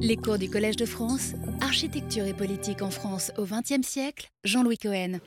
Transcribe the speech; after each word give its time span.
Les 0.00 0.16
cours 0.16 0.38
du 0.38 0.50
Collège 0.50 0.74
de 0.74 0.86
France, 0.86 1.34
Architecture 1.60 2.26
et 2.26 2.32
politique 2.32 2.82
en 2.82 2.90
France 2.90 3.32
au 3.38 3.44
XXe 3.44 3.86
siècle, 3.86 4.28
Jean-Louis 4.42 4.76
Cohen. 4.76 5.20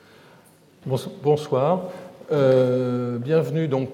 Bonsoir. 1.23 1.85
Euh, 2.33 3.17
bienvenue 3.17 3.69
donc 3.69 3.87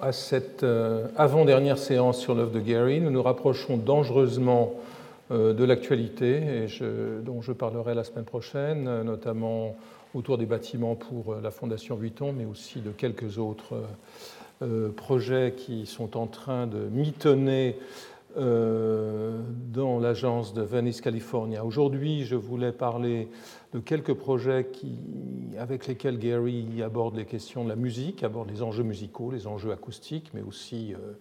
à 0.00 0.12
cette 0.12 0.62
euh, 0.62 1.08
avant-dernière 1.18 1.76
séance 1.76 2.18
sur 2.18 2.34
l'œuvre 2.34 2.52
de 2.52 2.60
Gary. 2.60 3.02
Nous 3.02 3.10
nous 3.10 3.22
rapprochons 3.22 3.76
dangereusement 3.76 4.72
euh, 5.30 5.52
de 5.52 5.62
l'actualité 5.62 6.66
dont 7.22 7.42
je 7.42 7.52
parlerai 7.52 7.94
la 7.94 8.04
semaine 8.04 8.24
prochaine, 8.24 9.02
notamment 9.02 9.76
autour 10.14 10.38
des 10.38 10.46
bâtiments 10.46 10.94
pour 10.94 11.34
la 11.34 11.50
Fondation 11.50 11.96
Vuitton, 11.96 12.32
mais 12.32 12.46
aussi 12.46 12.80
de 12.80 12.92
quelques 12.92 13.36
autres 13.36 13.74
projets 14.96 15.52
qui 15.54 15.84
sont 15.84 16.16
en 16.16 16.26
train 16.26 16.66
de 16.66 16.78
mitonner 16.78 17.76
dans 18.36 19.98
l'agence 19.98 20.52
de 20.52 20.62
Venice, 20.62 21.00
California. 21.00 21.64
Aujourd'hui, 21.64 22.24
je 22.24 22.36
voulais 22.36 22.72
parler 22.72 23.28
de 23.72 23.78
quelques 23.78 24.14
projets 24.14 24.68
qui, 24.72 24.98
avec 25.58 25.86
lesquels 25.86 26.18
Gary 26.18 26.82
aborde 26.82 27.16
les 27.16 27.24
questions 27.24 27.64
de 27.64 27.68
la 27.68 27.76
musique, 27.76 28.22
aborde 28.22 28.50
les 28.50 28.62
enjeux 28.62 28.82
musicaux, 28.82 29.30
les 29.30 29.46
enjeux 29.46 29.72
acoustiques, 29.72 30.30
mais 30.34 30.42
aussi 30.42 30.94
euh, 30.94 31.12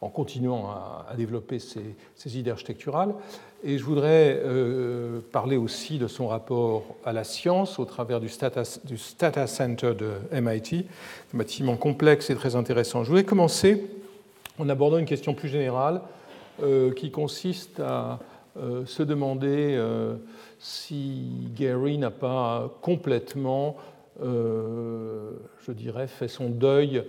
en 0.00 0.08
continuant 0.08 0.68
à, 0.68 1.14
développer 1.16 1.58
ses, 1.58 2.38
idées 2.38 2.50
architecturales. 2.50 3.14
Et 3.62 3.78
je 3.78 3.84
voudrais 3.84 4.40
euh, 4.42 5.20
parler 5.30 5.56
aussi 5.56 5.98
de 5.98 6.08
son 6.08 6.26
rapport 6.26 6.82
à 7.04 7.12
la 7.12 7.22
science 7.22 7.78
au 7.78 7.84
travers 7.84 8.20
du 8.20 8.28
Stata, 8.28 8.62
du 8.84 8.98
Stata 8.98 9.46
Center 9.46 9.92
de 9.94 10.40
MIT, 10.40 10.86
un 11.32 11.38
bâtiment 11.38 11.76
complexe 11.76 12.30
et 12.30 12.34
très 12.34 12.56
intéressant. 12.56 13.04
Je 13.04 13.10
voulais 13.10 13.24
commencer 13.24 13.84
en 14.58 14.68
abordant 14.68 14.98
une 14.98 15.06
question 15.06 15.34
plus 15.34 15.48
générale 15.48 15.96
euh, 15.96 16.00
qui 16.96 17.10
consiste 17.10 17.80
à 17.80 18.20
euh, 18.58 18.84
se 18.84 19.02
demander 19.02 19.76
euh, 19.78 20.16
si 20.58 21.48
Gary 21.56 21.96
n'a 21.96 22.10
pas 22.10 22.70
complètement, 22.82 23.76
je 24.20 25.72
dirais, 25.72 26.06
fait 26.06 26.28
son 26.28 26.50
deuil 26.50 27.02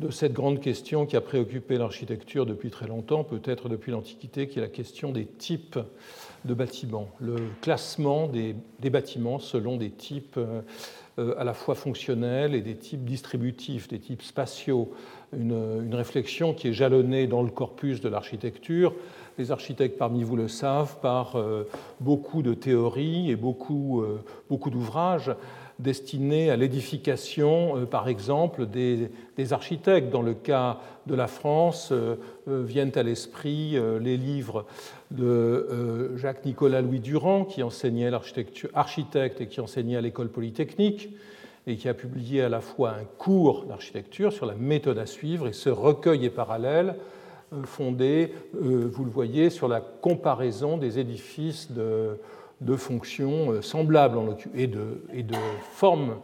de 0.00 0.10
cette 0.10 0.32
grande 0.32 0.60
question 0.60 1.06
qui 1.06 1.16
a 1.16 1.20
préoccupé 1.20 1.78
l'architecture 1.78 2.44
depuis 2.46 2.70
très 2.70 2.86
longtemps, 2.86 3.24
peut-être 3.24 3.68
depuis 3.68 3.92
l'Antiquité, 3.92 4.48
qui 4.48 4.58
est 4.58 4.62
la 4.62 4.68
question 4.68 5.12
des 5.12 5.24
types 5.24 5.78
de 6.44 6.54
bâtiments, 6.54 7.08
le 7.20 7.36
classement 7.62 8.26
des, 8.28 8.54
bâtiments 8.90 9.38
selon 9.38 9.76
des 9.76 9.90
types 9.90 10.38
à 11.16 11.44
la 11.44 11.54
fois 11.54 11.74
fonctionnels 11.74 12.54
et 12.54 12.60
des 12.60 12.76
types 12.76 13.04
distributifs, 13.04 13.88
des 13.88 13.98
types 13.98 14.22
spatiaux 14.22 14.92
une, 15.36 15.94
réflexion 15.94 16.54
qui 16.54 16.68
est 16.68 16.72
jalonnée 16.72 17.26
dans 17.26 17.42
le 17.42 17.50
corpus 17.50 18.00
de 18.00 18.08
l'architecture. 18.08 18.94
Les 19.38 19.52
architectes 19.52 19.98
parmi 19.98 20.24
vous 20.24 20.36
le 20.36 20.48
savent 20.48 20.98
par 21.00 21.36
euh, 21.36 21.68
beaucoup 22.00 22.42
de 22.42 22.54
théories 22.54 23.30
et 23.30 23.36
beaucoup, 23.36 24.02
euh, 24.02 24.20
beaucoup 24.48 24.70
d'ouvrages 24.70 25.32
destinés 25.78 26.50
à 26.50 26.56
l'édification, 26.56 27.76
euh, 27.76 27.84
par 27.84 28.08
exemple, 28.08 28.66
des, 28.66 29.10
architectes. 29.52 30.10
Dans 30.10 30.22
le 30.22 30.34
cas 30.34 30.80
de 31.06 31.14
la 31.14 31.28
France, 31.28 31.92
viennent 32.46 32.92
à 32.96 33.02
l'esprit 33.04 33.78
les 34.00 34.16
livres 34.16 34.66
de 35.12 36.12
Jacques-Nicolas 36.16 36.82
Louis 36.82 36.98
Durand, 37.00 37.44
qui 37.44 37.62
enseignait 37.62 38.10
l'architecture, 38.10 38.68
architecte 38.74 39.40
et 39.40 39.46
qui 39.46 39.60
enseignait 39.60 39.96
à 39.96 40.00
l'école 40.00 40.28
polytechnique 40.28 41.10
et 41.68 41.76
qui 41.76 41.88
a 41.88 41.94
publié 41.94 42.42
à 42.42 42.48
la 42.48 42.60
fois 42.60 42.90
un 42.90 43.04
cours 43.18 43.64
d'architecture 43.66 44.32
sur 44.32 44.46
la 44.46 44.54
méthode 44.54 44.98
à 44.98 45.06
suivre 45.06 45.46
et 45.46 45.52
ce 45.52 45.68
recueil 45.68 46.24
est 46.24 46.30
parallèle 46.30 46.96
euh, 47.52 47.62
fondé, 47.64 48.32
euh, 48.56 48.90
vous 48.90 49.04
le 49.04 49.10
voyez, 49.10 49.50
sur 49.50 49.68
la 49.68 49.80
comparaison 49.80 50.78
des 50.78 50.98
édifices 50.98 51.70
de, 51.70 52.18
de 52.62 52.76
fonctions 52.76 53.52
euh, 53.52 53.62
semblables 53.62 54.18
et 54.54 54.66
de, 54.66 55.02
et 55.12 55.22
de 55.22 55.36
formes 55.72 56.16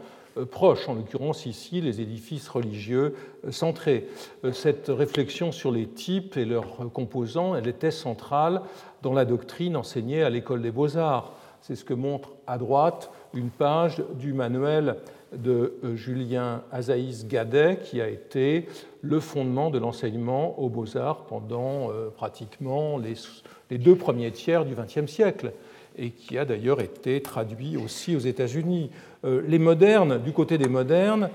proches, 0.50 0.88
en 0.88 0.94
l'occurrence 0.94 1.46
ici 1.46 1.80
les 1.80 2.00
édifices 2.00 2.48
religieux 2.48 3.14
centrés. 3.50 4.08
Cette 4.52 4.88
réflexion 4.88 5.52
sur 5.52 5.70
les 5.70 5.86
types 5.86 6.36
et 6.36 6.44
leurs 6.44 6.90
composants, 6.92 7.54
elle 7.54 7.68
était 7.68 7.92
centrale 7.92 8.62
dans 9.02 9.12
la 9.12 9.24
doctrine 9.24 9.76
enseignée 9.76 10.24
à 10.24 10.30
l'école 10.30 10.60
des 10.60 10.72
beaux-arts. 10.72 11.34
C'est 11.60 11.76
ce 11.76 11.84
que 11.84 11.94
montre 11.94 12.32
à 12.48 12.58
droite 12.58 13.12
une 13.32 13.50
page 13.50 14.02
du 14.18 14.32
manuel 14.32 14.96
de 15.36 15.74
euh, 15.84 15.96
Julien 15.96 16.62
Azaïs 16.72 17.26
Gadet, 17.26 17.78
qui 17.82 18.00
a 18.00 18.08
été 18.08 18.66
le 19.02 19.20
fondement 19.20 19.70
de 19.70 19.78
l'enseignement 19.78 20.58
aux 20.58 20.68
beaux-arts 20.68 21.24
pendant 21.26 21.90
euh, 21.90 22.08
pratiquement 22.14 22.98
les, 22.98 23.78
deux 23.78 23.96
premiers 23.96 24.30
tiers 24.30 24.64
du 24.64 24.74
XXe 24.74 25.10
siècle, 25.10 25.52
et 25.96 26.10
qui 26.10 26.38
a 26.38 26.44
d'ailleurs 26.44 26.80
été 26.80 27.20
traduit 27.20 27.76
aussi 27.76 28.16
aux 28.16 28.20
États-Unis. 28.20 28.90
Euh, 29.24 29.42
les 29.46 29.58
modernes, 29.58 30.18
du 30.22 30.32
côté 30.32 30.58
des 30.58 30.68
modernes, 30.68 31.30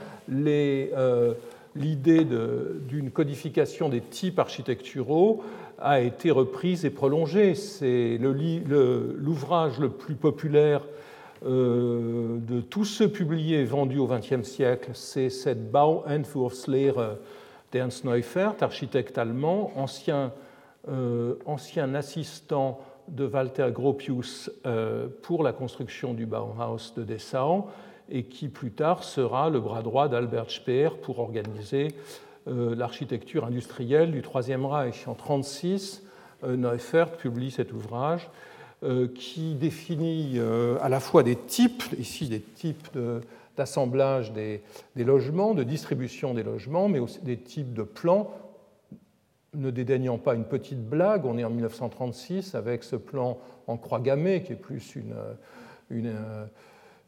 l'idée 1.75 2.25
d'une 2.87 3.11
codification 3.11 3.89
des 3.89 4.01
types 4.01 4.39
architecturaux 4.39 5.43
a 5.81 6.01
été 6.01 6.29
reprise 6.29 6.83
et 6.83 6.89
prolongée. 6.89 7.55
C'est 7.55 8.17
l'ouvrage 8.17 9.79
le, 9.79 9.89
plus 9.89 10.15
populaire 10.15 10.81
de 11.43 12.61
tous 12.61 12.85
ceux 12.85 13.09
publiés 13.09 13.61
et 13.61 13.65
vendus 13.65 13.99
au 13.99 14.07
XXe 14.07 14.43
siècle, 14.43 14.91
c'est 14.93 15.29
cette 15.29 15.71
Bauentwurfslehre 15.71 17.17
d'Ernst 17.71 18.03
Neufert, 18.03 18.55
architecte 18.61 19.17
allemand, 19.17 19.71
ancien, 19.75 20.33
euh, 20.89 21.35
assistant 21.95 22.79
de 23.07 23.25
Walter 23.25 23.69
Gropius 23.71 24.51
euh, 24.65 25.07
pour 25.23 25.43
la 25.43 25.53
construction 25.53 26.13
du 26.13 26.25
Bauhaus 26.25 26.93
de 26.95 27.03
Dessau 27.03 27.67
et 28.09 28.23
qui 28.23 28.49
plus 28.49 28.71
tard 28.71 29.03
sera 29.03 29.49
le 29.49 29.59
bras 29.59 29.81
droit 29.81 30.07
d'Albert 30.07 30.49
Speer 30.49 30.89
pour 31.01 31.19
organiser 31.19 31.89
l'architecture 32.47 33.45
industrielle 33.45 34.11
du 34.11 34.23
Troisième 34.23 34.65
Reich. 34.65 35.07
En 35.07 35.13
1936, 35.13 36.03
Neufert 36.43 37.11
publie 37.11 37.51
cet 37.51 37.71
ouvrage 37.71 38.27
euh, 38.27 38.48
qui 39.15 39.55
définit 39.55 40.35
euh, 40.37 40.77
à 40.81 40.87
la 40.87 41.01
fois 41.01 41.21
des 41.23 41.35
types, 41.35 41.83
ici 41.97 42.29
des 42.29 42.39
types 42.39 42.97
d'assemblage 43.57 44.31
des, 44.31 44.61
logements, 44.95 45.53
de 45.53 45.63
distribution 45.63 46.33
des 46.33 46.43
logements, 46.43 46.87
mais 46.87 46.99
aussi 46.99 47.19
des 47.21 47.37
types 47.37 47.73
de 47.73 47.83
plans, 47.83 48.31
ne 49.53 49.69
dédaignant 49.69 50.17
pas 50.17 50.35
une 50.35 50.45
petite 50.45 50.87
blague. 50.87 51.25
On 51.25 51.37
est 51.37 51.43
en 51.43 51.49
1936 51.49 52.55
avec 52.55 52.83
ce 52.83 52.95
plan 52.95 53.37
en 53.67 53.77
croix 53.77 53.99
gammée 53.99 54.43
qui 54.43 54.53
est 54.53 54.55
plus 54.55 54.95
une, 54.95 55.13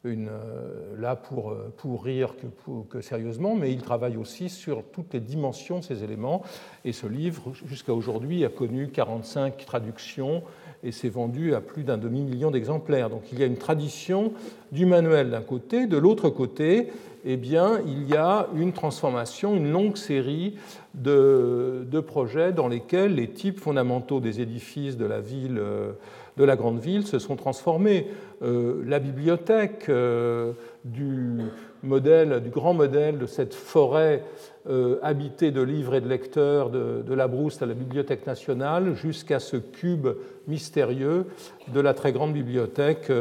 euh, 0.03 0.95
là 0.97 1.15
pour, 1.15 1.51
euh, 1.51 1.73
pour 1.77 2.03
rire 2.03 2.35
que, 2.35 2.47
que, 2.89 3.01
sérieusement, 3.01 3.55
mais 3.55 3.71
il 3.71 3.81
travaille 3.81 4.17
aussi 4.17 4.49
sur 4.49 4.83
toutes 4.91 5.13
les 5.13 5.19
dimensions 5.19 5.79
de 5.79 5.83
ces 5.83 6.03
éléments. 6.03 6.41
Et 6.83 6.91
ce 6.91 7.07
livre, 7.07 7.53
jusqu'à 7.65 7.93
aujourd'hui, 7.93 8.43
a 8.43 8.49
connu 8.49 8.89
45 8.89 9.63
traductions 9.65 10.43
et 10.83 10.91
s'est 10.91 11.09
vendu 11.09 11.53
à 11.53 11.61
plus 11.61 11.83
d'un 11.83 11.97
demi-million 11.97 12.51
d'exemplaires. 12.51 13.09
Donc 13.09 13.23
il 13.31 13.39
y 13.39 13.43
a 13.43 13.45
une 13.45 13.57
tradition 13.57 14.33
du 14.71 14.85
manuel 14.85 15.29
d'un 15.29 15.41
côté, 15.41 15.87
de 15.87 15.97
l'autre 15.97 16.29
côté, 16.29 16.87
eh 17.23 17.37
bien, 17.37 17.79
il 17.85 18.09
y 18.09 18.15
a 18.15 18.47
une 18.55 18.73
transformation, 18.73 19.55
une 19.55 19.71
longue 19.71 19.97
série 19.97 20.55
de, 20.95 21.85
projets 22.05 22.51
dans 22.51 22.67
lesquels 22.67 23.15
les 23.15 23.29
types 23.29 23.59
fondamentaux 23.59 24.19
des 24.19 24.41
édifices 24.41 24.97
de 24.97 25.05
la 25.05 25.21
ville 25.21 25.59
euh, 25.59 25.91
de 26.37 26.43
la 26.43 26.55
grande 26.55 26.79
ville 26.79 27.05
se 27.05 27.19
sont 27.19 27.35
transformés. 27.35 28.07
Euh, 28.41 28.81
la 28.87 28.99
bibliothèque 28.99 29.85
euh, 29.89 30.53
du 30.85 31.39
modèle, 31.83 32.41
du 32.41 32.49
grand 32.49 32.73
modèle 32.73 33.17
de 33.17 33.25
cette 33.25 33.53
forêt 33.53 34.23
euh, 34.69 34.97
habitée 35.01 35.51
de 35.51 35.61
livres 35.61 35.95
et 35.95 36.01
de 36.01 36.07
lecteurs 36.07 36.69
de, 36.69 37.13
la 37.13 37.27
Brousse 37.27 37.61
à 37.61 37.65
la 37.65 37.73
Bibliothèque 37.73 38.27
nationale, 38.27 38.93
jusqu'à 38.95 39.39
ce 39.39 39.57
cube 39.57 40.07
mystérieux 40.47 41.25
de 41.73 41.79
la 41.79 41.93
très 41.93 42.11
grande 42.11 42.33
bibliothèque, 42.33 43.11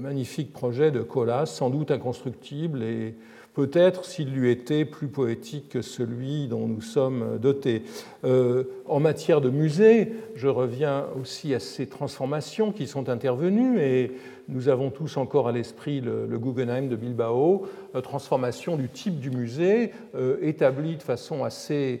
magnifique 0.00 0.52
projet 0.52 0.90
de 0.90 1.00
Colas, 1.00 1.46
sans 1.46 1.70
doute 1.70 1.90
inconstructible 1.90 2.82
et 2.82 3.14
peut-être 3.60 4.06
s'il 4.06 4.32
lui 4.32 4.50
était 4.50 4.86
plus 4.86 5.08
poétique 5.08 5.68
que 5.68 5.82
celui 5.82 6.48
dont 6.48 6.66
nous 6.66 6.80
sommes 6.80 7.38
dotés. 7.38 7.82
Euh, 8.24 8.64
en 8.86 9.00
matière 9.00 9.42
de 9.42 9.50
musée, 9.50 10.14
je 10.34 10.48
reviens 10.48 11.04
aussi 11.20 11.54
à 11.54 11.60
ces 11.60 11.86
transformations 11.86 12.72
qui 12.72 12.86
sont 12.86 13.10
intervenues 13.10 13.78
et 13.78 14.12
nous 14.48 14.70
avons 14.70 14.88
tous 14.88 15.18
encore 15.18 15.46
à 15.46 15.52
l'esprit 15.52 16.00
le, 16.00 16.38
Guggenheim 16.38 16.88
de 16.88 16.96
Bilbao, 16.96 17.66
euh, 17.94 18.00
transformation 18.00 18.76
du 18.76 18.88
type 18.88 19.20
du 19.20 19.30
musée 19.30 19.92
euh, 20.14 20.38
établi 20.40 20.96
de 20.96 21.02
façon 21.02 21.44
assez 21.44 22.00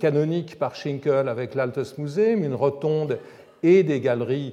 canonique 0.00 0.58
par 0.58 0.74
Schinkel 0.74 1.26
avec 1.26 1.54
l'Altes 1.54 1.96
Museum, 1.96 2.44
une 2.44 2.52
rotonde 2.52 3.18
et 3.62 3.82
des 3.82 3.98
galeries 3.98 4.52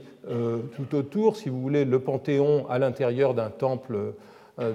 tout 0.77 0.95
autour, 0.95 1.35
si 1.35 1.49
vous 1.49 1.59
voulez, 1.59 1.83
le 1.83 1.99
Panthéon 1.99 2.65
à 2.69 2.79
l'intérieur 2.79 3.33
d'un 3.33 3.49
temple 3.49 3.97
euh, 3.97 4.11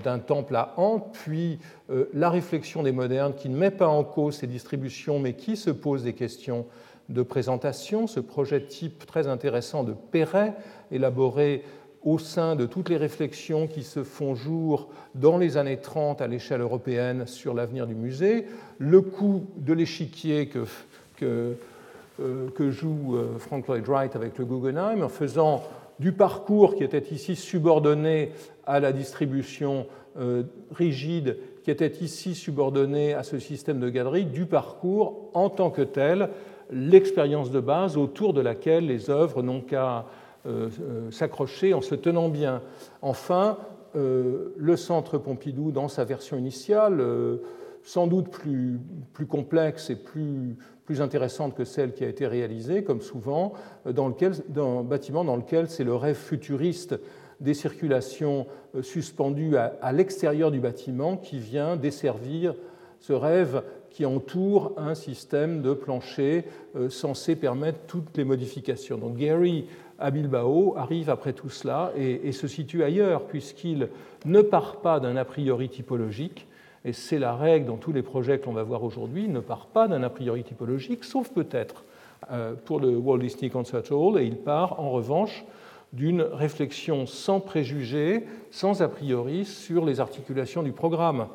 d'un 0.05 0.21
temple 0.21 0.55
à 0.55 0.75
An, 0.77 1.01
puis 1.01 1.59
euh, 1.91 2.05
la 2.15 2.31
réflexion 2.31 2.85
des 2.85 2.93
modernes 2.93 3.35
qui 3.35 3.49
ne 3.49 3.57
met 3.57 3.73
pas 3.73 3.89
en 3.89 4.05
cause 4.05 4.37
ces 4.37 4.47
distributions, 4.47 5.19
mais 5.19 5.35
qui 5.35 5.57
se 5.57 5.71
pose 5.71 6.05
des 6.05 6.13
questions 6.13 6.67
de 7.09 7.23
présentation, 7.23 8.07
ce 8.07 8.21
projet 8.21 8.65
type 8.65 9.07
très 9.07 9.27
intéressant 9.27 9.83
de 9.83 9.93
Perret, 9.93 10.55
élaboré 10.93 11.65
au 12.05 12.19
sein 12.19 12.57
de 12.57 12.67
toutes 12.67 12.89
les 12.89 12.97
réflexions 12.97 13.67
qui 13.67 13.83
se 13.83 14.03
font 14.03 14.35
jour 14.35 14.89
dans 15.15 15.39
les 15.39 15.57
années 15.57 15.79
30 15.79 16.21
à 16.21 16.27
l'échelle 16.27 16.61
européenne 16.61 17.27
sur 17.27 17.55
l'avenir 17.55 17.87
du 17.87 17.95
musée, 17.95 18.47
le 18.79 19.01
coût 19.01 19.47
de 19.57 19.73
l'échiquier 19.73 20.47
que, 20.47 20.65
que, 21.17 21.57
euh, 22.21 22.71
joue 22.71 23.17
euh, 23.17 23.39
Frank 23.39 23.67
Lloyd 23.67 23.87
Wright 23.87 24.17
avec 24.17 24.39
le 24.39 24.45
Guggenheim, 24.45 25.03
en 25.03 25.09
faisant 25.09 25.63
du 25.99 26.13
parcours 26.13 26.75
qui 26.75 26.85
était 26.85 27.15
ici 27.15 27.37
subordonné 27.37 28.33
à 28.67 28.81
la 28.81 28.93
distribution 28.93 29.87
euh, 30.19 30.43
rigide, 30.73 31.39
qui 31.65 31.71
était 31.71 31.93
ici 32.03 32.35
subordonné 32.35 33.15
à 33.15 33.23
ce 33.23 33.39
système 33.39 33.81
de 33.81 33.89
galerie, 33.89 34.27
du 34.27 34.45
parcours 34.45 35.31
en 35.33 35.49
tant 35.49 35.71
que 35.71 35.81
tel, 35.81 36.29
l'expérience 36.71 37.51
de 37.51 37.61
base 37.61 37.97
autour 37.97 38.35
de 38.35 38.43
laquelle 38.43 38.87
les 38.87 39.09
œuvres 39.09 39.43
n'ont 39.43 39.63
qu'à 39.63 40.05
euh, 40.47 40.69
euh, 40.81 41.11
s'accrocher 41.11 41.73
en 41.73 41.81
se 41.81 41.95
tenant 41.95 42.29
bien. 42.29 42.61
Enfin, 43.01 43.59
le 43.95 44.77
centre 44.77 45.19
Pompidou, 45.19 45.71
dans 45.71 45.89
sa 45.89 46.05
version 46.05 46.39
initiale, 46.39 47.05
sans 47.83 48.07
doute 48.07 48.31
plus, 48.31 48.81
plus 49.13 49.27
complexe 49.27 49.91
et 49.91 49.97
plus, 49.97 50.57
plus, 50.87 51.03
intéressante 51.03 51.55
que 51.55 51.65
celle 51.65 51.93
qui 51.93 52.03
a 52.03 52.09
été 52.09 52.27
réalisée, 52.27 52.85
comme 52.85 53.03
souvent, 53.03 53.53
dans, 53.85 54.09
lequel, 54.09 54.33
dans 54.49 54.81
un 54.81 54.83
bâtiment 54.83 55.25
dans 55.25 55.37
lequel 55.37 55.69
c'est 55.69 55.85
le 55.85 55.95
rêve 55.95 56.17
futuriste 56.17 56.99
des 57.43 57.55
circulations 57.55 58.47
suspendues 58.81 59.57
à, 59.57 59.93
l'extérieur 59.93 60.51
du 60.51 60.61
bâtiment 60.61 61.17
qui 61.17 61.39
vient 61.39 61.77
desservir 61.77 62.55
ce 63.01 63.13
rêve 63.13 63.63
qui 63.91 64.07
entoure 64.07 64.73
un 64.79 64.95
système 64.95 65.61
de 65.61 65.75
plancher 65.75 66.45
censé 66.89 67.37
permettre 67.37 67.81
toutes 67.87 68.17
les 68.17 68.25
modifications. 68.25 68.97
Donc 68.97 69.17
Gary 69.17 69.67
à 70.03 70.11
Bilbao 70.11 70.75
arrive 70.77 71.11
après 71.11 71.33
tout 71.33 71.49
cela 71.49 71.93
et, 71.97 72.33
se 72.33 72.49
situe 72.49 72.83
ailleurs, 72.83 73.23
puisqu'il 73.23 73.89
ne 74.25 74.43
part 74.43 74.77
pas 74.77 75.01
d'un 75.01 75.17
a 75.17 75.25
priori 75.25 75.69
typologique, 75.69 76.49
et 76.85 76.93
c'est 76.93 77.21
la 77.21 77.37
règle 77.37 77.67
dans 77.67 77.77
tous 77.77 77.93
les 77.93 78.03
projets 78.03 78.41
que 78.41 78.47
l'on 78.47 78.53
va 78.53 78.65
voir 78.65 78.83
aujourd'hui, 78.83 79.29
ne 79.29 79.39
part 79.39 79.67
pas 79.67 79.87
d'un 79.87 80.03
a 80.03 80.11
priori 80.11 80.43
typologique, 80.43 81.05
sauf 81.05 81.31
peut-être 81.31 81.85
euh, 82.33 82.55
pour 82.65 82.81
le 82.81 82.97
Walt 82.97 83.19
Disney 83.19 83.49
Concert 83.49 83.93
Hall, 83.93 84.21
et 84.21 84.25
il 84.25 84.37
part 84.37 84.81
en 84.81 84.91
revanche 84.91 85.45
d'une 85.93 86.23
réflexion 86.23 87.07
sans 87.07 87.41
préjugés, 87.41 88.25
sans 88.51 88.83
a 88.83 88.89
priori 88.89 89.45
sur 89.45 89.85
les 89.85 90.01
articulations 90.01 90.63
du 90.63 90.73
programme. 90.73 91.27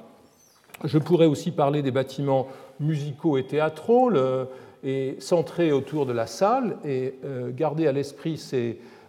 Je 0.84 0.98
pourrais 0.98 1.26
aussi 1.26 1.52
parler 1.52 1.82
des 1.82 1.92
bâtiments 1.92 2.48
musicaux 2.80 3.38
et 3.38 3.46
théâtraux. 3.46 4.12
Et 4.84 5.16
centré 5.20 5.72
autour 5.72 6.06
de 6.06 6.14
la 6.14 6.28
salle 6.28 6.78
et 6.86 7.16
euh, 7.26 7.50
garder 7.52 7.88
à 7.88 7.92
l'esprit, 7.92 8.40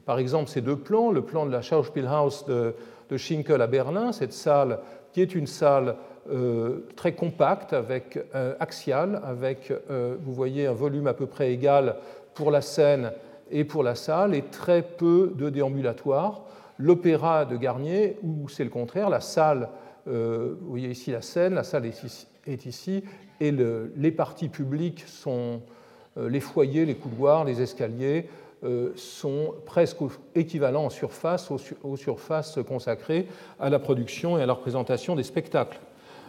par 0.07 0.19
exemple, 0.19 0.49
ces 0.49 0.63
deux 0.63 0.77
plans, 0.77 1.11
le 1.11 1.23
plan 1.23 1.45
de 1.45 1.53
la 1.53 1.61
Schauspielhaus 1.61 2.47
de, 2.49 2.75
de 3.11 3.17
Schinkel 3.19 3.61
à 3.61 3.67
Berlin, 3.67 4.13
cette 4.13 4.33
salle 4.33 4.81
qui 5.13 5.21
est 5.21 5.35
une 5.35 5.47
salle 5.47 5.97
euh, 6.33 6.87
très 6.97 7.13
compacte, 7.13 7.75
avec, 7.75 8.19
euh, 8.35 8.55
axiale, 8.61 9.21
avec, 9.25 9.73
vous 9.91 10.33
voyez, 10.33 10.67
un 10.67 10.73
volume 10.73 11.07
à 11.07 11.15
peu 11.15 11.27
près 11.27 11.53
égal 11.53 11.97
pour 12.35 12.51
la 12.51 12.63
scène 12.63 13.13
et 13.51 13.65
pour 13.65 13.83
la 13.83 13.95
salle, 13.95 14.35
et 14.35 14.43
très 14.43 14.83
peu 14.83 15.33
de 15.37 15.51
déambulatoires. 15.51 16.43
L'opéra 16.79 17.45
de 17.45 17.57
Garnier, 17.57 18.19
où 18.23 18.49
c'est 18.49 18.65
le 18.65 18.71
contraire, 18.71 19.11
la 19.11 19.21
salle, 19.21 19.69
vous 20.07 20.71
voyez 20.71 20.89
ici 20.89 21.11
la 21.11 21.21
scène, 21.21 21.55
la 21.55 21.65
salle 21.65 21.85
est 21.85 22.67
ici, 22.67 23.05
et 23.41 23.53
les 23.53 24.11
parties 24.13 24.49
publiques 24.49 25.05
sont 25.07 25.61
euh, 26.19 26.29
les 26.29 26.41
foyers, 26.41 26.85
les 26.85 26.95
couloirs, 26.95 27.45
les 27.45 27.63
escaliers 27.63 28.27
euh, 28.65 28.91
sont 28.97 29.55
presque 29.67 29.99
équivalents 30.35 30.87
en 30.87 30.91
surface 30.91 31.51
aux, 31.51 31.97
surfaces 31.97 32.59
consacrées 32.67 33.29
à 33.61 33.71
la 33.71 33.79
production 33.79 34.39
et 34.39 34.43
à 34.43 34.47
la 34.47 34.55
représentation 34.55 35.15
des 35.15 35.23
spectacles. 35.23 35.79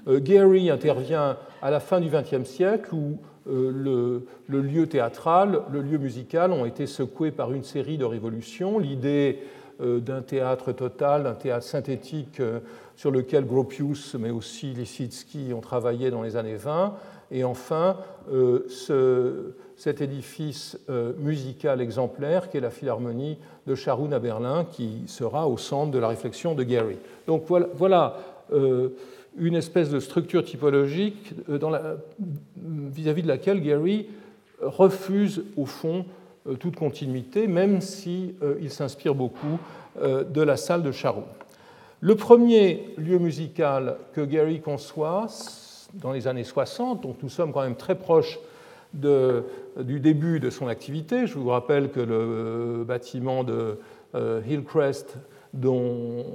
Euh, 0.08 0.20
Gary 0.20 0.70
intervient 0.70 1.38
à 1.62 1.72
la 1.72 1.80
fin 1.80 2.00
du 2.00 2.10
XXe 2.10 2.48
siècle 2.48 2.94
où 2.94 3.18
le, 3.50 4.26
le, 4.48 4.62
lieu 4.62 4.88
théâtral, 4.88 5.62
le 5.72 5.82
lieu 5.82 5.98
musical 5.98 6.52
ont 6.52 6.66
été 6.66 6.86
secoués 6.86 7.32
par 7.32 7.52
une 7.52 7.64
série 7.64 7.98
de 7.98 8.06
révolutions. 8.06 8.80
L'idée 8.80 9.40
d'un 9.80 10.22
théâtre 10.22 10.74
total, 10.74 11.24
d'un 11.24 11.34
théâtre 11.34 11.66
synthétique 11.66 12.42
sur 12.98 13.12
lequel 13.12 13.46
Gropius, 13.46 14.16
mais 14.16 14.30
aussi 14.30 14.74
Lisitsky 14.74 15.54
ont 15.54 15.62
travaillé 15.62 16.12
dans 16.12 16.22
les 16.22 16.36
années 16.36 16.58
20. 16.58 16.96
Et 17.32 17.44
enfin, 17.44 17.98
euh, 18.32 18.66
ce, 18.68 19.54
cet 19.78 20.02
édifice 20.02 20.78
euh, 20.90 21.14
musical 21.18 21.80
exemplaire 21.80 22.50
qui 22.50 22.58
est 22.58 22.62
la 22.62 22.72
Philharmonie 22.72 23.38
de 23.68 23.76
Charoun 23.76 24.14
à 24.14 24.20
Berlin, 24.20 24.66
qui 24.70 25.04
sera 25.08 25.48
au 25.48 25.58
centre 25.58 25.92
de 25.92 26.00
la 26.00 26.10
réflexion 26.10 26.56
de 26.56 26.64
Gary. 26.64 26.98
Donc 27.28 27.44
voilà, 27.48 28.18
euh, 28.52 28.90
une 29.38 29.56
espèce 29.56 29.90
de 29.90 30.00
structure 30.00 30.44
typologique 30.44 31.34
vis-à-vis 31.48 33.22
-vis 33.22 33.24
de 33.24 33.28
laquelle 33.28 33.62
Gary 33.62 34.08
refuse 34.62 35.44
au 35.56 35.66
fond 35.66 36.06
toute 36.60 36.76
continuité, 36.76 37.48
même 37.48 37.82
s'il 37.82 38.34
il 38.62 38.70
s'inspire 38.72 39.16
beaucoup 39.16 39.60
de 40.02 40.42
la 40.42 40.58
salle 40.58 40.84
de 40.84 40.92
Charoun. 40.92 41.26
Le 42.02 42.16
premier 42.16 42.94
lieu 42.98 43.20
musical 43.20 43.98
que 44.14 44.22
Gary 44.22 44.62
conçoit 44.62 45.28
dans 45.96 46.14
les 46.14 46.28
années 46.28 46.46
60, 46.46 47.02
donc 47.02 47.18
nous 47.22 47.30
sommes 47.30 47.52
quand 47.52 47.64
même 47.64 47.76
très 47.76 47.96
proches 47.96 48.40
du 48.94 50.00
début 50.00 50.40
de 50.40 50.50
son 50.50 50.68
activité. 50.68 51.28
Je 51.28 51.38
vous 51.38 51.50
rappelle 51.50 51.92
que 51.92 52.00
le 52.00 52.86
bâtiment 52.88 53.44
de 53.44 53.78
euh, 54.16 54.42
Hillcrest, 54.48 55.18
dont 55.54 56.26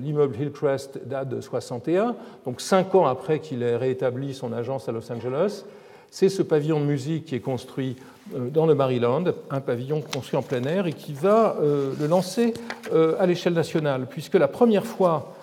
l'immeuble 0.00 0.36
Hillcrest 0.40 1.00
date 1.06 1.28
de 1.28 1.40
61, 1.40 2.16
donc 2.44 2.60
cinq 2.60 2.94
ans 2.94 3.06
après 3.06 3.40
qu'il 3.40 3.62
ait 3.62 3.76
réétabli 3.76 4.34
son 4.34 4.52
agence 4.52 4.88
à 4.88 4.92
Los 4.92 5.12
Angeles, 5.12 5.64
c'est 6.10 6.28
ce 6.28 6.42
pavillon 6.42 6.80
de 6.80 6.86
musique 6.86 7.26
qui 7.26 7.34
est 7.34 7.40
construit 7.40 7.96
euh, 8.34 8.48
dans 8.48 8.66
le 8.66 8.74
Maryland, 8.74 9.24
un 9.50 9.60
pavillon 9.60 10.00
construit 10.00 10.38
en 10.38 10.42
plein 10.42 10.62
air 10.64 10.86
et 10.86 10.92
qui 10.92 11.12
va 11.12 11.56
euh, 11.60 11.92
le 12.00 12.06
lancer 12.06 12.54
euh, 12.92 13.16
à 13.18 13.26
l'échelle 13.26 13.52
nationale, 13.52 14.06
puisque 14.08 14.34
la 14.34 14.48
première 14.48 14.86
fois 14.86 15.34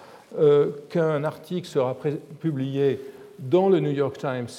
qu'un 0.89 1.23
article 1.23 1.65
sera 1.65 1.95
publié 2.41 2.99
dans 3.39 3.69
le 3.69 3.79
New 3.79 3.91
York 3.91 4.17
Times 4.17 4.49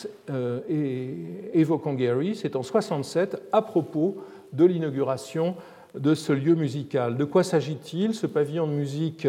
évoquant 1.52 1.92
Gary, 1.92 2.34
c'est 2.34 2.56
en 2.56 2.62
67 2.62 3.42
à 3.52 3.60
propos 3.60 4.16
de 4.54 4.64
l'inauguration 4.64 5.54
de 5.98 6.14
ce 6.14 6.32
lieu 6.32 6.54
musical. 6.54 7.16
De 7.16 7.24
quoi 7.24 7.42
s'agit-il? 7.42 8.14
Ce 8.14 8.26
pavillon 8.26 8.66
de 8.66 8.72
musique 8.72 9.28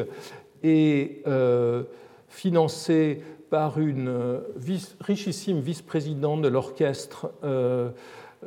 est 0.63 1.23
financé 2.29 3.21
par 3.49 3.79
une 3.79 4.09
euh, 4.09 4.39
richissime 4.99 5.59
vice-présidente 5.59 6.41
de 6.41 6.47
l'orchestre 6.47 7.31
euh, 7.43 7.89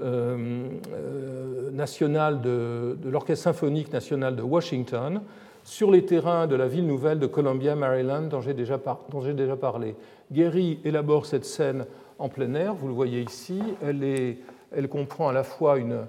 euh, 0.00 1.70
national 1.72 2.40
de, 2.42 2.96
symphonique 3.34 3.92
national 3.92 4.36
de 4.36 4.42
Washington 4.42 5.22
sur 5.64 5.90
les 5.90 6.04
terrains 6.04 6.46
de 6.46 6.56
la 6.56 6.68
ville 6.68 6.86
nouvelle 6.86 7.18
de 7.18 7.26
Columbia, 7.26 7.74
Maryland, 7.76 8.22
dont 8.22 8.40
j'ai 8.40 8.54
déjà, 8.54 8.78
parlé. 8.78 9.94
Gary 10.32 10.80
élabore 10.84 11.26
cette 11.26 11.44
scène 11.44 11.84
en 12.18 12.28
plein 12.28 12.54
air, 12.54 12.74
vous 12.74 12.88
le 12.88 12.94
voyez 12.94 13.20
ici. 13.20 13.60
Elle 13.82 14.88
comprend 14.88 15.28
à 15.28 15.32
la 15.32 15.44
fois 15.44 15.78
une, 15.78 16.06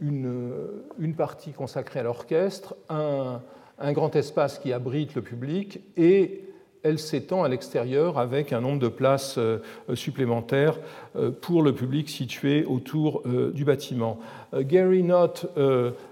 une, 0.00 0.56
une 0.98 1.14
partie 1.14 1.52
consacrée 1.52 2.00
à 2.00 2.02
l'orchestre, 2.02 2.76
un, 2.88 3.40
un, 3.78 3.92
grand 3.92 4.14
espace 4.16 4.58
qui 4.58 4.72
abrite 4.72 5.14
le 5.14 5.22
public 5.22 5.80
et 5.96 6.48
elle 6.82 6.98
s'étend 6.98 7.42
à 7.42 7.48
l'extérieur 7.48 8.18
avec 8.18 8.52
un 8.52 8.60
nombre 8.60 8.78
de 8.78 8.88
places 8.88 9.36
euh, 9.38 9.58
supplémentaires 9.94 10.78
euh, 11.16 11.30
pour 11.30 11.62
le 11.62 11.74
public 11.74 12.08
situé 12.08 12.64
autour 12.64 13.22
euh, 13.26 13.50
du 13.52 13.64
bâtiment. 13.64 14.18
Gary 14.54 15.02
note 15.02 15.46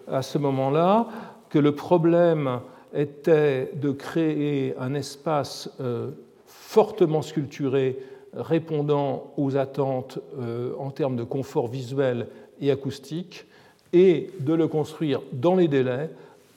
à 0.07 0.21
ce 0.21 0.37
moment-là 0.37 1.09
que 1.49 1.59
le 1.59 1.75
problème 1.75 2.61
était 2.95 3.71
de 3.75 3.91
créer 3.91 4.75
un 4.79 4.93
espace 4.93 5.71
fortement 6.45 7.23
sculpturé 7.23 7.99
répondant 8.35 9.33
aux 9.39 9.57
attentes 9.57 10.19
en 10.79 10.91
termes 10.91 11.17
de 11.17 11.25
confort 11.25 11.69
visuel 11.69 12.29
et 12.61 12.71
acoustique 12.71 13.47
et 13.93 14.31
de 14.41 14.55
le 14.55 14.69
construire 14.69 15.23
dans 15.33 15.55
les 15.55 15.69
délais 15.69 16.11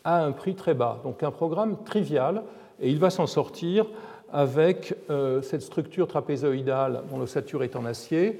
à 0.03 0.23
un 0.23 0.31
prix 0.31 0.55
très 0.55 0.73
bas. 0.73 0.99
Donc 1.03 1.23
un 1.23 1.31
programme 1.31 1.77
trivial 1.85 2.43
et 2.81 2.89
il 2.89 2.99
va 2.99 3.09
s'en 3.09 3.27
sortir 3.27 3.85
avec 4.31 4.95
euh, 5.09 5.41
cette 5.41 5.61
structure 5.61 6.07
trapézoïdale 6.07 7.03
dont 7.09 7.19
l'ossature 7.19 7.63
est 7.63 7.75
en 7.75 7.85
acier, 7.85 8.39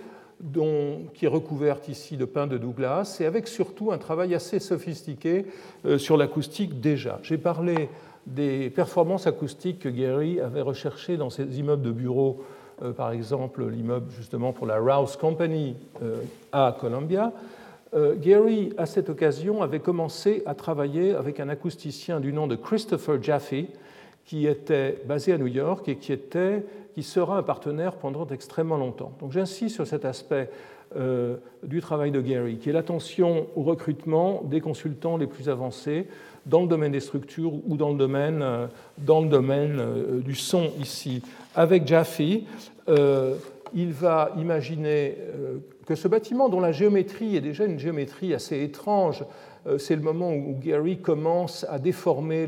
qui 1.14 1.26
est 1.26 1.30
recouverte 1.30 1.90
ici 1.90 2.16
de 2.16 2.24
pain 2.24 2.48
de 2.48 2.58
Douglas, 2.58 3.18
et 3.20 3.26
avec 3.26 3.48
surtout 3.48 3.92
un 3.92 3.98
travail 3.98 4.34
assez 4.34 4.60
sophistiqué 4.60 5.46
euh, 5.86 5.98
sur 5.98 6.16
l'acoustique 6.16 6.80
déjà. 6.80 7.20
J'ai 7.24 7.38
parlé 7.38 7.90
des 8.26 8.70
performances 8.70 9.28
acoustiques 9.28 9.80
que 9.80 9.90
Gary 9.90 10.40
avait 10.40 10.62
recherchées 10.62 11.18
dans 11.18 11.30
ses 11.30 11.60
immeubles 11.60 11.82
de 11.82 11.92
bureaux, 11.92 12.44
euh, 12.84 12.94
par 12.94 13.12
exemple 13.12 13.68
l'immeuble 13.68 14.12
justement 14.12 14.54
pour 14.54 14.68
la 14.68 14.80
Rouse 14.80 15.18
Company 15.18 15.76
à 16.52 16.76
Columbia. 16.80 17.34
Gary, 17.94 18.72
à 18.78 18.86
cette 18.86 19.10
occasion, 19.10 19.64
avait 19.64 19.80
commencé 19.80 20.44
à 20.46 20.54
travailler 20.54 21.16
avec 21.16 21.40
un 21.40 21.50
acousticien 21.50 22.20
du 22.20 22.32
nom 22.32 22.46
de 22.46 22.56
Christopher 22.56 23.22
Jaffe, 23.22 23.54
qui 24.30 24.46
était 24.46 25.02
basé 25.08 25.34
à 25.34 25.40
New 25.40 25.48
York 25.48 25.90
et 25.90 25.96
qui, 25.96 26.14
était, 26.14 26.64
qui 26.94 27.02
sera 27.02 27.40
un 27.40 27.42
partenaire 27.42 27.96
pendant 27.96 28.28
extrêmement 28.28 28.78
longtemps. 28.78 29.12
Donc 29.20 29.32
j'insiste 29.32 29.74
sur 29.74 29.88
cet 29.88 30.06
aspect 30.06 30.52
euh, 30.96 31.38
du 31.64 31.82
travail 31.82 32.12
de 32.12 32.22
Gary, 32.22 32.58
qui 32.58 32.70
est 32.70 32.74
l'attention 32.74 33.48
au 33.56 33.64
recrutement 33.64 34.44
des 34.44 34.62
consultants 34.62 35.18
les 35.18 35.26
plus 35.26 35.50
avancés 35.50 36.06
dans 36.46 36.62
le 36.62 36.68
domaine 36.68 36.92
des 36.92 37.00
structures 37.00 37.54
ou 37.68 37.76
dans 37.76 37.90
le 37.90 37.98
domaine, 37.98 38.42
euh, 38.44 38.68
dans 39.00 39.22
le 39.22 39.30
domaine 39.30 39.78
euh, 39.80 40.20
du 40.20 40.36
son 40.36 40.70
ici. 40.80 41.24
Avec 41.56 41.88
Jaffe, 41.88 42.22
il 43.74 43.92
va 43.92 44.32
imaginer 44.38 45.18
que 45.86 45.96
ce 45.96 46.08
bâtiment, 46.08 46.50
dont 46.50 46.60
la 46.60 46.72
géométrie 46.72 47.36
est 47.36 47.42
déjà 47.42 47.66
une 47.66 47.80
géométrie 47.80 48.34
assez 48.34 48.62
étrange, 48.62 49.26
c'est 49.78 49.96
le 49.96 50.02
moment 50.02 50.32
où 50.34 50.56
Gary 50.60 51.00
commence 51.00 51.66
à 51.70 51.80
déformer 51.80 52.48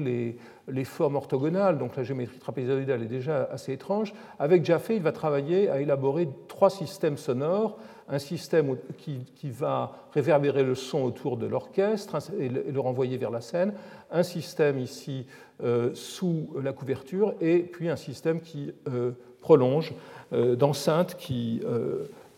les, 0.67 0.83
formes 0.85 1.15
orthogonales, 1.15 1.77
donc 1.77 1.95
la 1.95 2.03
géométrie 2.03 2.39
trapézoïdale 2.39 3.03
est 3.03 3.07
déjà 3.07 3.49
assez 3.51 3.73
étrange. 3.73 4.13
Avec 4.39 4.63
Jaffe, 4.63 4.91
il 4.91 5.01
va 5.01 5.11
travailler 5.11 5.69
à 5.69 5.81
élaborer 5.81 6.29
trois 6.47 6.69
systèmes 6.69 7.17
sonores 7.17 7.77
un 8.11 8.19
système 8.19 8.77
qui, 8.97 9.49
va 9.49 9.93
réverbérer 10.13 10.63
le 10.63 10.75
son 10.75 11.01
autour 11.01 11.37
de 11.37 11.47
l'orchestre 11.47 12.17
et 12.37 12.49
le 12.49 12.79
renvoyer 12.79 13.17
vers 13.17 13.31
la 13.31 13.41
scène, 13.41 13.73
un 14.11 14.23
système 14.23 14.77
ici 14.79 15.25
euh, 15.63 15.91
sous 15.93 16.49
la 16.61 16.73
couverture, 16.73 17.33
et 17.39 17.59
puis 17.59 17.89
un 17.89 17.95
système 17.95 18.41
qui 18.41 18.73
euh, 18.89 19.11
prolonge 19.41 19.93
euh, 20.33 20.55
d'enceinte 20.55 21.15
qui, 21.17 21.61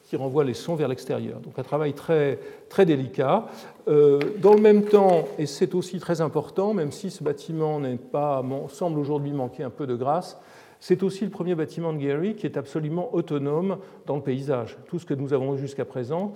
qui 0.03 0.15
renvoie 0.15 0.43
les 0.43 0.53
sons 0.53 0.75
vers 0.75 0.87
l'extérieur. 0.87 1.39
Donc 1.39 1.57
un 1.57 1.63
travail 1.63 1.93
très, 1.93 2.39
très 2.69 2.85
délicat. 2.85 3.45
dans 3.87 4.53
le 4.53 4.61
même 4.61 4.83
temps, 4.85 5.25
et 5.37 5.45
c'est 5.45 5.75
aussi 5.75 5.99
très 5.99 6.21
important, 6.21 6.73
même 6.73 6.91
si 6.91 7.11
ce 7.11 7.23
bâtiment 7.23 7.81
pas, 8.11 8.43
semble 8.69 8.99
aujourd'hui 8.99 9.31
manquer 9.31 9.63
un 9.63 9.69
peu 9.69 9.87
de 9.87 9.95
grâce, 9.95 10.37
c'est 10.85 11.01
aussi 11.01 11.23
le 11.23 11.29
premier 11.31 11.55
bâtiment 11.55 11.93
de 11.93 11.97
Gary 11.97 12.35
qui 12.35 12.45
est 12.45 12.57
absolument 12.57 13.15
autonome 13.15 13.77
dans 14.05 14.17
le 14.17 14.21
paysage. 14.21 14.77
Tout 14.85 14.99
ce 14.99 15.05
que 15.05 15.13
nous 15.13 15.31
avons 15.31 15.55
jusqu'à 15.55 15.85
présent, 15.85 16.33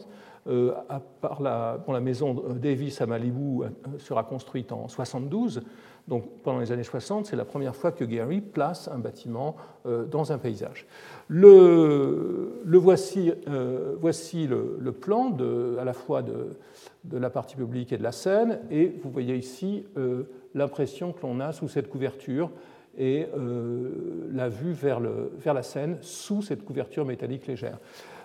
euh, 0.47 0.73
à 0.87 1.01
part 1.01 1.41
la, 1.41 1.83
la, 1.85 1.99
maison 1.99 2.33
Davis 2.55 3.01
à 3.01 3.05
Malibu, 3.05 3.63
euh, 3.63 3.69
sera 3.99 4.23
construite 4.23 4.71
en 4.71 4.87
72. 4.87 5.63
Donc 6.07 6.41
pendant 6.43 6.59
les 6.59 6.71
années 6.71 6.83
60, 6.83 7.25
c'est 7.25 7.35
la 7.35 7.45
première 7.45 7.75
fois 7.75 7.91
que 7.91 8.05
Gary 8.05 8.41
place 8.41 8.87
un 8.87 8.99
bâtiment 8.99 9.55
euh, 9.85 10.05
dans 10.05 10.31
un 10.31 10.37
paysage. 10.37 10.85
Le, 11.27 12.61
voici, 12.65 13.33
voici 13.99 14.47
le, 14.47 14.91
plan 14.91 15.29
de, 15.29 15.75
à 15.79 15.83
la 15.83 15.93
fois 15.93 16.21
de, 16.21 16.57
la 17.11 17.29
partie 17.29 17.57
publique 17.57 17.91
et 17.91 17.97
de 17.97 18.03
la 18.03 18.13
scène, 18.13 18.59
et 18.71 18.95
vous 19.03 19.09
voyez 19.09 19.35
ici 19.35 19.85
l'impression 20.55 21.11
que 21.11 21.21
l'on 21.23 21.41
a 21.41 21.51
sous 21.51 21.67
cette 21.67 21.89
couverture 21.89 22.49
et 22.97 23.27
euh, 23.37 23.89
la 24.33 24.49
vue 24.49 24.73
vers, 24.73 24.99
la 24.99 25.63
Seine 25.63 25.97
sous 26.01 26.41
cette 26.41 26.65
couverture 26.65 27.05
métallique 27.05 27.47
légère. 27.47 27.77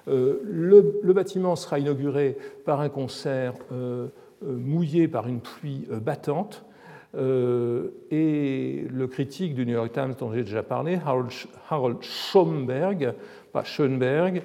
Euh, 0.09 0.41
le, 0.45 1.13
bâtiment 1.13 1.55
sera 1.57 1.79
inauguré 1.79 2.37
par 2.65 2.81
un 2.81 2.89
concert 2.89 3.55
euh, 3.71 4.09
mouillé 4.43 5.07
par 5.09 5.29
une 5.29 5.41
pluie 5.41 5.87
battante. 5.91 6.65
Et 7.15 8.87
le 8.91 9.07
critique 9.07 9.55
du 9.55 9.67
New 9.67 9.75
York 9.75 9.93
Times 9.93 10.15
dont 10.19 10.33
j'ai 10.33 10.45
déjà 10.45 10.63
parlé, 10.63 10.99
Harold, 11.05 12.03
Schoenberg, 12.03 13.15
pas 13.53 13.65
Schoenberg, 13.65 14.43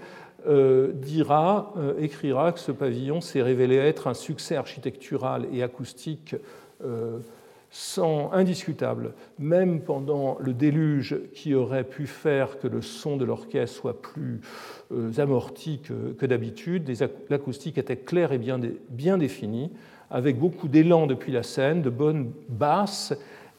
dira, 0.93 1.73
écrira 1.99 2.51
que 2.51 2.59
ce 2.59 2.71
pavillon 2.71 3.21
s'est 3.21 3.41
révélé 3.41 3.75
être 3.77 4.07
un 4.07 4.13
succès 4.13 4.55
architectural 4.55 5.47
et 5.51 5.63
acoustique 5.63 6.35
sans 7.69 8.31
indiscutable, 8.31 9.13
même 9.39 9.81
pendant 9.81 10.37
le 10.39 10.53
déluge 10.53 11.17
qui 11.33 11.53
aurait 11.53 11.83
pu 11.83 12.07
faire 12.07 12.59
que 12.59 12.67
le 12.67 12.81
son 12.81 13.17
de 13.17 13.25
l'orchestre 13.25 13.77
soit 13.77 14.01
plus 14.01 14.41
euh, 14.91 15.11
amorti 15.17 15.81
que, 15.81 16.25
d'habitude, 16.25 16.89
l'acoustique 17.29 17.77
était 17.77 17.97
claire 17.97 18.31
et 18.31 18.39
bien 18.39 19.17
définie, 19.17 19.71
avec 20.09 20.39
beaucoup 20.39 20.67
d'élan 20.67 21.07
depuis 21.07 21.31
la 21.31 21.43
scène, 21.43 21.81
de 21.81 21.89
bonnes 21.89 22.31
basses 22.49 23.13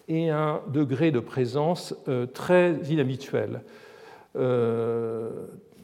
et 0.08 0.30
un 0.30 0.60
degré 0.68 1.10
de 1.10 1.20
présence 1.20 1.94
euh, 2.08 2.26
très 2.26 2.74
inhabituel. 2.88 3.60
Euh, 4.36 5.30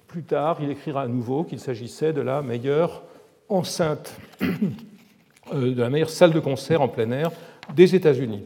plus 0.06 0.22
tard, 0.22 0.58
il 0.60 0.70
écrira 0.70 1.02
à 1.02 1.08
nouveau 1.08 1.44
qu'il 1.44 1.60
s'agissait 1.60 2.12
de 2.12 2.20
la 2.20 2.40
meilleure 2.40 3.02
enceinte, 3.48 4.16
de 5.52 5.80
la 5.80 5.90
meilleure 5.90 6.10
salle 6.10 6.32
de 6.32 6.40
concert 6.40 6.80
en 6.80 6.88
plein 6.88 7.10
air 7.10 7.30
des 7.74 7.94
États-Unis. 7.94 8.44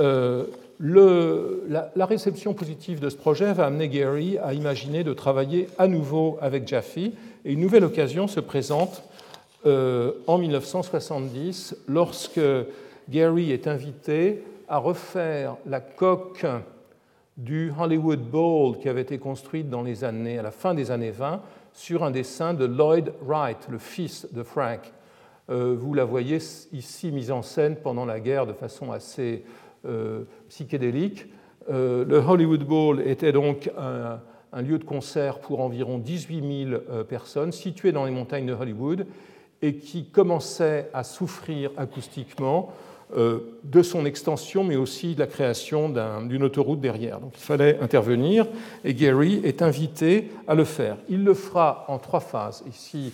Euh, 0.00 0.44
la, 0.78 2.06
réception 2.06 2.52
positive 2.52 3.00
de 3.00 3.08
ce 3.08 3.16
projet 3.16 3.52
va 3.52 3.66
amener 3.66 3.88
Gary 3.88 4.36
à 4.38 4.52
imaginer 4.52 5.04
de 5.04 5.14
travailler 5.14 5.68
à 5.78 5.88
nouveau 5.88 6.36
avec 6.40 6.68
Jaffe, 6.68 6.98
et 6.98 7.12
une 7.44 7.60
nouvelle 7.60 7.84
occasion 7.84 8.26
se 8.26 8.40
présente 8.40 9.02
euh, 9.66 10.12
en 10.28 10.38
1970 10.38 11.76
lorsque 11.88 12.40
Gary 13.08 13.50
est 13.50 13.66
invité 13.66 14.44
à 14.68 14.78
refaire 14.78 15.56
la 15.66 15.80
coque 15.80 16.46
du 17.36 17.72
Hollywood 17.76 18.20
Bowl 18.20 18.78
qui 18.78 18.88
avait 18.88 19.00
été 19.00 19.18
construite 19.18 19.68
dans 19.68 19.82
les 19.82 20.04
années, 20.04 20.38
à 20.38 20.42
la 20.42 20.52
fin 20.52 20.72
des 20.72 20.92
années 20.92 21.10
20 21.10 21.42
sur 21.72 22.04
un 22.04 22.12
dessin 22.12 22.54
de 22.54 22.64
Lloyd 22.64 23.12
Wright, 23.22 23.66
le 23.68 23.78
fils 23.78 24.28
de 24.32 24.44
Frank. 24.44 24.92
Euh, 25.50 25.76
vous 25.76 25.94
la 25.94 26.04
voyez 26.04 26.38
ici 26.72 27.10
mise 27.10 27.32
en 27.32 27.42
scène 27.42 27.74
pendant 27.74 28.04
la 28.04 28.20
guerre 28.20 28.46
de 28.46 28.52
façon 28.52 28.92
assez 28.92 29.42
euh, 29.84 30.22
psychédélique. 30.48 31.26
Le 31.68 32.18
Hollywood 32.18 32.62
Bowl 32.62 33.00
était 33.00 33.32
donc 33.32 33.68
un, 33.76 34.62
lieu 34.62 34.78
de 34.78 34.84
concert 34.84 35.40
pour 35.40 35.60
environ 35.60 35.98
18 35.98 36.68
000 36.70 36.80
personnes 37.08 37.50
situé 37.50 37.90
dans 37.90 38.04
les 38.04 38.12
montagnes 38.12 38.46
de 38.46 38.52
Hollywood 38.52 39.04
et 39.62 39.76
qui 39.76 40.06
commençait 40.06 40.90
à 40.92 41.02
souffrir 41.02 41.70
acoustiquement 41.76 42.72
de 43.14 43.82
son 43.82 44.04
extension, 44.04 44.64
mais 44.64 44.74
aussi 44.74 45.14
de 45.14 45.20
la 45.20 45.28
création 45.28 45.88
d'une 46.24 46.42
autoroute 46.42 46.80
derrière. 46.80 47.20
Donc 47.20 47.34
il 47.36 47.40
fallait 47.40 47.78
intervenir 47.80 48.46
et 48.84 48.94
Gary 48.94 49.40
est 49.44 49.62
invité 49.62 50.32
à 50.48 50.56
le 50.56 50.64
faire. 50.64 50.96
Il 51.08 51.22
le 51.22 51.32
fera 51.32 51.84
en 51.86 51.98
trois 51.98 52.18
phases. 52.18 52.64
Ici, 52.68 53.12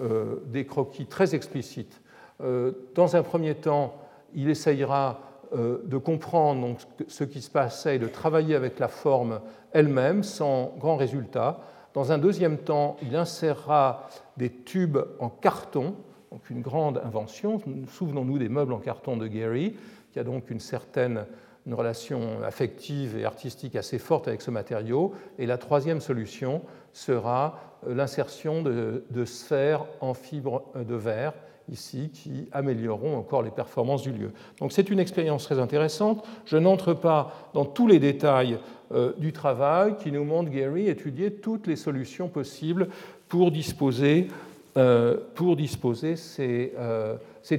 euh, 0.00 0.42
des 0.46 0.66
croquis 0.66 1.06
très 1.06 1.36
explicites. 1.36 2.00
Euh, 2.42 2.72
dans 2.96 3.14
un 3.14 3.22
premier 3.22 3.54
temps, 3.54 3.94
il 4.34 4.50
essayera 4.50 5.20
euh, 5.54 5.78
de 5.84 5.98
comprendre 5.98 6.76
ce 7.06 7.22
qui 7.22 7.40
se 7.40 7.48
passait 7.48 7.94
et 7.94 7.98
de 8.00 8.08
travailler 8.08 8.56
avec 8.56 8.80
la 8.80 8.88
forme 8.88 9.38
elle-même 9.72 10.24
sans 10.24 10.74
grand 10.80 10.96
résultat. 10.96 11.60
Dans 11.94 12.10
un 12.10 12.18
deuxième 12.18 12.58
temps, 12.58 12.96
il 13.02 13.14
insérera 13.14 14.08
des 14.36 14.50
tubes 14.50 14.98
en 15.20 15.28
carton, 15.28 15.94
donc 16.32 16.50
une 16.50 16.60
grande 16.60 17.00
invention. 17.04 17.62
Souvenons-nous 17.88 18.38
des 18.38 18.48
meubles 18.48 18.72
en 18.72 18.80
carton 18.80 19.16
de 19.16 19.28
Gary, 19.28 19.76
qui 20.12 20.18
a 20.18 20.24
donc 20.24 20.50
une 20.50 20.58
certaine 20.58 21.24
relation 21.70 22.42
affective 22.44 23.16
et 23.16 23.24
artistique 23.24 23.76
assez 23.76 24.00
forte 24.00 24.26
avec 24.26 24.42
ce 24.42 24.50
matériau. 24.50 25.14
Et 25.38 25.46
la 25.46 25.56
troisième 25.56 26.00
solution 26.00 26.62
sera 26.92 27.60
l'insertion 27.86 28.62
de, 28.62 29.24
sphères 29.24 29.86
en 30.00 30.14
fibre 30.14 30.64
de 30.74 30.96
verre, 30.96 31.32
ici, 31.70 32.10
qui 32.12 32.48
amélioreront 32.52 33.16
encore 33.16 33.42
les 33.42 33.50
performances 33.50 34.02
du 34.02 34.12
lieu. 34.12 34.30
Donc 34.60 34.72
c'est 34.72 34.90
une 34.90 34.98
expérience 34.98 35.44
très 35.44 35.58
intéressante. 35.58 36.24
Je 36.44 36.56
n'entre 36.56 36.94
pas 36.94 37.50
dans 37.54 37.64
tous 37.64 37.86
les 37.86 37.98
détails 37.98 38.58
euh, 38.92 39.12
du 39.18 39.32
travail 39.32 39.96
qui 39.96 40.12
nous 40.12 40.24
montre 40.24 40.50
Gary 40.50 40.88
étudier 40.88 41.32
toutes 41.32 41.66
les 41.66 41.76
solutions 41.76 42.28
possibles 42.28 42.88
pour 43.28 43.50
disposer, 43.50 44.28
euh, 44.76 45.16
disposer 45.56 46.16
ces, 46.16 46.72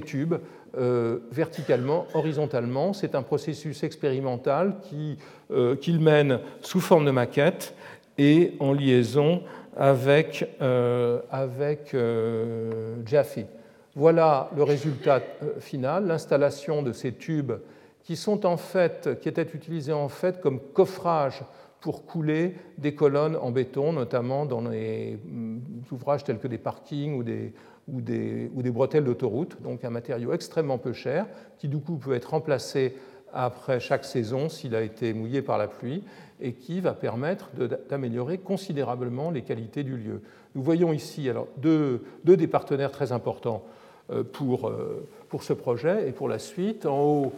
tubes 0.04 0.36
verticalement, 1.32 2.06
horizontalement. 2.14 2.92
C'est 2.92 3.14
un 3.14 3.22
processus 3.22 3.82
expérimental 3.82 4.76
qu'il 5.80 6.00
mène 6.00 6.40
sous 6.60 6.80
forme 6.80 7.06
de 7.06 7.10
maquette 7.10 7.74
et 8.18 8.54
en 8.60 8.72
liaison 8.72 9.42
avec, 9.76 10.48
euh, 10.60 11.20
avec 11.30 11.92
euh, 11.94 12.96
Jaffe. 13.04 13.38
Voilà 13.96 14.50
le 14.54 14.62
résultat 14.62 15.22
euh, 15.42 15.58
final, 15.58 16.06
l'installation 16.06 16.82
de 16.82 16.92
ces 16.92 17.12
tubes 17.12 17.54
qui 18.04 18.12
étaient 18.12 19.42
utilisés 19.54 19.94
en 19.94 20.10
fait 20.10 20.42
comme 20.42 20.60
coffrage 20.60 21.42
pour 21.80 22.04
couler 22.04 22.56
des 22.76 22.94
colonnes 22.94 23.36
en 23.36 23.50
béton, 23.50 23.94
notamment 23.94 24.44
dans 24.44 24.60
les 24.68 25.18
mm, 25.24 25.60
ouvrages 25.90 26.24
tels 26.24 26.38
que 26.38 26.46
des 26.46 26.58
parkings 26.58 27.16
ou 27.16 27.22
des, 28.02 28.70
bretelles 28.70 29.04
d'autoroute, 29.04 29.62
donc 29.62 29.82
un 29.82 29.90
matériau 29.90 30.34
extrêmement 30.34 30.76
peu 30.76 30.92
cher, 30.92 31.26
qui 31.56 31.66
du 31.66 31.78
coup 31.78 31.96
peut 31.96 32.12
être 32.12 32.30
remplacé 32.30 32.96
après 33.32 33.80
chaque 33.80 34.04
saison 34.04 34.50
s'il 34.50 34.74
a 34.74 34.82
été 34.82 35.14
mouillé 35.14 35.40
par 35.40 35.56
la 35.56 35.68
pluie 35.68 36.04
et 36.38 36.52
qui 36.52 36.80
va 36.80 36.92
permettre 36.92 37.50
d'améliorer 37.88 38.36
considérablement 38.36 39.30
les 39.30 39.40
qualités 39.40 39.84
du 39.84 39.96
lieu. 39.96 40.20
Nous 40.54 40.62
voyons 40.62 40.92
ici 40.92 41.30
alors, 41.30 41.48
deux 41.56 42.02
des 42.24 42.46
partenaires 42.46 42.92
très 42.92 43.12
importants 43.12 43.64
pour, 44.32 44.72
pour 45.28 45.42
ce 45.42 45.52
projet 45.52 46.08
et 46.08 46.12
pour 46.12 46.28
la 46.28 46.38
suite. 46.38 46.86
En 46.86 47.02
haut, 47.02 47.32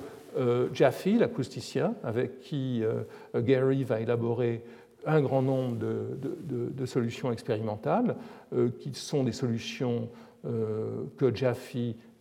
Jaffe, 0.72 1.06
l'acousticien, 1.06 1.94
avec 2.04 2.40
qui 2.40 2.82
Gary 3.34 3.84
va 3.84 4.00
élaborer 4.00 4.62
un 5.06 5.20
grand 5.20 5.42
nombre 5.42 5.76
de, 5.78 6.86
solutions 6.86 7.32
expérimentales, 7.32 8.16
qui 8.78 8.92
sont 8.94 9.24
des 9.24 9.32
solutions 9.32 10.08
que 10.44 11.34
Jaffe 11.34 11.76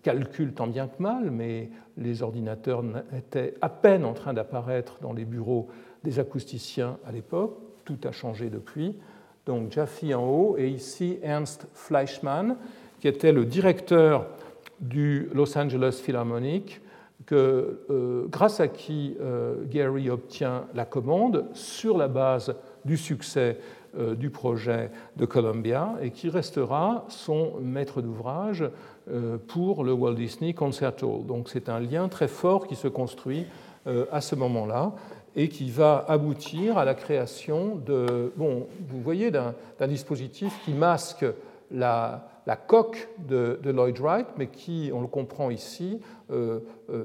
calcule 0.07 0.53
tant 0.53 0.67
bien 0.67 0.87
que 0.87 1.03
mal, 1.03 1.31
mais 1.31 1.69
les 1.97 2.23
ordinateurs 2.23 2.81
étaient 3.13 3.55
à 3.61 3.67
peine 3.67 4.05
en 4.05 4.13
train 4.13 4.33
d'apparaître 4.33 4.99
dans 5.01 5.11
les 5.11 5.25
bureaux 5.25 5.67
des 6.05 6.19
acousticiens 6.19 6.97
à 7.05 7.11
l'époque. 7.11 7.57
Tout 7.83 7.99
a 8.05 8.13
changé 8.13 8.49
depuis. 8.49 8.95
Donc 9.45 9.73
Jaffe 9.73 10.03
en 10.13 10.25
haut 10.25 10.55
et 10.57 10.69
ici 10.69 11.19
Ernst 11.21 11.67
Fleischmann, 11.73 12.55
qui 12.99 13.07
était 13.07 13.31
le 13.31 13.45
directeur 13.45 14.27
du 14.79 15.29
Los 15.33 15.57
Angeles 15.57 16.01
Philharmonic, 16.03 16.81
que, 17.25 17.81
euh, 17.89 18.25
grâce 18.29 18.59
à 18.59 18.67
qui 18.67 19.15
euh, 19.19 19.63
Gary 19.65 20.09
obtient 20.09 20.65
la 20.73 20.85
commande 20.85 21.45
sur 21.53 21.97
la 21.97 22.07
base 22.07 22.55
du 22.85 22.95
succès 22.95 23.57
euh, 23.97 24.15
du 24.15 24.29
projet 24.29 24.91
de 25.17 25.25
Columbia 25.25 25.95
et 26.01 26.11
qui 26.11 26.29
restera 26.29 27.05
son 27.09 27.59
maître 27.61 28.01
d'ouvrage 28.01 28.65
pour 29.47 29.85
le 29.85 29.93
Walt 29.93 30.15
Disney 30.15 30.53
Concerto. 30.53 31.23
Donc 31.25 31.47
c'est 31.47 31.69
un 31.69 31.79
lien 31.79 32.09
très 32.09 32.27
fort 32.27 32.67
qui 32.67 32.75
se 32.75 32.89
construit 32.89 33.45
à 34.11 34.19
ce 34.19 34.35
moment-là 34.35 34.91
et 35.33 35.47
qui 35.47 35.69
va 35.69 36.03
aboutir 36.09 36.77
à 36.77 36.83
la 36.83 36.93
création 36.93 37.77
de, 37.85 38.33
bon, 38.35 38.67
vous 38.89 38.99
voyez, 38.99 39.31
d'un 39.31 39.53
dispositif 39.87 40.53
qui 40.65 40.73
masque 40.73 41.25
la, 41.71 42.27
coque 42.55 43.09
de, 43.27 43.59
Lloyd 43.65 43.99
Wright, 43.99 44.27
mais 44.37 44.47
qui, 44.47 44.91
on 44.93 45.01
le 45.01 45.07
comprend 45.07 45.49
ici, 45.49 45.99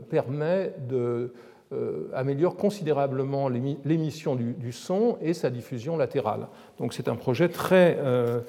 permet 0.08 0.72
de 0.88 1.32
euh, 1.72 2.50
considérablement 2.58 3.48
l'émission 3.48 4.36
du, 4.36 4.72
son 4.72 5.16
et 5.22 5.32
sa 5.32 5.48
diffusion 5.48 5.96
latérale. 5.96 6.48
Donc 6.78 6.92
c'est 6.92 7.08
un 7.08 7.16
projet 7.16 7.48
très, 7.48 7.96
euh, 8.00 8.40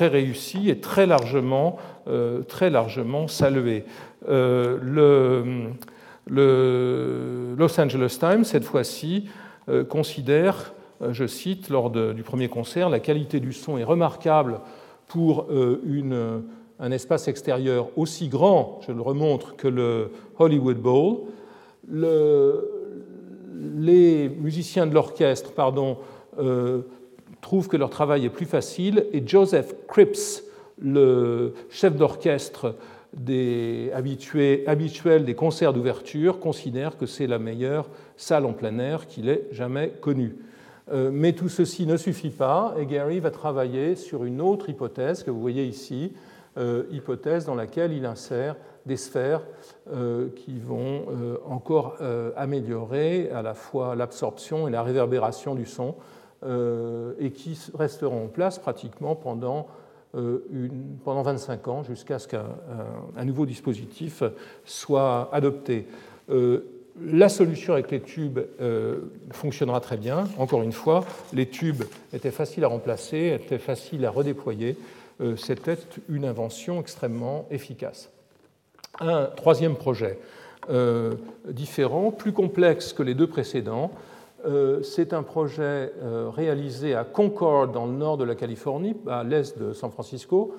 réussi 0.00 0.70
et 0.70 0.80
très 0.80 1.06
largement, 1.06 1.78
euh, 2.08 2.42
salué. 3.28 3.84
le, 4.26 5.70
Los 6.26 7.80
Angeles 7.80 8.16
Times, 8.18 8.44
cette 8.44 8.64
fois-ci, 8.64 9.28
considère, 9.88 10.72
je 11.10 11.26
cite, 11.26 11.68
lors 11.68 11.90
du 11.90 12.22
premier 12.22 12.48
concert, 12.48 12.88
la 12.88 13.00
qualité 13.00 13.40
du 13.40 13.52
son 13.52 13.78
est 13.78 13.84
remarquable 13.84 14.60
pour 15.06 15.46
une, 15.50 16.42
un 16.80 16.90
espace 16.90 17.28
extérieur 17.28 17.88
aussi 17.96 18.28
grand, 18.28 18.80
je 18.86 18.92
le 18.92 19.00
remontre, 19.00 19.56
que 19.56 19.68
le 19.68 20.10
Hollywood 20.38 20.78
Bowl 20.78 21.18
les 23.76 24.28
musiciens 24.28 24.86
de 24.86 24.94
l'orchestre 24.94 25.52
euh, 26.38 26.82
trouvent 27.40 27.68
que 27.68 27.76
leur 27.76 27.90
travail 27.90 28.24
est 28.24 28.30
plus 28.30 28.46
facile 28.46 29.06
et 29.12 29.22
Joseph 29.26 29.74
Cripps, 29.88 30.44
le 30.80 31.54
chef 31.70 31.96
d'orchestre 31.96 32.74
des 33.12 33.92
habituel 33.94 35.24
des 35.24 35.34
concerts 35.34 35.72
d'ouverture, 35.72 36.40
considère 36.40 36.98
que 36.98 37.06
c'est 37.06 37.28
la 37.28 37.38
meilleure 37.38 37.88
salle 38.16 38.44
en 38.44 38.52
plein 38.52 38.78
air 38.78 39.06
qu'il 39.06 39.28
ait 39.28 39.46
jamais 39.52 39.92
connue. 40.00 40.34
Euh, 40.92 41.10
mais 41.12 41.32
tout 41.32 41.48
ceci 41.48 41.86
ne 41.86 41.96
suffit 41.96 42.30
pas 42.30 42.74
et 42.78 42.84
Gary 42.84 43.20
va 43.20 43.30
travailler 43.30 43.96
sur 43.96 44.24
une 44.24 44.40
autre 44.40 44.68
hypothèse 44.68 45.22
que 45.22 45.30
vous 45.30 45.40
voyez 45.40 45.64
ici, 45.64 46.12
euh, 46.58 46.84
hypothèse 46.90 47.46
dans 47.46 47.54
laquelle 47.54 47.92
il 47.92 48.04
insère 48.04 48.56
des 48.84 48.98
sphères 48.98 49.40
euh, 49.90 50.28
qui 50.36 50.58
vont 50.58 51.06
encore 51.48 51.96
améliorer 52.36 53.30
à 53.30 53.40
la 53.40 53.54
fois 53.54 53.94
l'absorption 53.94 54.68
et 54.68 54.70
la 54.70 54.82
réverbération 54.82 55.54
du 55.54 55.66
son 55.66 55.94
et 57.18 57.30
qui 57.30 57.58
resteront 57.72 58.24
en 58.24 58.28
place 58.28 58.58
pratiquement 58.58 59.16
pendant 59.16 59.66
25 60.12 61.68
ans 61.68 61.82
jusqu'à 61.82 62.18
ce 62.18 62.28
qu'un 62.28 63.24
nouveau 63.24 63.46
dispositif 63.46 64.22
soit 64.66 65.30
adopté. 65.32 65.86
La 67.00 67.28
solution 67.28 67.72
avec 67.72 67.90
les 67.90 68.00
tubes 68.00 68.38
fonctionnera 69.32 69.80
très 69.80 69.96
bien. 69.96 70.28
Encore 70.38 70.62
une 70.62 70.72
fois, 70.72 71.04
les 71.32 71.48
tubes 71.48 71.82
étaient 72.12 72.30
faciles 72.30 72.62
à 72.62 72.68
remplacer, 72.68 73.36
étaient 73.42 73.58
faciles 73.58 74.06
à 74.06 74.10
redéployer. 74.10 74.76
C'était 75.36 75.78
une 76.08 76.24
invention 76.24 76.80
extrêmement 76.80 77.46
efficace 77.50 78.10
un 79.00 79.24
troisième 79.36 79.76
projet 79.76 80.18
euh, 80.70 81.14
différent, 81.48 82.10
plus 82.10 82.32
complexe 82.32 82.92
que 82.92 83.02
les 83.02 83.14
deux 83.14 83.26
précédents. 83.26 83.90
Euh, 84.46 84.82
c'est 84.82 85.12
un 85.12 85.22
projet 85.22 85.92
euh, 86.02 86.30
réalisé 86.30 86.94
à 86.94 87.04
Concord, 87.04 87.68
dans 87.68 87.86
le 87.86 87.92
nord 87.92 88.16
de 88.16 88.24
la 88.24 88.34
Californie, 88.34 88.94
à 89.08 89.24
l'est 89.24 89.58
de 89.58 89.72
San 89.72 89.90
Francisco, 89.90 90.54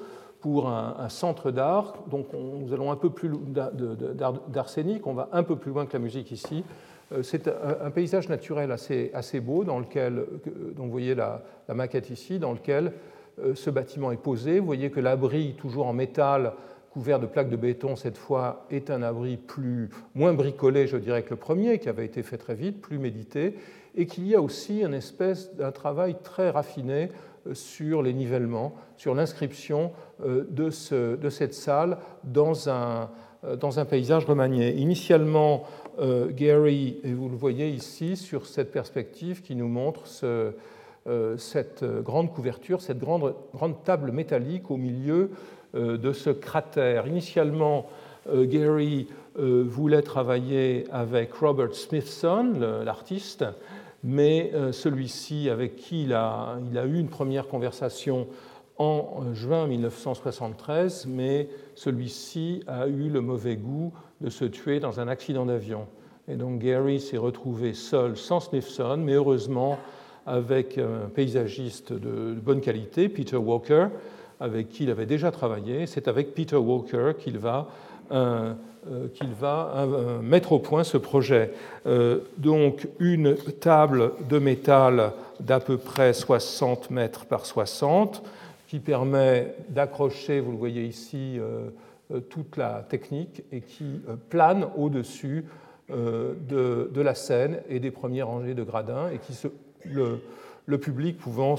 pour 0.45 0.69
un, 0.69 1.09
centre 1.09 1.49
d'art. 1.49 1.95
Donc 2.11 2.27
nous 2.33 2.71
allons 2.71 2.91
un 2.91 2.95
peu 2.95 3.09
plus 3.09 3.31
d'arsenic, 4.47 5.07
on 5.07 5.15
va 5.15 5.27
un 5.31 5.41
peu 5.41 5.55
plus 5.55 5.71
loin 5.71 5.87
que 5.87 5.93
la 5.93 5.99
musique 5.99 6.29
ici. 6.29 6.63
C'est 7.23 7.47
un, 7.47 7.89
paysage 7.89 8.29
naturel 8.29 8.71
assez, 8.71 9.09
assez 9.15 9.39
beau, 9.39 9.63
dans 9.63 9.79
lequel, 9.79 10.23
donc 10.75 10.85
vous 10.85 10.91
voyez 10.91 11.15
la, 11.15 11.41
maquette 11.73 12.11
ici, 12.11 12.37
dans 12.37 12.53
lequel 12.53 12.91
ce 13.55 13.71
bâtiment 13.71 14.11
est 14.11 14.21
posé. 14.21 14.59
Vous 14.59 14.67
voyez 14.67 14.91
que 14.91 14.99
l'abri, 14.99 15.55
toujours 15.57 15.87
en 15.87 15.93
métal, 15.93 16.53
couvert 16.91 17.19
de 17.19 17.25
plaques 17.25 17.49
de 17.49 17.55
béton 17.55 17.95
cette 17.95 18.17
fois, 18.19 18.67
est 18.69 18.91
un 18.91 19.01
abri 19.01 19.37
plus, 19.37 19.89
moins 20.13 20.33
bricolé, 20.33 20.85
je 20.85 20.97
dirais, 20.97 21.23
que 21.23 21.31
le 21.31 21.37
premier, 21.37 21.79
qui 21.79 21.89
avait 21.89 22.05
été 22.05 22.21
fait 22.21 22.37
très 22.37 22.53
vite, 22.53 22.81
plus 22.81 22.99
médité, 22.99 23.55
et 23.95 24.05
qu'il 24.05 24.27
y 24.27 24.35
a 24.35 24.41
aussi 24.41 24.83
une 24.83 24.93
espèce 24.93 25.55
d'un 25.55 25.71
travail 25.71 26.17
très 26.21 26.51
raffiné 26.51 27.05
euh, 27.05 27.07
sur 27.53 28.01
les 28.01 28.13
nivellements, 28.13 28.75
sur 28.97 29.15
l'inscription 29.15 29.91
euh, 30.23 30.45
de, 30.49 30.69
ce, 30.69 31.15
de, 31.15 31.29
cette 31.29 31.53
salle 31.53 31.97
dans 32.23 32.69
un, 32.69 33.09
euh, 33.43 33.85
paysage 33.85 34.25
remanié. 34.25 34.73
Initialement, 34.75 35.63
Gary, 36.31 36.99
et 37.05 37.13
vous 37.13 37.29
le 37.29 37.37
voyez 37.37 37.69
ici, 37.69 38.17
sur 38.17 38.47
cette 38.47 38.69
perspective 38.69 39.41
qui 39.41 39.55
nous 39.55 39.69
montre 39.69 40.05
ce, 40.07 40.51
cette 41.37 41.85
grande 42.03 42.33
couverture, 42.33 42.81
cette 42.81 42.99
grande, 42.99 43.33
table 43.85 44.11
métallique 44.11 44.69
au 44.71 44.75
milieu 44.75 45.29
euh, 45.75 45.97
de 45.97 46.13
ce 46.13 46.29
cratère. 46.29 47.05
Initialement, 47.05 47.87
euh, 48.29 48.45
Gary 48.45 49.07
euh, 49.37 49.65
voulait 49.67 50.01
travailler 50.01 50.85
avec 50.89 51.33
Robert 51.33 51.73
Smithson, 51.73 52.53
l'artiste, 52.85 53.43
mais 54.07 54.51
celui-ci, 54.71 55.49
avec 55.49 55.75
qui 55.75 56.03
il 56.03 56.13
a, 56.13 56.59
eu 56.87 56.99
une 56.99 57.09
première 57.09 57.47
conversation 57.47 58.27
en 58.77 59.33
juin 59.33 59.65
1973, 59.65 61.07
mais 61.07 61.49
celui-ci 61.73 62.61
a 62.67 62.87
eu 62.87 63.09
le 63.09 63.21
mauvais 63.21 63.55
goût 63.55 63.91
de 64.21 64.29
se 64.29 64.45
tuer 64.45 64.79
dans 64.79 64.99
un 64.99 65.07
accident 65.07 65.47
d'avion. 65.47 65.87
Et 66.27 66.35
donc 66.35 66.59
Gary 66.59 66.99
s'est 66.99 67.17
retrouvé 67.17 67.73
seul, 67.73 68.15
sans 68.15 68.39
Smithson, 68.39 68.97
mais 68.97 69.13
heureusement 69.13 69.79
avec 70.25 70.77
un 70.77 71.09
paysagiste 71.09 71.93
de 71.93 72.33
bonne 72.33 72.61
qualité, 72.61 73.09
Peter 73.09 73.37
Walker, 73.37 73.87
avec 74.39 74.69
qui 74.69 74.83
il 74.83 74.89
avait 74.89 75.05
déjà 75.05 75.31
travaillé. 75.31 75.85
C'est 75.87 76.07
avec 76.07 76.33
Peter 76.33 76.55
Walker 76.55 77.13
qu'il 77.17 77.37
va, 77.37 77.57
euh, 77.57 77.63
euh, 77.63 77.84
qu'il 78.09 79.33
va 79.39 79.73
euh, 79.75 80.21
mettre 80.21 80.51
au 80.51 80.59
point 80.59 80.83
ce 80.83 80.97
projet. 80.97 81.51
donc 82.37 82.87
une 82.99 83.35
table 83.35 84.11
de 84.29 84.39
métal 84.39 85.11
d'à 85.39 85.59
peu 85.59 85.77
près 85.77 86.13
60 86.13 86.91
mètres 86.91 87.25
par 87.25 87.45
60 87.45 88.23
qui 88.67 88.79
permet 88.79 89.55
d'accrocher, 89.69 90.39
vous 90.39 90.51
le 90.51 90.57
voyez 90.57 90.83
ici, 90.83 91.39
toute 92.29 92.57
la 92.57 92.83
technique 92.89 93.43
et 93.51 93.61
qui 93.61 94.01
plane 94.29 94.67
au-dessus 94.75 95.45
de, 95.89 96.89
la 96.95 97.13
scène 97.13 97.59
et 97.69 97.79
des 97.79 97.91
premiers 97.91 98.23
rangées 98.23 98.55
de 98.55 98.63
gradins 98.63 99.09
et 99.09 99.19
qui 99.19 99.37
le, 99.85 100.19
le 100.65 100.77
public 100.77 101.17
pouvant 101.17 101.55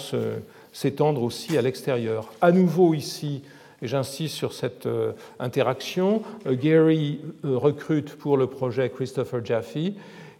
s'étendre 0.72 1.22
aussi 1.22 1.56
à 1.56 1.62
l'extérieur. 1.62 2.32
À 2.40 2.52
nouveau 2.52 2.94
ici, 2.94 3.42
j'insiste 3.82 4.34
sur 4.34 4.52
cette 4.52 4.86
euh, 4.86 5.12
interaction, 5.38 6.22
euh, 6.46 6.54
Gary 6.54 7.20
euh, 7.44 7.56
recrute 7.56 8.14
pour 8.14 8.36
le 8.36 8.46
projet 8.46 8.90
Christopher 8.90 9.44
Jaffe 9.44 9.76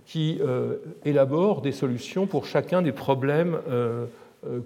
qui 0.07 0.39
élabore 1.05 1.63
des 1.63 1.73
solutions 1.73 2.29
pour 2.29 2.47
chacun 2.47 2.81
des 2.81 2.93
problèmes 2.93 3.59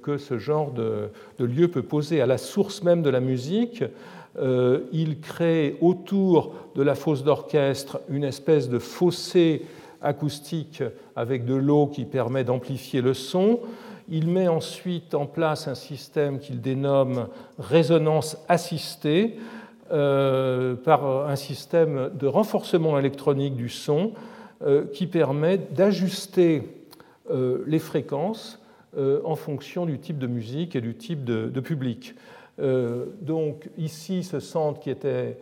que 0.03 0.19
ce 0.19 0.37
genre 0.37 0.71
de, 0.71 1.09
de, 1.39 1.45
lieu 1.47 1.69
peut 1.69 1.83
poser 1.83 2.21
à 2.21 2.27
la 2.27 2.37
source 2.37 2.83
même 2.83 3.03
de 3.03 3.09
la 3.09 3.21
musique. 3.21 3.83
il 4.93 5.21
crée 5.23 5.79
autour 5.81 6.53
de 6.75 6.83
la 6.83 6.95
fosse 6.95 7.25
d'orchestre 7.25 8.03
une 8.11 8.25
espèce 8.25 8.69
de 8.69 8.79
fossé 8.79 9.63
acoustique 10.03 10.83
avec 11.17 11.47
de 11.47 11.55
l'eau 11.55 11.87
qui 11.87 12.05
permet 12.05 12.45
d'amplifier 12.45 13.01
le 13.01 13.15
son. 13.15 13.61
Il 14.11 14.27
met 14.27 14.49
ensuite 14.49 15.15
en 15.15 15.27
place 15.27 15.69
un 15.69 15.77
système 15.77 16.41
qu'il 16.41 16.61
dénomme 16.61 17.29
résonance 17.59 18.37
assistée, 18.49 19.37
par 19.89 21.29
un 21.29 21.35
système 21.35 22.11
de 22.15 22.29
renforcement 22.29 22.97
électronique 22.97 23.57
du 23.57 23.69
son 23.69 24.13
qui 24.93 25.09
permet 25.09 25.59
d'ajuster 25.59 26.63
les 27.67 27.79
fréquences 27.81 28.61
en 28.97 29.35
fonction 29.35 29.87
du 29.87 29.99
type 29.99 30.19
de 30.19 30.29
musique 30.29 30.77
et 30.77 30.81
du 30.81 30.95
type 30.95 31.25
de, 31.25 31.61
public. 31.61 32.15
donc 33.21 33.69
ici, 33.79 34.23
ce 34.23 34.39
centre 34.39 34.79
qui 34.79 34.91
était 34.91 35.39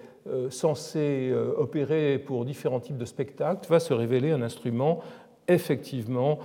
censé 0.48 1.30
opérer 1.58 2.18
pour 2.18 2.46
différents 2.46 2.80
types 2.80 2.96
de 2.96 3.04
spectacles 3.04 3.68
va 3.68 3.80
se 3.80 3.92
révéler 3.92 4.30
un 4.30 4.40
instrument 4.40 5.00
effectivement 5.46 6.38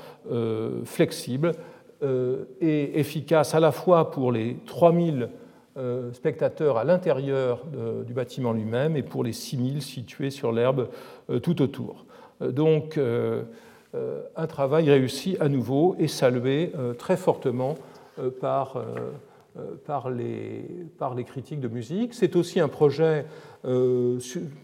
flexible 0.84 1.54
euh, 2.04 2.46
et 2.60 3.00
efficace 3.00 3.56
à 3.56 3.60
la 3.60 3.72
fois 3.72 4.12
pour 4.12 4.32
les 4.32 4.58
3000 4.66 5.30
euh, 5.78 6.12
spectateurs 6.12 6.78
à 6.78 6.84
l'intérieur 6.84 7.64
du 8.06 8.14
bâtiment 8.14 8.52
lui-même 8.52 8.98
et 8.98 9.04
pour 9.04 9.24
les 9.24 9.32
6000 9.32 9.82
situés 9.82 10.30
sur 10.30 10.52
l'herbe 10.52 10.90
euh, 11.30 11.40
tout 11.40 11.62
autour. 11.62 12.06
Donc 12.42 13.00
un 14.36 14.48
travail 14.48 14.90
réussi 14.90 15.38
à 15.40 15.48
nouveau 15.48 15.96
et 15.98 16.10
salué 16.10 16.74
très 16.98 17.16
fortement 17.16 17.76
par, 18.42 18.84
par, 19.86 20.10
les, 20.10 20.66
par 20.98 21.16
les 21.16 21.24
critiques 21.24 21.62
de 21.62 21.70
musique. 21.70 22.14
C'est 22.14 22.36
aussi 22.36 22.60
un 22.60 22.68
projet 22.68 23.26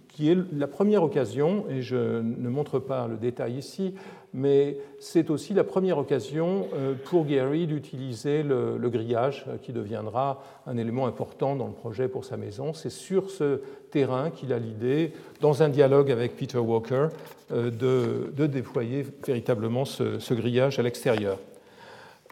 qui 0.09 0.29
est 0.29 0.37
la 0.51 0.67
première 0.67 1.03
occasion, 1.03 1.63
et 1.69 1.81
je 1.81 2.19
ne 2.21 2.49
montre 2.49 2.79
pas 2.79 3.07
le 3.07 3.15
détail 3.15 3.53
ici, 3.53 3.93
mais 4.33 4.77
c'est 4.99 5.29
aussi 5.29 5.53
la 5.53 5.63
première 5.63 5.97
occasion 5.97 6.67
euh, 6.73 6.93
pour 7.05 7.25
Gary 7.25 7.65
d'utiliser 7.65 8.43
le, 8.43 8.77
grillage 8.89 9.45
euh, 9.47 9.57
qui 9.57 9.73
deviendra 9.73 10.43
un 10.67 10.77
élément 10.77 11.07
important 11.07 11.55
dans 11.55 11.67
le 11.67 11.73
projet 11.73 12.07
pour 12.07 12.25
sa 12.25 12.37
maison. 12.37 12.73
C'est 12.73 12.91
sur 12.91 13.31
ce 13.31 13.61
terrain 13.91 14.29
qu'il 14.29 14.53
a 14.53 14.59
l'idée, 14.59 15.13
dans 15.41 15.63
un 15.63 15.69
dialogue 15.69 16.11
avec 16.11 16.37
Peter 16.37 16.59
Walker, 16.59 17.07
euh, 17.51 17.71
de, 17.71 18.45
déployer 18.45 19.05
véritablement 19.25 19.85
ce, 19.85 20.33
grillage 20.33 20.77
à 20.79 20.83
l'extérieur. 20.83 21.39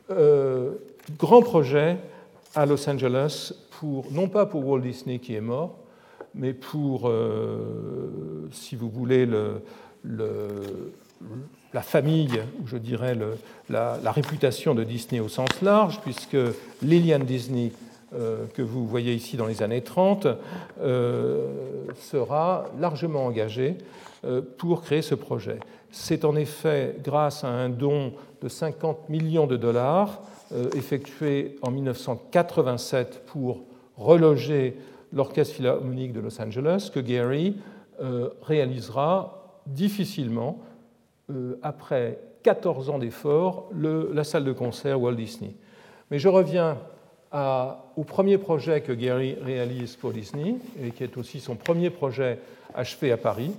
grand 0.10 1.41
projet 1.41 1.97
à 2.53 2.65
Los 2.65 2.88
Angeles, 2.89 3.53
pour, 3.79 4.12
non 4.12 4.29
pas 4.29 4.45
pour 4.45 4.65
Walt 4.65 4.79
Disney 4.79 5.19
qui 5.19 5.36
est 5.36 5.41
mort, 5.41 5.77
mais 6.33 6.53
pour, 6.53 7.12
si 8.51 8.75
vous 8.75 8.89
voulez, 8.89 9.25
le, 9.25 9.62
la 11.73 11.82
famille, 11.82 12.41
ou 12.62 12.67
je 12.67 12.77
dirais 12.77 13.15
la, 13.69 14.12
réputation 14.12 14.73
de 14.73 14.84
Disney 14.84 15.19
au 15.19 15.27
sens 15.27 15.62
large, 15.62 15.99
puisque 16.01 16.38
Lillian 16.82 17.19
Disney, 17.19 17.71
euh, 18.15 18.45
que 18.53 18.62
vous 18.62 18.88
voyez 18.88 19.13
ici 19.13 19.38
dans 19.38 19.47
les 19.47 19.62
années 19.62 19.82
30, 19.82 20.27
euh, 20.82 21.47
sera 21.99 22.65
largement 22.80 23.25
engagée 23.25 23.77
euh, 24.23 24.41
pour 24.58 24.82
créer 24.82 25.01
ce 25.01 25.15
projet. 25.15 25.60
C'est 25.91 26.25
en 26.25 26.36
effet 26.36 26.95
grâce 27.03 27.43
à 27.43 27.49
un 27.49 27.69
don 27.69 28.13
de 28.41 28.49
50 28.49 29.10
millions 29.10 29.47
de 29.47 29.58
dollars 29.58 30.21
effectué 30.75 31.58
en 31.62 31.71
1987 31.71 33.23
pour 33.25 33.63
reloger 33.97 34.77
l'Orchestre 35.12 35.56
philharmonique 35.56 36.13
de 36.13 36.21
Los 36.21 36.41
Angeles 36.41 36.89
que 36.93 36.99
Gary 36.99 37.58
réalisera 38.43 39.62
difficilement 39.65 40.60
après 41.61 42.19
14 42.43 42.89
ans 42.89 42.99
d'efforts, 42.99 43.69
la 43.73 44.23
salle 44.23 44.45
de 44.45 44.53
concert 44.53 45.01
Walt 45.01 45.15
Disney. 45.15 45.55
Mais 46.09 46.19
je 46.19 46.29
reviens 46.29 46.77
au 47.33 48.03
premier 48.03 48.37
projet 48.37 48.81
que 48.81 48.91
Gary 48.93 49.35
réalise 49.41 49.95
pour 49.95 50.11
Disney, 50.11 50.55
et 50.81 50.91
qui 50.91 51.03
est 51.03 51.17
aussi 51.17 51.39
son 51.39 51.55
premier 51.55 51.89
projet 51.89 52.39
achevé 52.73 53.11
à 53.11 53.17
Paris, 53.17 53.51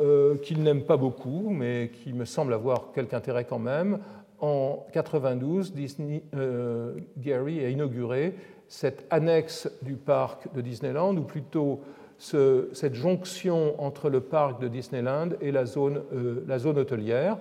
euh, 0.00 0.36
qu'il 0.36 0.62
n'aime 0.62 0.82
pas 0.82 0.96
beaucoup, 0.96 1.48
mais 1.50 1.90
qui 1.90 2.12
me 2.12 2.24
semble 2.24 2.52
avoir 2.52 2.92
quelque 2.92 3.14
intérêt 3.14 3.44
quand 3.44 3.58
même. 3.58 3.98
En 4.40 4.84
92, 4.92 5.72
Disney, 5.72 6.22
euh, 6.34 6.94
Gary 7.16 7.64
a 7.64 7.70
inauguré 7.70 8.34
cette 8.68 9.06
annexe 9.08 9.70
du 9.80 9.94
parc 9.94 10.52
de 10.54 10.60
Disneyland, 10.60 11.16
ou 11.16 11.22
plutôt 11.22 11.80
cette 12.18 12.94
jonction 12.94 13.80
entre 13.82 14.08
le 14.08 14.20
parc 14.20 14.60
de 14.60 14.68
Disneyland 14.68 15.30
et 15.40 15.52
la 15.52 15.66
zone, 15.66 16.02
euh, 16.12 16.76
hôtelière. 16.76 17.38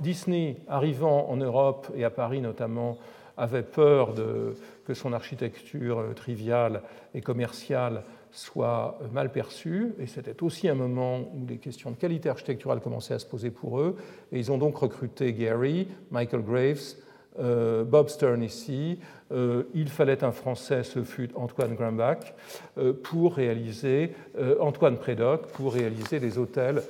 Disney, 0.00 0.56
arrivant 0.68 1.28
en 1.28 1.36
Europe 1.36 1.88
et 1.96 2.04
à 2.04 2.10
Paris 2.10 2.40
notamment, 2.40 2.98
avait 3.36 3.62
peur 3.62 4.14
de, 4.14 4.54
que 4.86 4.94
son 4.94 5.12
architecture 5.12 5.98
euh, 5.98 6.12
triviale 6.14 6.82
et 7.14 7.20
commerciale 7.20 8.02
soit 8.32 8.98
mal 9.12 9.32
perçue, 9.32 9.94
et 9.98 10.06
c'était 10.06 10.42
aussi 10.42 10.68
un 10.68 10.74
moment 10.74 11.20
où 11.34 11.44
des 11.46 11.56
questions 11.56 11.90
de 11.90 11.96
qualité 11.96 12.28
architecturale 12.28 12.80
commençaient 12.80 13.14
à 13.14 13.18
se 13.18 13.26
poser 13.26 13.50
pour 13.50 13.80
eux, 13.80 13.96
et 14.30 14.38
ils 14.38 14.52
ont 14.52 14.58
donc 14.58 14.76
recruté 14.76 15.32
Gary, 15.32 15.88
Michael 16.10 16.42
Graves, 16.42 16.96
euh, 16.98 17.05
Bob 17.38 18.08
Stern 18.08 18.42
ici, 18.42 18.98
euh, 19.32 19.64
il 19.74 19.88
fallait 19.88 20.22
un 20.22 20.32
Français, 20.32 20.84
ce 20.84 21.02
fut 21.02 21.30
Antoine 21.34 21.74
Grimbach, 21.74 22.34
euh, 22.78 22.92
pour 22.92 23.34
réaliser, 23.34 24.12
Antoine 24.60 24.96
Prédoc, 24.96 25.46
pour 25.48 25.72
réaliser 25.74 26.20
des 26.20 26.38
hôtels, 26.38 26.82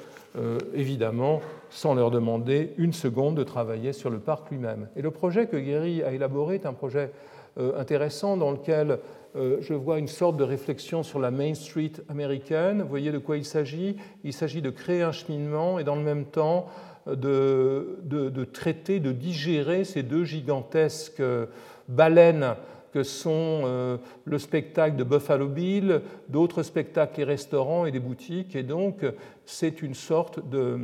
évidemment, 0.75 1.41
sans 1.71 1.95
leur 1.95 2.11
demander 2.11 2.75
une 2.77 2.93
seconde 2.93 3.37
de 3.37 3.43
travailler 3.43 3.95
sur 3.95 4.11
le 4.11 4.19
parc 4.19 4.51
lui-même. 4.51 4.89
Et 4.95 5.01
le 5.01 5.11
projet 5.11 5.47
que 5.47 5.57
Guéry 5.57 6.03
a 6.03 6.13
élaboré 6.13 6.57
est 6.57 6.67
un 6.67 6.75
projet 6.75 7.11
intéressant 7.57 8.37
dans 8.37 8.51
lequel 8.51 8.99
je 9.35 9.73
vois 9.73 9.99
une 9.99 10.09
sorte 10.09 10.37
de 10.37 10.45
réflexion 10.45 11.03
sur 11.03 11.21
la 11.21 11.31
Main 11.31 11.55
Street 11.55 11.93
américaine. 12.11 12.83
Vous 12.83 12.89
voyez 12.89 13.13
de 13.13 13.19
quoi 13.19 13.39
il 13.39 13.47
s'agit? 13.47 13.97
Il 14.25 14.35
s'agit 14.35 14.61
de 14.61 14.69
créer 14.69 15.01
un 15.01 15.13
cheminement 15.13 15.79
et 15.79 15.85
dans 15.85 15.97
le 15.97 16.03
même 16.03 16.27
temps 16.27 16.67
de, 17.07 18.45
traiter, 18.53 19.01
de 19.01 19.13
digérer 19.13 19.85
ces 19.85 20.03
deux 20.03 20.25
gigantesques 20.25 21.23
baleines 21.89 22.57
que 22.97 23.03
sont 23.03 23.61
euh, 23.65 23.99
le 24.25 24.39
spectacle 24.39 24.97
de 24.97 25.05
Buffalo 25.05 25.49
Bill, 25.49 26.01
d'autres 26.29 26.63
spectacles 26.63 27.21
et 27.21 27.25
restaurants 27.25 27.85
et 27.85 27.91
des 27.91 28.01
boutiques. 28.01 28.57
Et 28.57 28.63
donc, 28.63 29.05
c'est 29.45 29.83
une 29.83 29.93
sorte 29.93 30.49
de, 30.49 30.79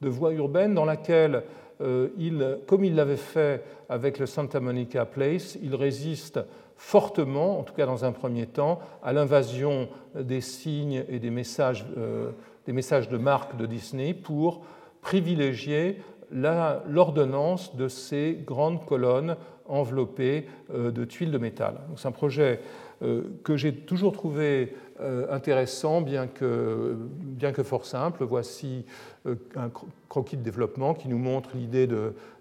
voie 0.00 0.32
urbaine 0.32 0.74
dans 0.74 0.84
laquelle, 0.84 1.44
euh, 1.80 2.08
il, 2.18 2.58
comme 2.66 2.84
il 2.84 2.96
l'avait 2.96 3.16
fait 3.16 3.62
avec 3.88 4.18
le 4.18 4.26
Santa 4.26 4.58
Monica 4.58 5.04
Place, 5.04 5.56
il 5.62 5.76
résiste 5.76 6.40
fortement, 6.76 7.60
en 7.60 7.62
tout 7.62 7.74
cas 7.74 7.86
dans 7.86 8.04
un 8.04 8.10
premier 8.10 8.46
temps, 8.46 8.80
à 9.04 9.12
l'invasion 9.12 9.88
des 10.16 10.40
signes 10.40 11.04
et 11.08 11.20
des 11.20 11.30
messages, 11.30 11.86
euh, 11.96 12.32
des 12.66 12.72
messages 12.72 13.08
de 13.08 13.18
marque 13.18 13.56
de 13.56 13.66
Disney 13.66 14.14
pour 14.14 14.62
privilégier 15.02 15.98
l'ordonnance 16.32 17.76
de 17.76 17.88
ces 17.88 18.38
grandes 18.46 18.86
colonnes 18.86 19.36
enveloppées 19.68 20.46
euh, 20.72 20.90
de 20.90 21.04
tuiles 21.04 21.30
de 21.30 21.38
métal. 21.38 21.80
C'est 21.96 22.08
un 22.08 22.12
projet 22.12 22.60
euh, 23.02 23.22
que 23.44 23.56
j'ai 23.56 23.74
toujours 23.74 24.12
trouvé 24.12 24.74
euh, 25.00 25.26
intéressant, 25.30 26.00
bien 26.00 26.26
que, 26.26 26.96
bien 27.20 27.52
que 27.52 27.62
fort 27.62 27.84
simple. 27.84 28.24
Voici 28.24 28.84
un 29.26 29.70
croquis 30.08 30.36
de 30.36 30.42
développement 30.42 30.94
qui 30.94 31.08
nous 31.08 31.18
montre 31.18 31.50
l'idée 31.54 31.88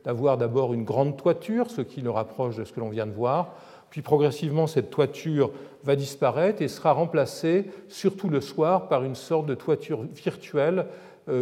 d'avoir 0.04 0.38
d'abord 0.38 0.74
une 0.74 0.84
grande 0.84 1.18
toiture, 1.18 1.70
ce 1.70 1.82
qui 1.82 2.02
le 2.02 2.10
rapproche 2.10 2.58
de 2.58 2.64
ce 2.64 2.72
que 2.72 2.80
l'on 2.80 2.90
vient 2.90 3.08
de 3.08 3.12
voir. 3.12 3.56
Puis 3.90 4.02
progressivement, 4.02 4.68
cette 4.68 4.90
toiture 4.90 5.52
va 5.84 5.96
disparaître 5.96 6.62
et 6.62 6.70
sera 6.70 6.94
remplacée, 6.94 7.70
surtout 7.90 8.30
le 8.30 8.40
soir, 8.40 8.88
par 8.88 9.04
une 9.04 9.16
sorte 9.16 9.46
de 9.48 9.54
toiture 9.54 10.04
virtuelle 10.04 10.86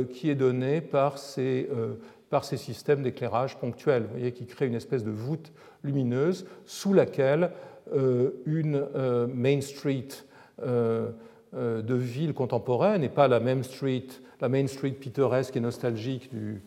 qui 0.04 0.30
est 0.30 0.36
donné 0.36 0.82
par 0.82 1.18
ces, 1.18 1.70
euh, 1.72 1.94
par 2.30 2.44
ces 2.44 2.58
systèmes 2.58 3.04
d'éclairage 3.04 3.58
ponctuel, 3.58 4.04
vous 4.04 4.12
voyez, 4.12 4.32
qui 4.32 4.46
créent 4.46 4.68
une 4.68 4.76
espèce 4.76 5.04
de 5.04 5.12
voûte 5.12 5.52
lumineuse 5.84 6.46
sous 6.66 6.94
laquelle 6.94 7.52
euh, 7.94 8.32
une 8.46 8.86
Main 9.34 9.62
Street 9.62 10.10
de 10.62 11.96
ville 11.96 12.34
contemporaine, 12.34 13.04
et 13.04 13.10
pas 13.10 13.28
la 13.28 13.40
Main 13.40 13.64
Street, 13.64 14.08
la 14.42 14.50
Main 14.50 14.68
Street 14.68 14.92
pittoresque 14.92 15.56
et 15.56 15.60
nostalgique 15.60 16.30
du, 16.30 16.62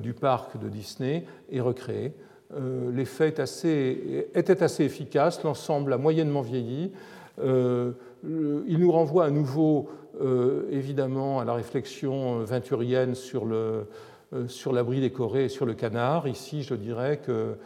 du 0.00 0.12
parc 0.12 0.60
de 0.60 0.68
Disney, 0.68 1.24
est 1.50 1.60
recréée. 1.60 2.12
L'effet 2.92 3.30
était 3.30 4.62
assez 4.62 4.84
efficace, 4.84 5.42
l'ensemble 5.42 5.94
a 5.94 5.98
moyennement 5.98 6.42
vieilli. 6.42 6.92
Il 8.24 8.78
nous 8.78 8.92
renvoie 8.92 9.24
à 9.24 9.30
nouveau 9.30 9.88
euh, 10.20 10.66
évidemment 10.70 11.40
à 11.40 11.44
la 11.44 11.54
réflexion 11.54 12.40
euh, 12.40 12.44
venturienne 12.44 13.14
sur 13.14 13.46
le, 13.46 13.86
euh, 14.34 14.46
sur 14.46 14.72
l'abri 14.72 15.00
décoré 15.00 15.46
et 15.46 15.48
sur 15.48 15.64
le 15.64 15.72
canard. 15.72 16.28
Ici, 16.28 16.62
je 16.62 16.74
dirais 16.74 17.18
que, 17.18 17.56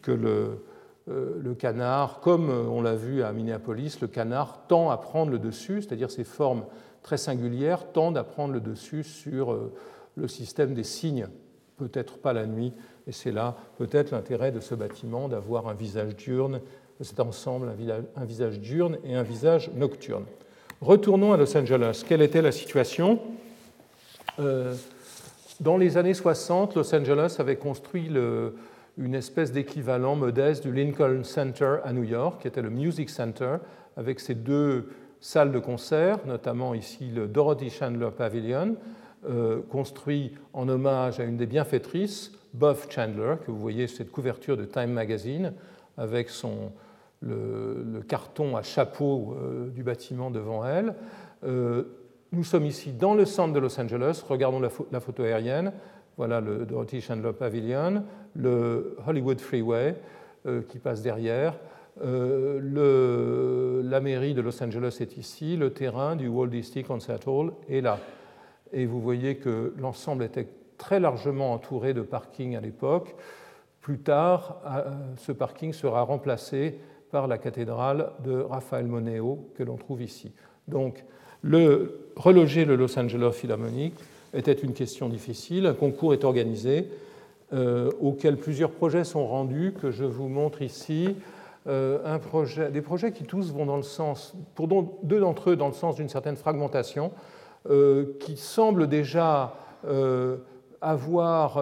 que 0.00 0.10
le, 0.10 0.64
le 1.06 1.54
canard, 1.54 2.20
comme 2.20 2.50
on 2.50 2.80
l'a 2.82 2.94
vu 2.94 3.22
à 3.22 3.32
Minneapolis, 3.32 3.98
le 4.00 4.06
canard 4.06 4.66
tend 4.66 4.90
à 4.90 4.96
prendre 4.96 5.30
le 5.30 5.38
dessus, 5.38 5.82
c'est-à-dire 5.82 6.10
ses 6.10 6.24
formes 6.24 6.64
très 7.02 7.16
singulières 7.16 7.92
tendent 7.92 8.16
à 8.16 8.24
prendre 8.24 8.54
le 8.54 8.60
dessus 8.60 9.02
sur 9.02 9.58
le 10.14 10.28
système 10.28 10.72
des 10.72 10.84
signes, 10.84 11.26
peut-être 11.78 12.18
pas 12.18 12.32
la 12.32 12.46
nuit, 12.46 12.72
et 13.08 13.12
c'est 13.12 13.32
là 13.32 13.56
peut-être 13.76 14.12
l'intérêt 14.12 14.52
de 14.52 14.60
ce 14.60 14.74
bâtiment 14.76 15.28
d'avoir 15.28 15.66
un 15.66 15.74
visage 15.74 16.14
diurne, 16.14 16.60
cet 17.04 17.20
ensemble, 17.20 17.72
un 18.16 18.24
visage 18.24 18.60
diurne 18.60 18.98
et 19.04 19.14
un 19.14 19.22
visage 19.22 19.70
nocturne. 19.74 20.24
Retournons 20.80 21.32
à 21.32 21.36
Los 21.36 21.56
Angeles. 21.56 22.04
Quelle 22.06 22.22
était 22.22 22.42
la 22.42 22.52
situation? 22.52 23.20
Dans 25.60 25.76
les 25.76 25.98
années 25.98 26.14
60, 26.14 26.74
Los 26.74 26.94
Angeles 26.94 27.36
avait 27.38 27.56
construit 27.56 28.10
une 28.96 29.14
espèce 29.14 29.52
d'équivalent 29.52 30.16
modeste 30.16 30.66
du 30.66 30.72
Lincoln 30.72 31.22
Center 31.22 31.76
à 31.84 31.92
New 31.92 32.04
York, 32.04 32.40
qui 32.40 32.48
était 32.48 32.62
le 32.62 32.70
Music 32.70 33.10
Center, 33.10 33.56
avec 33.96 34.20
ses 34.20 34.34
deux 34.34 34.88
salles 35.20 35.52
de 35.52 35.58
concert, 35.58 36.18
notamment 36.26 36.72
ici 36.74 37.10
le 37.14 37.28
Dorothy 37.28 37.68
Chandler 37.68 38.08
Pavilion, 38.16 38.76
euh, 39.28 39.60
construit 39.70 40.32
en 40.54 40.66
hommage 40.68 41.20
à 41.20 41.24
une 41.24 41.36
des 41.36 41.46
bienfaitrices, 41.46 42.32
Buff 42.54 42.86
Chandler, 42.90 43.34
que 43.44 43.50
vous 43.50 43.60
voyez 43.60 43.86
cette 43.86 44.10
couverture 44.10 44.56
de 44.56 44.64
Time 44.64 44.92
Magazine, 44.92 45.52
avec 45.98 46.30
son, 46.30 46.72
le, 47.22 48.02
carton 48.08 48.56
à 48.56 48.62
chapeau 48.62 49.36
euh, 49.36 49.68
du 49.70 49.82
bâtiment 49.82 50.30
devant 50.30 50.66
elle. 50.66 50.94
Euh, 51.44 51.84
nous 52.32 52.44
sommes 52.44 52.66
ici 52.66 52.92
dans 52.92 53.14
le 53.14 53.24
centre 53.24 53.52
de 53.52 53.58
Los 53.58 53.78
Angeles, 53.80 54.22
regardons 54.26 54.60
la 54.60 55.00
photo 55.00 55.22
aérienne. 55.22 55.72
Voilà 56.16 56.40
le 56.40 56.66
Dorothy 56.66 57.00
Chandler 57.00 57.32
Pavilion, 57.32 58.04
le 58.34 58.96
Hollywood 59.06 59.40
Freeway 59.40 59.96
euh, 60.46 60.62
qui 60.62 60.78
passe 60.78 61.02
derrière. 61.02 61.58
La 62.02 62.10
mairie 64.00 64.32
de 64.32 64.40
Los 64.40 64.62
Angeles 64.62 64.98
est 65.00 65.16
ici, 65.16 65.56
le 65.56 65.72
terrain 65.72 66.16
du 66.16 66.28
Walt 66.28 66.46
Disney 66.46 66.82
Concert 66.84 67.26
Hall 67.26 67.52
est 67.68 67.80
là. 67.80 67.98
Et 68.72 68.86
vous 68.86 69.00
voyez 69.00 69.36
que 69.36 69.74
l'ensemble 69.76 70.24
était 70.24 70.48
très 70.78 71.00
largement 71.00 71.52
entouré 71.52 71.92
de 71.92 72.00
parkings 72.00 72.56
à 72.56 72.60
l'époque. 72.60 73.14
Plus 73.80 73.98
tard, 73.98 74.62
ce 75.16 75.32
parking 75.32 75.72
sera 75.72 76.02
remplacé 76.02 76.78
par 77.10 77.26
la 77.26 77.38
cathédrale 77.38 78.10
de 78.24 78.40
Raphaël 78.40 78.86
Moneo 78.86 79.50
que 79.56 79.62
l'on 79.62 79.76
trouve 79.76 80.02
ici. 80.02 80.32
Donc, 80.68 81.04
le, 81.42 82.10
reloger 82.16 82.64
le 82.64 82.76
Los 82.76 82.98
Angeles 82.98 83.32
Philharmonic 83.32 83.94
était 84.34 84.52
une 84.52 84.72
question 84.72 85.08
difficile. 85.08 85.66
Un 85.66 85.74
concours 85.74 86.12
est 86.12 86.24
organisé 86.24 86.88
euh, 87.52 87.90
auquel 88.00 88.36
plusieurs 88.36 88.70
projets 88.70 89.04
sont 89.04 89.26
rendus, 89.26 89.74
que 89.80 89.90
je 89.90 90.04
vous 90.04 90.28
montre 90.28 90.62
ici. 90.62 91.16
Euh, 91.66 92.18
des 92.72 92.80
projets 92.80 93.12
qui 93.12 93.24
tous 93.24 93.52
vont 93.52 93.66
dans 93.66 93.76
le 93.76 93.82
sens, 93.82 94.34
pour 94.54 94.68
deux 95.02 95.20
d'entre 95.20 95.50
eux 95.50 95.56
dans 95.56 95.66
le 95.66 95.74
sens 95.74 95.96
d'une 95.96 96.08
certaine 96.08 96.36
fragmentation, 96.36 97.12
euh, 97.68 98.16
qui 98.20 98.36
semblent 98.36 98.88
déjà 98.88 99.54
avoir 100.82 101.58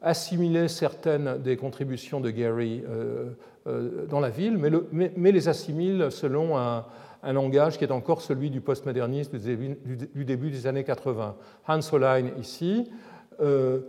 assimilé 0.00 0.68
certaines 0.68 1.38
des 1.42 1.56
contributions 1.56 2.20
de 2.20 2.30
Gary 2.30 2.84
dans 3.64 4.20
la 4.20 4.30
ville, 4.30 4.58
mais, 4.58 4.70
le, 4.70 4.88
les 5.16 5.48
assimile 5.48 6.08
selon 6.10 6.58
un, 6.58 6.84
langage 7.22 7.78
qui 7.78 7.84
est 7.84 7.92
encore 7.92 8.20
celui 8.20 8.50
du 8.50 8.60
postmodernisme 8.60 9.38
du 9.38 10.24
début, 10.24 10.50
des 10.50 10.66
années 10.66 10.82
80. 10.82 11.36
Hans 11.68 11.80
Hollein 11.92 12.30
ici, 12.40 12.90
euh, 13.40 13.80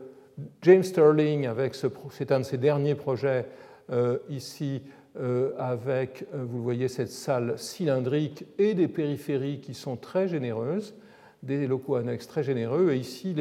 James 0.62 0.84
Sterling, 0.84 1.48
avec 1.48 1.76
c'est 2.12 2.32
un 2.32 2.40
de 2.40 2.46
ses 2.46 2.58
derniers 2.58 2.96
projets 2.96 3.46
euh, 3.92 4.18
ici, 4.30 4.82
euh, 5.20 5.52
avec, 5.60 6.26
vous 6.34 6.64
voyez, 6.64 6.88
cette 6.88 7.12
salle 7.12 7.54
cylindrique 7.58 8.46
et 8.58 8.74
des 8.74 8.88
périphéries 8.88 9.60
qui 9.60 9.74
sont 9.74 9.96
très 9.96 10.28
généreuses, 10.28 10.96
des 11.44 11.68
locaux 11.68 11.96
annexes 11.96 12.28
très 12.28 12.44
généreux, 12.44 12.92
et 12.94 12.98
ici 12.98 13.36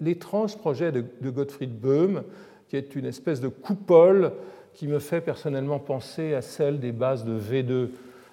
l'étrange 0.00 0.56
projet 0.56 0.90
de, 0.90 1.04
de 1.20 1.30
Gottfried 1.30 1.78
Böhm, 1.78 2.22
qui 2.68 2.76
est 2.76 2.96
une 2.96 3.04
espèce 3.04 3.40
de 3.40 3.48
coupole 3.48 4.32
qui 4.74 4.86
me 4.86 4.98
fait 4.98 5.20
personnellement 5.20 5.78
penser 5.78 6.34
à 6.34 6.42
celle 6.42 6.80
des 6.80 6.92
bases 6.92 7.24
de 7.24 7.38
V2 7.38 7.88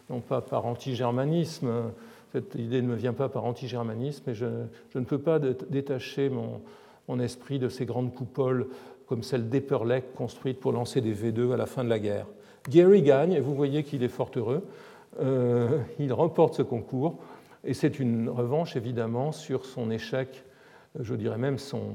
non 0.10 0.22
pas 0.22 0.42
par 0.42 0.66
anti-germanisme, 0.66 1.70
cette 2.32 2.56
idée 2.56 2.82
ne 2.82 2.88
me 2.88 2.96
vient 2.96 3.14
pas 3.14 3.30
par 3.30 3.46
anti-germanisme, 3.46 4.24
mais 4.28 4.34
je, 4.34 4.46
ne 4.96 5.04
peux 5.04 5.20
pas 5.20 5.40
détacher 5.40 6.30
mon, 6.30 7.20
esprit 7.20 7.58
de 7.58 7.70
ces 7.70 7.86
grandes 7.86 8.14
coupoles 8.14 8.68
comme 9.08 9.24
celle 9.24 9.50
d'Epperleck 9.50 10.14
construite 10.14 10.60
pour 10.60 10.72
lancer 10.72 11.02
des 11.02 11.16
V2 11.16 11.54
à 11.54 11.58
la 11.58 11.66
fin 11.66 11.84
de 11.84 11.90
la 11.90 11.98
guerre. 11.98 12.28
Gary 12.70 13.02
gagne, 13.02 13.32
et 13.32 13.40
vous 13.40 13.56
voyez 13.56 13.84
qu'il 13.84 14.04
est 14.04 14.10
fort 14.10 14.30
heureux. 14.36 14.64
Euh, 15.20 15.80
il 15.98 16.14
remporte 16.14 16.54
ce 16.54 16.62
concours, 16.62 17.18
et 17.64 17.74
c'est 17.74 18.00
une 18.00 18.30
revanche 18.30 18.76
évidemment 18.76 19.32
sur 19.32 19.66
son 19.66 19.90
échec, 19.90 20.44
je 21.00 21.16
dirais 21.16 21.40
même 21.40 21.58
son, 21.58 21.94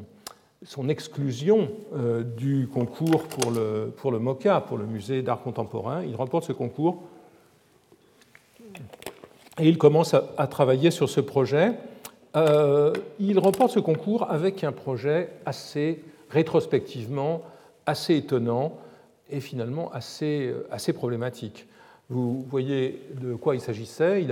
son 0.65 0.89
exclusion 0.89 1.71
euh, 1.95 2.23
du 2.23 2.69
concours 2.73 3.25
pour 3.25 3.51
le, 3.51 3.93
pour 3.97 4.11
le 4.11 4.19
MOCA, 4.19 4.61
pour 4.63 4.79
le 4.79 4.87
musée 4.87 5.23
d'art 5.23 5.43
contemporain. 5.43 6.03
Il 6.03 6.17
remporte 6.17 6.45
ce 6.45 6.53
concours 6.53 7.03
et 9.59 9.69
il 9.69 9.79
commence 9.79 10.15
à, 10.15 10.47
travailler 10.47 10.91
sur 10.91 11.09
ce 11.09 11.21
projet. 11.21 11.73
Euh, 12.35 12.93
il 13.21 13.39
remporte 13.39 13.73
ce 13.73 13.79
concours 13.79 14.31
avec 14.31 14.65
un 14.65 14.73
projet 14.73 15.31
assez 15.47 16.03
rétrospectivement 16.31 17.43
assez 17.87 18.17
étonnant 18.17 18.79
et 19.31 19.41
finalement 19.41 19.93
assez, 19.93 20.53
assez 20.71 20.93
problématique. 20.93 21.67
Vous 22.09 22.45
voyez 22.49 23.03
de 23.21 23.35
quoi 23.35 23.55
il 23.55 23.61
s'agissait. 23.61 24.27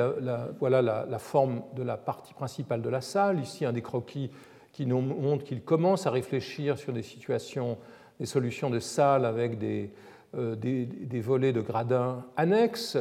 Voilà 0.59 0.83
la, 0.83 1.07
la, 1.09 1.19
forme 1.19 1.63
de 1.77 1.83
la 1.83 1.97
partie 1.97 2.35
principale 2.35 2.83
de 2.83 2.89
la 2.89 3.01
salle. 3.01 3.41
Ici, 3.41 3.65
un 3.65 3.73
des 3.73 3.83
croquis 3.83 4.31
qui 4.73 4.87
nous 4.87 5.01
montre 5.01 5.45
qu'il 5.45 5.63
commence 5.63 6.07
à 6.07 6.11
réfléchir 6.11 6.79
sur 6.79 6.93
des 6.93 7.03
situations, 7.03 7.77
des 8.19 8.27
solutions 8.27 8.71
de 8.71 8.79
salle 8.79 9.25
avec 9.25 9.59
des, 9.59 9.91
euh, 10.37 10.57
des, 10.57 11.21
volets 11.21 11.53
de 11.53 11.61
gradins 11.61 12.25
annexes. 12.37 12.97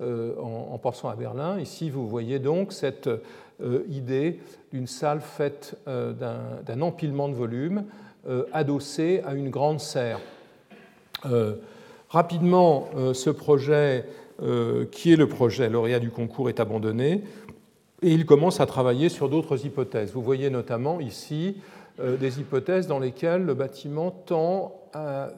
Euh, 0.00 0.34
en, 0.40 0.76
pensant 0.76 1.08
à 1.08 1.14
Berlin. 1.14 1.60
Ici, 1.60 1.88
vous 1.88 2.08
voyez 2.08 2.40
donc 2.40 2.72
cette 2.72 3.06
euh, 3.06 3.84
idée 3.88 4.40
d'une 4.72 4.88
salle 4.88 5.20
faite 5.20 5.76
d'un 5.86 6.80
empilement 6.80 7.28
de 7.28 7.34
volumes 7.34 7.84
adossé 8.52 9.22
à 9.24 9.34
une 9.34 9.50
grande 9.50 9.78
serre. 9.78 10.18
rapidement, 12.08 12.88
ce 13.12 13.30
projet, 13.30 14.04
qui 14.90 15.12
est 15.12 15.16
le 15.16 15.28
projet 15.28 15.70
lauréat 15.70 16.00
du 16.00 16.10
concours, 16.10 16.48
est 16.48 16.58
abandonné 16.58 17.22
et 18.04 18.12
il 18.12 18.26
commence 18.26 18.60
à 18.60 18.66
travailler 18.66 19.08
sur 19.08 19.30
d'autres 19.30 19.64
hypothèses. 19.64 20.12
Vous 20.12 20.22
voyez 20.22 20.50
notamment 20.50 21.00
ici 21.00 21.56
des 21.98 22.38
hypothèses 22.38 22.86
dans 22.86 22.98
lesquelles 22.98 23.44
le 23.44 23.54
bâtiment 23.54 24.10
tend 24.10 24.74
à, 24.92 25.30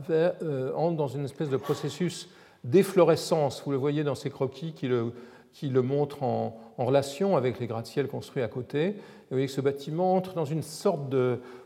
entre 0.75 0.97
dans 0.97 1.07
une 1.07 1.25
espèce 1.25 1.49
de 1.49 1.57
processus 1.57 2.29
d'efflorescence. 2.65 3.63
Vous 3.65 3.71
le 3.71 3.77
voyez 3.77 4.03
dans 4.03 4.17
ces 4.17 4.31
croquis 4.31 4.73
qui 4.73 4.89
le, 4.89 5.13
qui 5.53 5.69
le 5.69 5.81
montrent 5.81 6.23
en, 6.23 6.59
relation 6.77 7.39
avec 7.39 7.59
les 7.59 7.67
gratte-ciels 7.67 8.09
construits 8.09 8.43
à 8.43 8.49
côté. 8.49 8.91
vous 8.91 9.37
voyez 9.37 9.47
que 9.47 9.53
ce 9.53 9.63
bâtiment 9.63 10.15
entre 10.15 10.35
dans 10.35 10.45
une 10.45 10.63
sorte 10.63 11.15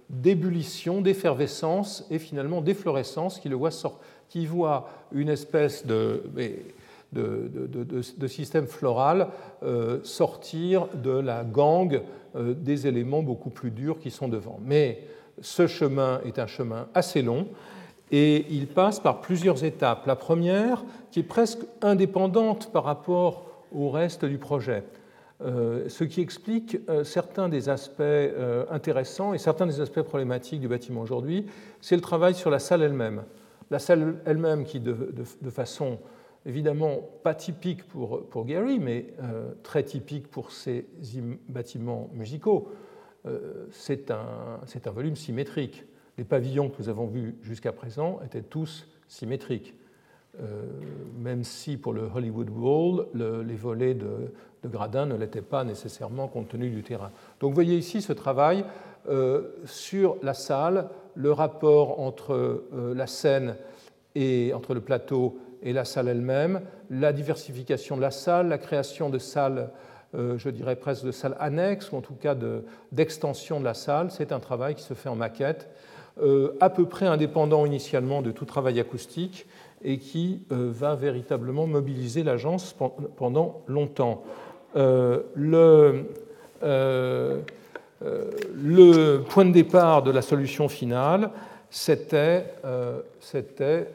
d'ébullition, 0.09 1.01
d'effervescence 1.01 2.07
et 2.11 2.21
finalement 2.21 2.61
d'efflorescence 2.61 3.41
qui, 3.41 3.49
le 3.49 3.57
voit 3.57 3.71
qui 4.29 4.47
voit 4.47 4.89
une 5.13 5.29
espèce 5.29 5.85
de, 5.87 6.23
de, 7.13 7.51
de, 8.17 8.27
système 8.29 8.67
floral 8.67 9.29
euh, 9.63 9.99
sortir 10.05 10.87
de 10.95 11.11
la 11.11 11.43
gangue 11.43 12.03
euh, 12.37 12.55
des 12.55 12.87
éléments 12.87 13.23
beaucoup 13.23 13.51
plus 13.51 13.71
durs 13.71 13.99
qui 13.99 14.11
sont 14.11 14.29
devant. 14.29 14.61
Mais 14.65 15.05
ce 15.41 15.67
chemin 15.67 16.21
est 16.25 16.39
un 16.39 16.47
chemin 16.47 16.87
assez 16.95 17.23
long 17.23 17.49
et 18.13 18.47
il 18.51 18.69
passe 18.69 19.01
par 19.01 19.21
plusieurs 19.21 19.65
étapes. 19.65 20.07
La 20.07 20.17
première, 20.17 20.85
qui 21.11 21.21
est 21.21 21.25
presque 21.25 21.61
indépendante 21.83 22.71
par 22.73 22.85
rapport 22.85 23.47
au 23.75 23.91
reste 23.91 24.25
du 24.25 24.39
projet, 24.39 24.85
euh, 25.43 25.89
ce 25.89 26.05
qui 26.05 26.21
explique 26.21 26.79
certains 27.03 27.49
des 27.49 27.69
aspects 27.69 28.03
intéressants 28.71 29.33
et 29.35 29.39
certains 29.39 29.67
des 29.67 29.81
aspects 29.81 30.03
problématiques 30.03 30.61
du 30.61 30.69
bâtiment 30.69 31.01
aujourd'hui, 31.01 31.47
c'est 31.81 31.97
le 31.97 32.03
travail 32.03 32.35
sur 32.35 32.51
la 32.51 32.59
salle 32.59 32.83
elle-même. 32.83 33.23
La 33.71 33.79
salle 33.79 34.17
elle-même 34.27 34.65
qui, 34.65 34.81
de, 34.81 34.95
façon 35.49 35.99
évidemment 36.47 36.99
pas 37.23 37.35
typique 37.35 37.85
pour, 37.85 38.45
Gary, 38.47 38.79
mais 38.79 39.07
très 39.63 39.83
typique 39.83 40.29
pour 40.29 40.53
ces 40.53 40.87
bâtiments 41.49 42.09
musicaux, 42.15 42.73
c'est 43.71 44.11
un, 44.11 44.91
volume 44.93 45.17
symétrique 45.17 45.85
les 46.21 46.25
pavillons 46.25 46.69
que 46.69 46.83
nous 46.83 46.91
avons 46.91 47.07
vus 47.07 47.35
jusqu'à 47.41 47.73
présent 47.73 48.21
étaient 48.23 48.43
tous 48.43 48.87
symétriques. 49.09 49.75
Euh, 50.39 50.67
même 51.19 51.45
si 51.45 51.79
pour 51.79 51.95
le 51.95 52.03
Hollywood 52.15 52.51
Bowl, 52.51 53.07
les 53.15 53.57
volets 53.57 53.95
de, 53.95 54.31
gradins 54.67 55.07
ne 55.07 55.17
l'étaient 55.17 55.41
pas 55.41 55.65
nécessairement 55.65 56.29
compte 56.29 56.49
tenu 56.49 56.69
du 56.69 56.83
terrain. 56.83 57.11
Donc 57.41 57.53
vous 57.53 57.55
voyez 57.55 57.79
ici 57.79 58.03
ce 58.03 58.13
travail 58.13 58.67
euh, 59.09 59.49
sur 59.65 60.19
la 60.23 60.35
salle, 60.35 60.91
le 61.15 61.33
rapport 61.33 62.01
entre 62.01 62.35
euh, 62.35 62.95
la 62.95 63.07
scène 63.07 63.57
et 64.15 64.53
entre 64.53 64.75
le 64.75 64.83
plateau 64.83 65.39
et 65.63 65.73
la 65.73 65.85
salle 65.85 66.09
elle-même, 66.09 66.61
la 66.91 67.13
diversification 67.13 67.97
de 67.97 68.03
la 68.03 68.11
salle, 68.11 68.49
la 68.49 68.59
création 68.59 69.11
de 69.11 69.19
salles, 69.19 69.71
je 70.15 70.49
dirais 70.49 70.77
presque 70.77 71.05
de 71.05 71.13
salles 71.13 71.37
annexes, 71.39 71.93
ou 71.93 71.97
en 71.97 72.01
tout 72.01 72.15
cas 72.15 72.35
d'extension 72.91 73.61
de 73.61 73.65
la 73.65 73.75
salle. 73.75 74.11
C'est 74.11 74.33
un 74.33 74.41
travail 74.41 74.75
qui 74.75 74.83
se 74.83 74.95
fait 74.95 75.09
en 75.09 75.17
maquette 75.17 75.69
euh, 76.23 76.57
à 76.61 76.69
peu 76.69 76.85
près 76.87 77.07
indépendant 77.07 77.65
initialement 77.65 78.21
de 78.21 78.31
tout 78.31 78.45
travail 78.45 78.79
acoustique 78.79 79.47
et 79.83 79.97
qui 79.99 80.43
euh, 80.53 80.71
va 80.71 80.95
véritablement 80.95 81.67
mobiliser 81.67 82.23
l'agence 82.25 82.77
pendant 83.17 83.63
longtemps. 83.69 84.23
le 84.75 86.05
point 89.31 89.45
de 89.47 89.53
départ 89.53 90.03
de 90.03 90.11
la 90.11 90.21
solution 90.21 90.69
finale, 90.69 91.31
c'était 91.71 92.45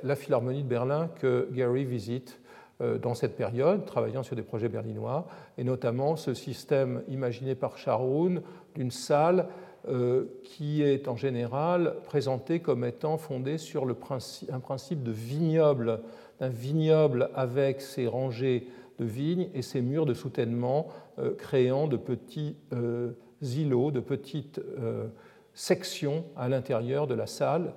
la 0.03 0.15
Philharmonie 0.15 0.63
de 0.63 0.67
Berlin 0.67 1.09
que 1.19 1.49
Gary 1.51 1.85
visite 1.85 2.39
dans 2.79 3.13
cette 3.13 3.37
période, 3.37 3.85
travaillant 3.85 4.23
sur 4.23 4.35
des 4.35 4.41
projets 4.41 4.67
berlinois, 4.69 5.27
et 5.57 5.63
notamment 5.63 6.15
ce 6.15 6.33
système 6.33 7.03
imaginé 7.07 7.55
par 7.55 7.77
Sharon 7.77 8.41
d'une 8.75 8.91
salle 8.91 9.47
euh, 9.87 10.25
qui 10.43 10.81
est 10.81 11.07
en 11.07 11.15
général 11.15 11.97
présenté 12.05 12.59
comme 12.59 12.83
étant 12.85 13.19
fondé 13.19 13.59
sur 13.59 13.85
un 13.87 14.59
principe 14.59 15.03
de 15.03 15.11
vignoble, 15.11 15.99
d'un 16.39 16.49
vignoble 16.49 17.29
avec 17.35 17.81
ses 17.81 18.07
rangées 18.07 18.67
de 18.97 19.05
vignes 19.05 19.47
et 19.53 19.61
ses 19.61 19.81
murs 19.81 20.07
de 20.07 20.15
soutènement 20.15 20.87
euh, 21.19 21.35
créant 21.35 21.87
de 21.87 21.97
petits 21.97 22.55
euh, 22.73 23.11
îlots, 23.43 23.91
de 23.91 23.99
petites 23.99 24.59
sections 25.55 26.23
à 26.37 26.47
l'intérieur 26.49 27.07
de 27.07 27.15
la 27.15 27.27
salle, 27.27 27.73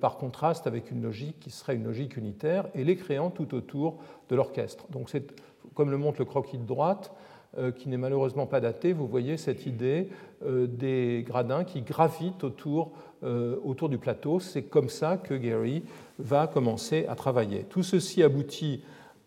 par 0.00 0.16
contraste 0.16 0.66
avec 0.66 0.90
une 0.90 1.02
logique 1.02 1.38
qui 1.38 1.50
serait 1.50 1.74
une 1.74 1.84
logique 1.84 2.16
unitaire, 2.16 2.66
et 2.74 2.82
les 2.82 2.96
créant 2.96 3.28
tout 3.28 3.54
autour 3.54 3.98
de 4.30 4.34
l'orchestre. 4.34 4.86
Donc 4.88 5.10
c'est, 5.10 5.34
comme 5.74 5.90
le 5.90 5.98
montre 5.98 6.18
le 6.20 6.24
croquis 6.24 6.56
de 6.56 6.64
droite, 6.64 7.12
euh, 7.58 7.72
qui 7.72 7.88
n'est 7.88 7.96
malheureusement 7.96 8.44
pas 8.44 8.60
daté, 8.60 8.92
vous 8.92 9.06
voyez 9.06 9.38
cette 9.38 9.64
idée 9.64 10.10
euh, 10.44 10.66
des 10.66 11.24
gradins 11.26 11.64
qui 11.64 11.80
gravitent 11.80 12.44
autour, 12.44 12.92
euh, 13.24 13.56
autour 13.64 13.88
du 13.88 13.96
plateau. 13.96 14.40
C'est 14.40 14.64
comme 14.64 14.90
ça 14.90 15.16
que 15.16 15.32
Gary 15.32 15.82
va 16.18 16.48
commencer 16.48 17.06
à 17.08 17.14
travailler. 17.14 17.64
Tout 17.70 17.82
ceci 17.82 18.22
aboutit 18.22 18.82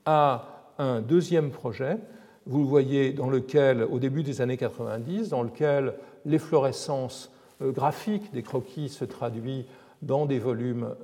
à 0.06 0.74
un 0.78 1.02
deuxième 1.02 1.50
projet, 1.50 1.98
vous 2.46 2.60
le 2.60 2.68
voyez, 2.68 3.14
dans 3.14 3.32
lequel, 3.32 3.84
au 3.84 3.98
début 3.98 4.22
des 4.22 4.42
années 4.42 4.58
90, 4.58 5.30
dans 5.30 5.42
lequel 5.42 5.96
l'efflorescence 6.24 7.32
graphique 7.62 8.32
des 8.32 8.44
croquis 8.44 8.90
se 8.90 9.06
traduit 9.06 9.66
dans 10.02 10.26
des 10.26 10.40
volumes 10.40 10.96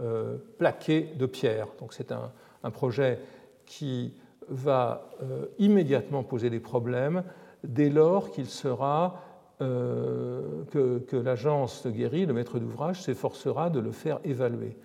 plaqués 0.58 1.10
de 1.18 1.26
pierre. 1.26 1.68
Donc 1.80 1.94
c'est 1.94 2.12
un, 2.12 2.32
projet 2.72 3.20
qui 3.66 4.14
va 4.50 5.10
euh, 5.22 5.46
immédiatement 5.60 6.24
poser 6.24 6.50
des 6.50 6.60
problèmes 6.60 7.24
dès 7.64 7.90
lors 7.90 8.32
qu'il 8.32 8.48
sera 8.48 9.22
euh, 9.62 10.64
que, 10.72 11.16
l'agence 11.16 11.88
Guéry, 11.88 12.26
le 12.26 12.34
maître 12.34 12.60
d'ouvrage, 12.60 13.02
s'efforcera 13.02 13.70
de 13.70 13.80
le 13.80 13.92
faire 13.92 14.20
évaluer. 14.24 14.76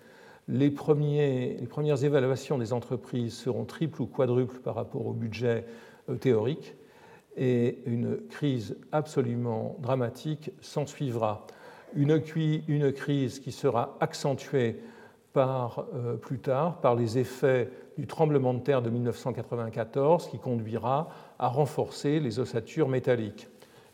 Les, 0.47 0.69
les, 0.69 1.67
premières 1.67 2.03
évaluations 2.03 2.57
des 2.57 2.73
entreprises 2.73 3.33
seront 3.33 3.65
triples 3.65 4.01
ou 4.01 4.05
quadruples 4.05 4.59
par 4.59 4.75
rapport 4.75 5.05
au 5.05 5.13
budget 5.13 5.65
euh, 6.09 6.15
théorique 6.15 6.75
et 7.37 7.79
une 7.85 8.17
crise 8.29 8.77
absolument 8.91 9.77
dramatique 9.79 10.51
s'ensuivra. 10.61 11.45
Une, 11.95 12.19
crise 12.93 13.39
qui 13.39 13.51
sera 13.51 13.97
accentuée 13.99 14.79
par, 15.33 15.85
plus 16.21 16.39
tard 16.39 16.79
par 16.81 16.95
les 16.95 17.17
effets 17.17 17.69
du 17.97 18.07
tremblement 18.07 18.53
de 18.53 18.59
terre 18.59 18.81
de 18.81 18.89
1994 18.89 20.27
qui 20.29 20.39
conduira 20.39 21.09
à 21.39 21.47
renforcer 21.47 22.19
les 22.19 22.39
ossatures 22.39 22.87
métalliques 22.87 23.47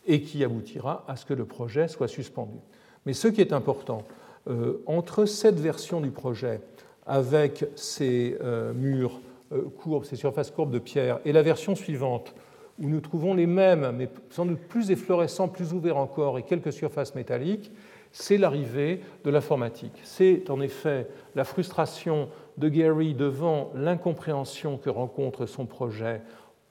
et 0.06 0.22
qui 0.22 0.44
aboutira 0.44 1.04
à 1.08 1.16
ce 1.16 1.26
que 1.26 1.34
le 1.34 1.46
projet 1.46 1.88
soit 1.88 2.08
suspendu. 2.08 2.58
Mais 3.06 3.14
ce 3.14 3.28
qui 3.28 3.42
est 3.42 3.54
important, 3.54 4.04
euh, 4.50 4.82
entre 4.86 5.26
cette 5.26 5.60
version 5.60 6.02
du 6.02 6.12
projet 6.12 6.62
avec 7.06 7.66
ces 7.76 8.38
euh, 8.42 8.74
murs 8.74 9.20
euh, 9.52 9.64
courbes, 9.82 10.06
ces 10.06 10.16
surfaces 10.16 10.52
courbes 10.52 10.72
de 10.72 10.80
pierre, 10.80 11.20
et 11.26 11.32
la 11.32 11.42
version 11.42 11.76
suivante, 11.76 12.34
où 12.80 12.90
nous 12.90 13.02
trouvons 13.02 13.34
les 13.34 13.48
mêmes, 13.48 13.92
mais 13.98 14.10
sans 14.30 14.46
doute 14.46 14.60
plus 14.60 14.92
efflorescents, 14.92 15.48
plus 15.48 15.74
ouverts 15.74 15.98
encore, 15.98 16.38
et 16.38 16.44
quelques 16.44 16.72
surfaces 16.72 17.16
métalliques, 17.16 17.72
c'est 18.12 18.38
l'arrivée 18.38 19.02
de 19.24 19.30
l'informatique. 19.30 20.00
C'est 20.04 20.50
en 20.50 20.60
effet 20.62 21.08
la 21.36 21.44
frustration 21.44 22.30
de 22.58 22.70
Gary 22.70 23.14
devant 23.14 23.72
l'incompréhension 23.76 24.78
que 24.78 24.90
rencontre 24.90 25.46
son 25.46 25.66
projet 25.66 26.22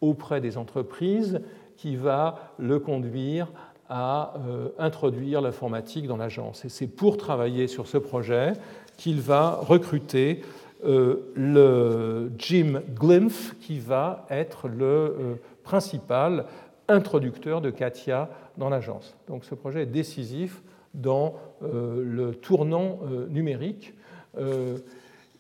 auprès 0.01 0.41
des 0.41 0.59
entreprises 0.59 1.41
qui 1.77 1.97
va 1.97 2.53
le 2.59 2.79
conduire 2.79 3.49
à 3.89 4.35
euh, 4.39 4.69
introduire 4.79 5.41
l'informatique 5.41 6.07
dans 6.07 6.17
l'agence. 6.17 6.65
Et 6.65 6.69
c'est 6.69 6.89
pour 6.89 7.17
travailler 7.17 7.69
sur 7.69 7.87
ce 7.87 7.99
projet 7.99 8.55
qu'il 8.97 9.21
va 9.21 9.61
recruter 9.63 10.43
euh, 10.85 11.33
le 11.35 12.33
Jim 12.39 12.83
Glimpf, 12.95 13.55
qui 13.61 13.79
va 13.79 14.27
être 14.31 14.69
le 14.69 14.85
euh, 14.85 15.35
principal 15.63 16.47
introducteur 16.89 17.61
de 17.61 17.71
Katia 17.71 18.29
dans 18.57 18.69
l'agence. 18.69 19.15
Donc 19.29 19.45
ce 19.45 19.55
projet 19.55 19.83
est 19.83 19.87
décisif 19.87 20.63
dans 20.97 21.35
le 21.61 22.33
tournant 22.33 22.99
numérique 23.29 23.95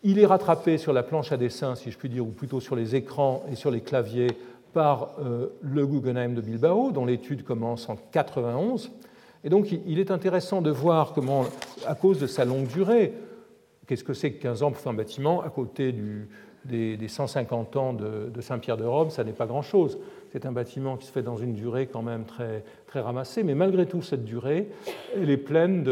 il 0.02 0.20
est 0.20 0.26
rattrapé 0.26 0.78
sur 0.78 0.92
la 0.92 1.02
planche 1.02 1.32
à 1.32 1.36
dessin, 1.36 1.74
si 1.74 1.90
je 1.90 1.98
puis 1.98 2.08
dire, 2.08 2.24
ou 2.24 2.30
plutôt 2.30 2.60
sur 2.60 2.76
les 2.76 2.94
écrans 2.94 3.44
et 3.50 3.56
sur 3.56 3.72
les 3.72 3.80
claviers, 3.80 4.30
par 4.72 5.16
euh, 5.18 5.48
le 5.62 5.84
Guggenheim 5.84 6.34
de 6.34 6.40
Bilbao, 6.40 6.92
dont 6.92 7.04
l'étude 7.04 7.42
commence 7.42 7.88
en 7.88 7.96
91. 8.12 8.92
Et 9.42 9.48
donc, 9.48 9.72
il 9.72 9.98
est 9.98 10.12
intéressant 10.12 10.62
de 10.62 10.70
voir 10.70 11.12
comment, 11.12 11.44
à 11.86 11.96
cause 11.96 12.20
de 12.20 12.28
sa 12.28 12.44
longue 12.44 12.68
durée, 12.68 13.14
qu'est-ce 13.86 14.04
que 14.04 14.12
c'est 14.12 14.32
que 14.32 14.42
15 14.42 14.62
ans 14.62 14.70
pour 14.70 14.86
un 14.88 14.94
bâtiment 14.94 15.40
à 15.42 15.50
côté 15.50 15.92
des, 16.64 17.08
150 17.08 17.76
ans 17.76 17.92
de, 17.92 18.30
de 18.32 18.40
Saint-Pierre 18.40 18.76
de 18.76 18.84
Rome, 18.84 19.10
ça 19.10 19.24
n'est 19.24 19.32
pas 19.32 19.46
grand-chose. 19.46 19.98
C'est 20.32 20.46
un 20.46 20.52
bâtiment 20.52 20.96
qui 20.96 21.06
se 21.06 21.12
fait 21.12 21.22
dans 21.22 21.36
une 21.36 21.54
durée 21.54 21.86
quand 21.86 22.02
même 22.02 22.24
très, 22.24 22.64
très 22.86 23.00
ramassée, 23.00 23.42
mais 23.42 23.54
malgré 23.54 23.86
tout, 23.86 24.02
cette 24.02 24.24
durée, 24.24 24.68
elle 25.14 25.30
est 25.30 25.36
pleine 25.36 25.84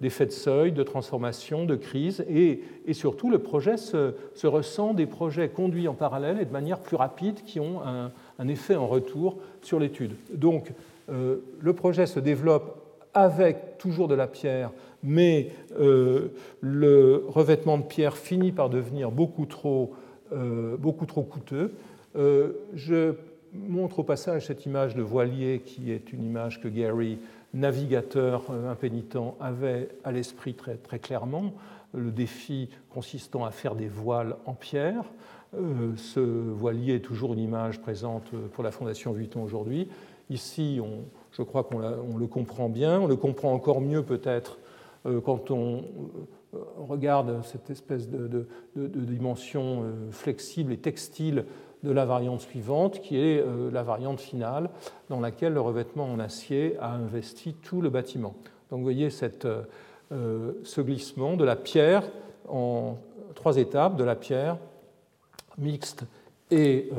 d'effets 0.00 0.26
de, 0.26 0.30
seuil, 0.30 0.72
de 0.72 0.82
transformation, 0.82 1.64
de 1.64 1.76
crise, 1.76 2.24
et, 2.28 2.60
surtout, 2.92 3.30
le 3.30 3.38
projet 3.38 3.76
se, 3.76 4.14
se, 4.34 4.46
ressent 4.46 4.94
des 4.94 5.06
projets 5.06 5.48
conduits 5.48 5.88
en 5.88 5.94
parallèle 5.94 6.40
et 6.40 6.44
de 6.44 6.52
manière 6.52 6.80
plus 6.80 6.96
rapide 6.96 7.42
qui 7.44 7.60
ont 7.60 7.82
un, 7.84 8.12
un 8.38 8.48
effet 8.48 8.76
en 8.76 8.86
retour 8.86 9.38
sur 9.62 9.78
l'étude. 9.78 10.14
Donc, 10.32 10.72
euh, 11.10 11.36
le 11.60 11.72
projet 11.72 12.06
se 12.06 12.20
développe 12.20 12.82
avec 13.14 13.78
toujours 13.78 14.08
de 14.08 14.14
la 14.14 14.26
pierre, 14.26 14.70
mais 15.02 15.50
euh, 15.80 16.28
le 16.60 17.24
revêtement 17.28 17.78
de 17.78 17.82
pierre 17.82 18.16
finit 18.16 18.52
par 18.52 18.68
devenir 18.68 19.10
beaucoup 19.10 19.46
trop, 19.46 19.94
euh, 20.32 20.76
beaucoup 20.76 21.06
trop 21.06 21.22
coûteux. 21.22 21.72
je 22.14 23.14
montre 23.52 24.00
au 24.00 24.02
passage 24.02 24.46
cette 24.46 24.66
image 24.66 24.94
de 24.94 25.02
voilier 25.02 25.62
qui 25.64 25.92
est 25.92 26.12
une 26.12 26.24
image 26.24 26.60
que 26.60 26.68
Gary, 26.68 27.18
navigateur 27.54 28.44
euh, 28.50 28.70
impénitent, 28.70 29.34
avait 29.40 29.88
à 30.04 30.12
l'esprit 30.12 30.54
très, 30.54 30.76
très 30.76 30.98
clairement. 30.98 31.52
Le 31.94 32.10
défi 32.10 32.68
consistant 32.90 33.44
à 33.44 33.50
faire 33.50 33.74
des 33.74 33.88
voiles 33.88 34.36
en 34.46 34.54
pierre. 34.54 35.04
Euh, 35.54 35.96
ce 35.96 36.20
voilier 36.20 36.96
est 36.96 37.04
toujours 37.04 37.32
une 37.32 37.38
image 37.38 37.80
présente 37.80 38.30
pour 38.52 38.62
la 38.62 38.70
Fondation 38.70 39.12
Vuitton 39.12 39.42
aujourd'hui. 39.42 39.88
Ici, 40.28 40.78
je 41.32 41.42
crois 41.42 41.64
qu'on 41.64 41.78
le 41.78 42.26
comprend 42.26 42.68
bien. 42.68 43.00
On 43.00 43.06
le 43.06 43.16
comprend 43.16 43.52
encore 43.54 43.80
mieux 43.80 44.02
peut-être 44.02 44.58
euh, 45.06 45.22
quand 45.22 45.50
on 45.50 45.84
regarde 46.76 47.42
cette 47.44 47.70
espèce 47.70 48.08
de 48.08 48.46
dimension 48.74 49.84
flexible 50.10 50.72
et 50.72 50.78
textile 50.78 51.44
de 51.82 51.92
la 51.92 52.04
variante 52.04 52.40
suivante, 52.40 53.00
qui 53.00 53.18
est 53.18 53.40
euh, 53.40 53.70
la 53.70 53.82
variante 53.82 54.20
finale, 54.20 54.70
dans 55.08 55.20
laquelle 55.20 55.52
le 55.52 55.60
revêtement 55.60 56.10
en 56.10 56.18
acier 56.18 56.76
a 56.80 56.92
investi 56.92 57.54
tout 57.54 57.80
le 57.80 57.90
bâtiment. 57.90 58.34
Donc 58.70 58.78
vous 58.78 58.84
voyez 58.84 59.08
euh, 59.22 59.62
euh, 60.12 60.52
ce 60.64 60.80
glissement 60.80 61.36
de 61.36 61.44
la 61.44 61.56
pierre 61.56 62.02
en 62.48 62.96
trois 63.34 63.56
étapes, 63.58 63.96
de 63.96 64.04
la 64.04 64.16
pierre 64.16 64.56
mixte 65.58 66.04
et, 66.50 66.90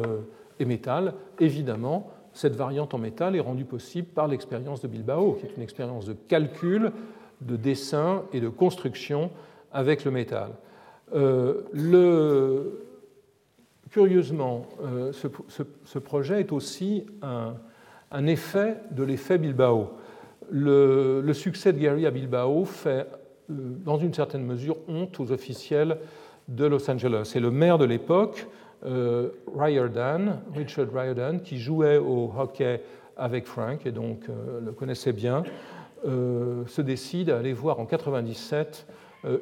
et 0.60 0.66
métal. 0.66 1.14
Évidemment, 1.40 2.12
cette 2.34 2.56
variante 2.56 2.94
en 2.94 2.98
métal 2.98 3.36
est 3.36 3.42
rendue 3.42 3.66
possible 3.66 4.08
par 4.08 4.28
l'expérience 4.28 4.82
de 4.82 4.88
Bilbao, 4.88 5.34
qui 5.34 5.46
est 5.46 5.56
une 5.56 5.64
expérience 5.64 6.06
de 6.06 6.14
calcul, 6.14 6.92
de 7.42 7.56
dessin 7.56 8.24
et 8.34 8.42
de 8.42 8.50
construction 8.50 9.32
avec 9.72 10.06
le 10.06 10.12
métal. 10.12 10.52
le, 11.14 12.89
Curieusement, 13.92 14.68
euh, 14.84 15.12
ce, 15.12 16.00
projet 16.00 16.42
est 16.42 16.52
aussi 16.52 17.08
un, 17.24 18.28
effet 18.28 18.78
de 18.92 19.04
l'effet 19.04 19.40
Bilbao. 19.40 19.90
Le, 20.52 21.34
succès 21.34 21.74
de 21.74 21.80
Gary 21.80 22.06
à 22.06 22.12
Bilbao 22.12 22.66
fait, 22.66 23.08
euh, 23.50 23.54
dans 23.84 23.98
une 23.98 24.14
certaine 24.14 24.44
mesure, 24.44 24.78
honte 24.88 25.20
aux 25.20 25.32
officiels 25.32 25.98
de 26.48 26.66
Los 26.66 26.90
Angeles. 26.90 27.34
Et 27.36 27.40
le 27.40 27.50
maire 27.50 27.80
de 27.80 27.86
l'époque, 27.86 28.48
euh, 28.86 29.30
Richard 29.56 30.88
Riordan, 30.94 31.40
qui 31.44 31.58
jouait 31.58 31.98
au 31.98 32.32
hockey 32.38 32.84
avec 33.18 33.48
Frank 33.48 33.88
et 33.88 33.92
donc 33.92 34.28
le 34.64 34.72
connaissait 34.72 35.12
bien, 35.12 35.44
se 36.06 36.82
décide 36.82 37.32
à 37.32 37.40
aller 37.40 37.52
voir 37.52 37.82
en 37.82 37.86
97 37.86 38.88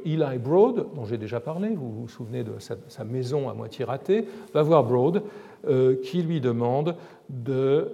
Eli 0.05 0.38
Broad, 0.39 0.88
dont 0.95 1.05
j'ai 1.05 1.17
déjà 1.17 1.39
parlé, 1.39 1.69
vous 1.69 1.91
vous 1.91 2.07
souvenez 2.07 2.43
de 2.43 2.53
sa, 2.59 3.03
maison 3.03 3.49
à 3.49 3.53
moitié 3.53 3.86
ratée, 3.86 4.25
va 4.53 4.63
voir 4.63 4.84
Broad 4.84 5.21
qui 6.03 6.23
lui 6.23 6.39
demande 6.39 6.95
de, 7.30 7.88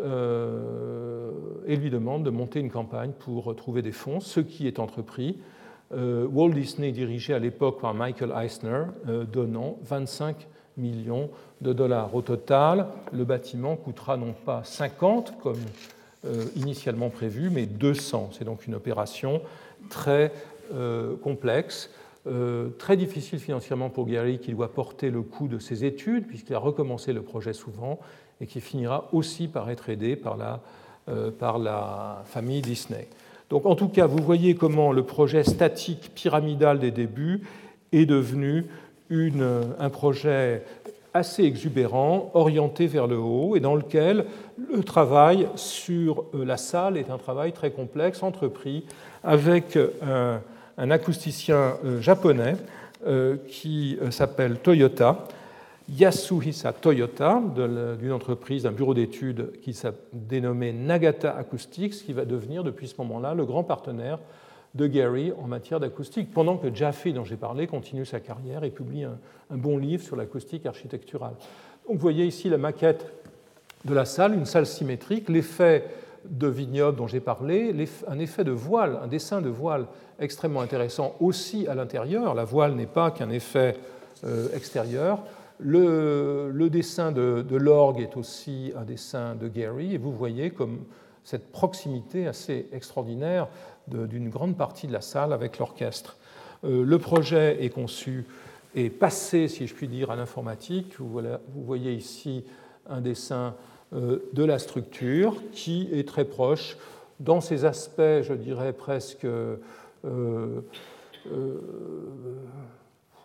et 1.67 1.75
lui 1.75 1.89
demande 1.89 2.23
de 2.23 2.29
monter 2.29 2.59
une 2.59 2.69
campagne 2.69 3.11
pour 3.19 3.55
trouver 3.55 3.81
des 3.81 3.91
fonds, 3.91 4.19
ce 4.19 4.39
qui 4.39 4.67
est 4.67 4.79
entrepris. 4.79 5.39
Walt 5.91 6.51
Disney 6.51 6.91
dirigé 6.91 7.33
à 7.33 7.39
l'époque 7.39 7.81
par 7.81 7.93
Michael 7.93 8.31
Eisner, 8.31 8.83
donnant 9.31 9.77
25 9.83 10.47
millions 10.77 11.29
de 11.61 11.73
dollars. 11.73 12.13
Au 12.15 12.21
total, 12.21 12.87
le 13.11 13.23
bâtiment 13.25 13.75
coûtera 13.75 14.17
non 14.17 14.33
pas 14.33 14.63
50 14.63 15.35
comme 15.41 15.59
euh, 16.25 16.45
initialement 16.55 17.09
prévu, 17.09 17.49
mais 17.49 17.65
200. 17.65 18.29
C'est 18.33 18.45
donc 18.45 18.67
une 18.67 18.75
opération 18.75 19.41
très 19.89 20.31
euh, 20.73 21.15
complexe, 21.17 21.89
euh, 22.27 22.69
très 22.77 22.95
difficile 22.95 23.39
financièrement 23.39 23.89
pour 23.89 24.05
Gary 24.05 24.39
qui 24.39 24.53
doit 24.53 24.71
porter 24.71 25.09
le 25.09 25.21
coût 25.21 25.47
de 25.47 25.59
ses 25.59 25.83
études 25.83 26.25
puisqu'il 26.27 26.55
a 26.55 26.59
recommencé 26.59 27.11
le 27.11 27.21
projet 27.21 27.53
souvent 27.53 27.99
et 28.39 28.45
qui 28.45 28.61
finira 28.61 29.09
aussi 29.11 29.47
par 29.47 29.69
être 29.69 29.89
aidé 29.89 30.15
par 30.15 30.37
la, 30.37 30.61
par 31.39 31.59
la 31.59 32.23
famille 32.25 32.61
Disney. 32.61 33.07
Donc 33.49 33.65
en 33.65 33.75
tout 33.75 33.89
cas, 33.89 34.07
vous 34.07 34.23
voyez 34.23 34.55
comment 34.55 34.91
le 34.91 35.03
projet 35.03 35.43
statique 35.43 36.11
pyramidal 36.15 36.79
des 36.79 36.91
débuts 36.91 37.41
est 37.91 38.05
devenu 38.05 38.65
une, 39.09 39.75
un 39.79 39.89
projet 39.89 40.63
assez 41.13 41.43
exubérant, 41.43 42.31
orienté 42.33 42.87
vers 42.87 43.07
le 43.07 43.17
haut, 43.17 43.55
et 43.55 43.59
dans 43.59 43.75
lequel 43.75 44.25
le 44.73 44.83
travail 44.83 45.47
sur 45.55 46.25
euh, 46.33 46.43
la 46.43 46.57
salle 46.57 46.97
est 46.97 47.09
un 47.09 47.17
travail 47.17 47.51
très 47.51 47.71
complexe, 47.71 48.23
entrepris 48.23 48.85
avec 49.23 49.77
un, 49.77 50.41
acousticien 50.77 51.77
euh, 51.85 52.01
japonais 52.01 52.55
euh, 53.05 53.37
qui 53.47 53.97
s'appelle 54.11 54.57
Toyota, 54.59 55.25
Yasuhisa 55.89 56.71
Toyota, 56.73 57.41
d'une 57.99 58.11
entreprise, 58.11 58.63
d'un 58.63 58.71
bureau 58.71 58.93
d'études 58.93 59.51
qui 59.61 59.73
s'est 59.73 59.93
dénommé 60.13 60.71
Nagata 60.71 61.35
Acoustics, 61.35 62.05
qui 62.05 62.13
va 62.13 62.25
devenir 62.25 62.63
depuis 62.63 62.87
ce 62.87 62.95
moment-là 62.99 63.33
le 63.33 63.45
grand 63.45 63.63
partenaire 63.63 64.19
de 64.75 64.87
Gary 64.87 65.31
en 65.41 65.47
matière 65.47 65.79
d'acoustique, 65.79 66.33
pendant 66.33 66.57
que 66.57 66.73
Jaffe, 66.73 67.07
dont 67.07 67.23
j'ai 67.23 67.35
parlé, 67.35 67.67
continue 67.67 68.05
sa 68.05 68.19
carrière 68.19 68.63
et 68.63 68.71
publie 68.71 69.03
un, 69.03 69.17
bon 69.51 69.77
livre 69.77 70.03
sur 70.03 70.15
l'acoustique 70.15 70.65
architecturale. 70.65 71.33
Donc 71.87 71.97
vous 71.97 72.01
voyez 72.01 72.25
ici 72.25 72.49
la 72.49 72.57
maquette 72.57 73.05
de 73.85 73.93
la 73.93 74.05
salle, 74.05 74.33
une 74.33 74.45
salle 74.45 74.65
symétrique, 74.65 75.29
l'effet 75.29 75.85
de 76.25 76.47
vignoble 76.47 76.97
dont 76.97 77.07
j'ai 77.07 77.19
parlé, 77.19 77.75
un 78.07 78.19
effet 78.19 78.43
de 78.43 78.51
voile, 78.51 78.97
un 79.03 79.07
dessin 79.07 79.41
de 79.41 79.49
voile 79.49 79.85
extrêmement 80.19 80.61
intéressant 80.61 81.15
aussi 81.19 81.67
à 81.67 81.75
l'intérieur. 81.75 82.33
La 82.33 82.43
voile 82.43 82.73
n'est 82.73 82.85
pas 82.85 83.11
qu'un 83.11 83.29
effet 83.29 83.77
euh, 84.23 84.47
extérieur. 84.55 85.23
Le, 85.59 86.67
dessin 86.69 87.11
de, 87.11 87.55
l'orgue 87.55 87.99
est 87.99 88.17
aussi 88.17 88.73
un 88.75 88.83
dessin 88.83 89.35
de 89.35 89.47
Gary, 89.47 89.95
et 89.95 89.97
vous 89.97 90.11
voyez 90.11 90.49
comme 90.49 90.83
cette 91.23 91.51
proximité 91.51 92.27
assez 92.27 92.67
extraordinaire 92.73 93.47
d'une 93.87 94.29
grande 94.29 94.57
partie 94.57 94.87
de 94.87 94.93
la 94.93 95.01
salle 95.01 95.33
avec 95.33 95.59
l'orchestre. 95.59 96.17
Euh, 96.63 96.83
le 96.83 96.99
projet 96.99 97.63
est 97.63 97.69
conçu 97.69 98.25
et 98.75 98.89
passé, 98.89 99.47
si 99.47 99.67
je 99.67 99.73
puis 99.73 99.87
dire, 99.87 100.09
à 100.09 100.15
l'informatique. 100.15 100.95
Vous, 100.99 101.21
voyez 101.55 101.93
ici 101.93 102.43
un 102.89 103.01
dessin 103.01 103.55
euh, 103.93 104.19
de 104.33 104.43
la 104.43 104.59
structure 104.59 105.41
qui 105.51 105.89
est 105.93 106.07
très 106.07 106.25
proche 106.25 106.77
dans 107.19 107.41
ses 107.41 107.65
aspects, 107.65 108.21
je 108.21 108.33
dirais 108.33 108.73
presque, 108.73 109.27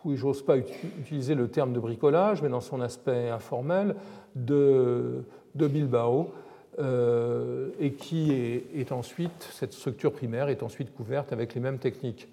oui, 0.04 0.16
j'ose 0.16 0.42
pas 0.42 0.56
utiliser 0.56 1.34
le 1.34 1.48
terme 1.48 1.72
de 1.72 1.80
bricolage, 1.80 2.42
mais 2.42 2.48
dans 2.48 2.60
son 2.60 2.80
aspect 2.80 3.28
informel, 3.30 3.94
de, 4.34 5.24
de 5.54 5.66
Bilbao, 5.66 6.32
euh, 6.78 7.70
et 7.80 7.92
qui 7.92 8.32
est, 8.32 8.92
ensuite, 8.92 9.48
cette 9.50 9.72
structure 9.72 10.12
primaire 10.12 10.48
est 10.48 10.62
ensuite 10.62 10.94
couverte 10.94 11.32
avec 11.32 11.54
les 11.54 11.60
mêmes 11.60 11.78
techniques. 11.78 12.28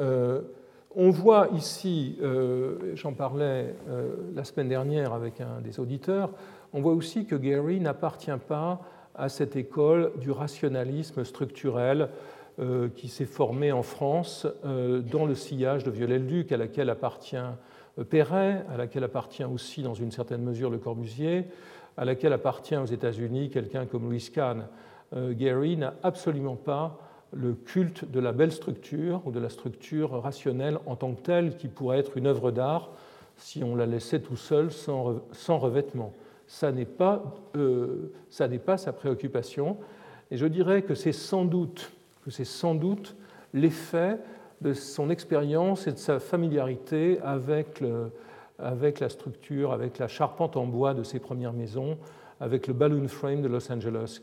Euh, 0.00 0.40
on 0.96 1.10
voit 1.10 1.48
ici, 1.54 2.18
euh, 2.20 2.94
j'en 2.94 3.12
parlais 3.12 3.74
la 4.34 4.42
semaine 4.42 4.68
dernière 4.68 5.12
avec 5.12 5.40
un 5.40 5.60
des 5.62 5.78
auditeurs, 5.78 6.30
on 6.72 6.80
voit 6.80 6.94
aussi 6.94 7.26
que 7.26 7.36
Gary 7.36 7.78
n'appartient 7.78 8.30
pas 8.48 8.80
à 9.14 9.28
cette 9.28 9.54
école 9.54 10.10
du 10.20 10.32
rationalisme 10.32 11.24
structurel 11.24 12.08
qui 12.94 13.08
s'est 13.08 13.26
formée 13.26 13.70
en 13.70 13.82
France 13.82 14.46
dans 14.64 15.26
le 15.26 15.34
sillage 15.34 15.84
de 15.84 15.90
Viollet-le-Duc, 15.90 16.52
à 16.52 16.56
laquelle 16.56 16.88
appartient 16.88 17.36
Perret, 18.04 18.64
à 18.72 18.76
laquelle 18.76 19.04
appartient 19.04 19.44
aussi 19.44 19.82
dans 19.82 19.94
une 19.94 20.10
certaine 20.10 20.42
mesure 20.42 20.70
Le 20.70 20.78
Corbusier, 20.78 21.46
à 21.96 22.04
laquelle 22.04 22.32
appartient 22.32 22.76
aux 22.76 22.86
États-Unis 22.86 23.50
quelqu'un 23.50 23.86
comme 23.86 24.04
Louis 24.04 24.30
Kahn. 24.32 24.66
Euh, 25.14 25.32
Gary 25.34 25.76
n'a 25.76 25.94
absolument 26.02 26.56
pas 26.56 26.98
le 27.32 27.54
culte 27.54 28.10
de 28.10 28.20
la 28.20 28.32
belle 28.32 28.52
structure 28.52 29.22
ou 29.24 29.30
de 29.30 29.40
la 29.40 29.48
structure 29.48 30.22
rationnelle 30.22 30.78
en 30.86 30.96
tant 30.96 31.14
que 31.14 31.22
telle 31.22 31.56
qui 31.56 31.68
pourrait 31.68 31.98
être 31.98 32.16
une 32.16 32.26
œuvre 32.26 32.50
d'art 32.50 32.90
si 33.36 33.62
on 33.62 33.74
la 33.76 33.86
laissait 33.86 34.20
tout 34.20 34.36
seul 34.36 34.70
sans, 34.72 35.58
revêtement. 35.58 36.12
Ça 36.46 36.72
n'est 36.72 36.86
pas, 36.86 37.34
euh, 37.56 38.12
pas 38.64 38.78
sa 38.78 38.92
préoccupation. 38.92 39.76
Et 40.30 40.36
je 40.36 40.46
dirais 40.46 40.82
que 40.82 40.94
c'est 40.94 41.12
sans 41.12 41.44
doute, 41.44 41.92
c'est 42.30 42.44
sans 42.44 42.74
doute 42.74 43.16
l'effet 43.54 44.18
de 44.60 44.72
son 44.72 45.10
expérience 45.10 45.86
et 45.86 45.92
de 45.92 45.98
sa 45.98 46.18
familiarité 46.18 47.20
avec 47.22 47.80
la 47.80 49.08
structure, 49.08 49.72
avec 49.72 49.98
la 49.98 50.08
charpente 50.08 50.56
en 50.56 50.66
bois 50.66 50.94
de 50.94 51.02
ses 51.02 51.18
premières 51.18 51.52
maisons, 51.52 51.98
avec 52.40 52.66
le 52.66 52.74
balloon 52.74 53.08
frame 53.08 53.42
de 53.42 53.48
Los 53.48 53.70
Angeles, 53.72 54.20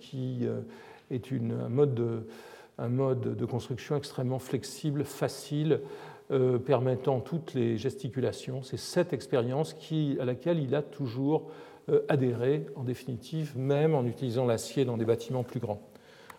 qui 0.00 0.40
euh, 0.42 0.60
est 1.10 1.32
un, 1.32 1.68
mode 1.68 1.94
de, 3.36 3.44
construction 3.44 3.96
extrêmement 3.96 4.38
flexible, 4.38 5.04
facile, 5.04 5.80
euh, 6.30 6.58
permettant 6.58 7.20
toutes 7.20 7.54
les 7.54 7.76
gesticulations. 7.76 8.62
C'est 8.62 8.78
cette 8.78 9.12
expérience 9.12 9.76
à 10.18 10.24
laquelle 10.24 10.58
il 10.58 10.74
a 10.74 10.82
toujours 10.82 11.50
euh, 11.90 12.00
adhéré, 12.08 12.66
en 12.76 12.84
définitive, 12.84 13.58
même 13.58 13.94
en 13.94 14.06
utilisant 14.06 14.46
l'acier 14.46 14.84
dans 14.84 14.96
des 14.96 15.04
bâtiments 15.04 15.42
plus 15.42 15.60
grands. 15.60 15.82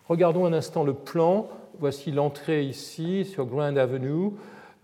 Regardons 0.08 0.44
un 0.46 0.52
instant 0.52 0.84
le 0.84 0.94
plan. 0.94 1.48
Voici 1.78 2.12
l'entrée 2.12 2.64
ici 2.64 3.24
sur 3.24 3.46
Grand 3.46 3.76
Avenue. 3.76 4.30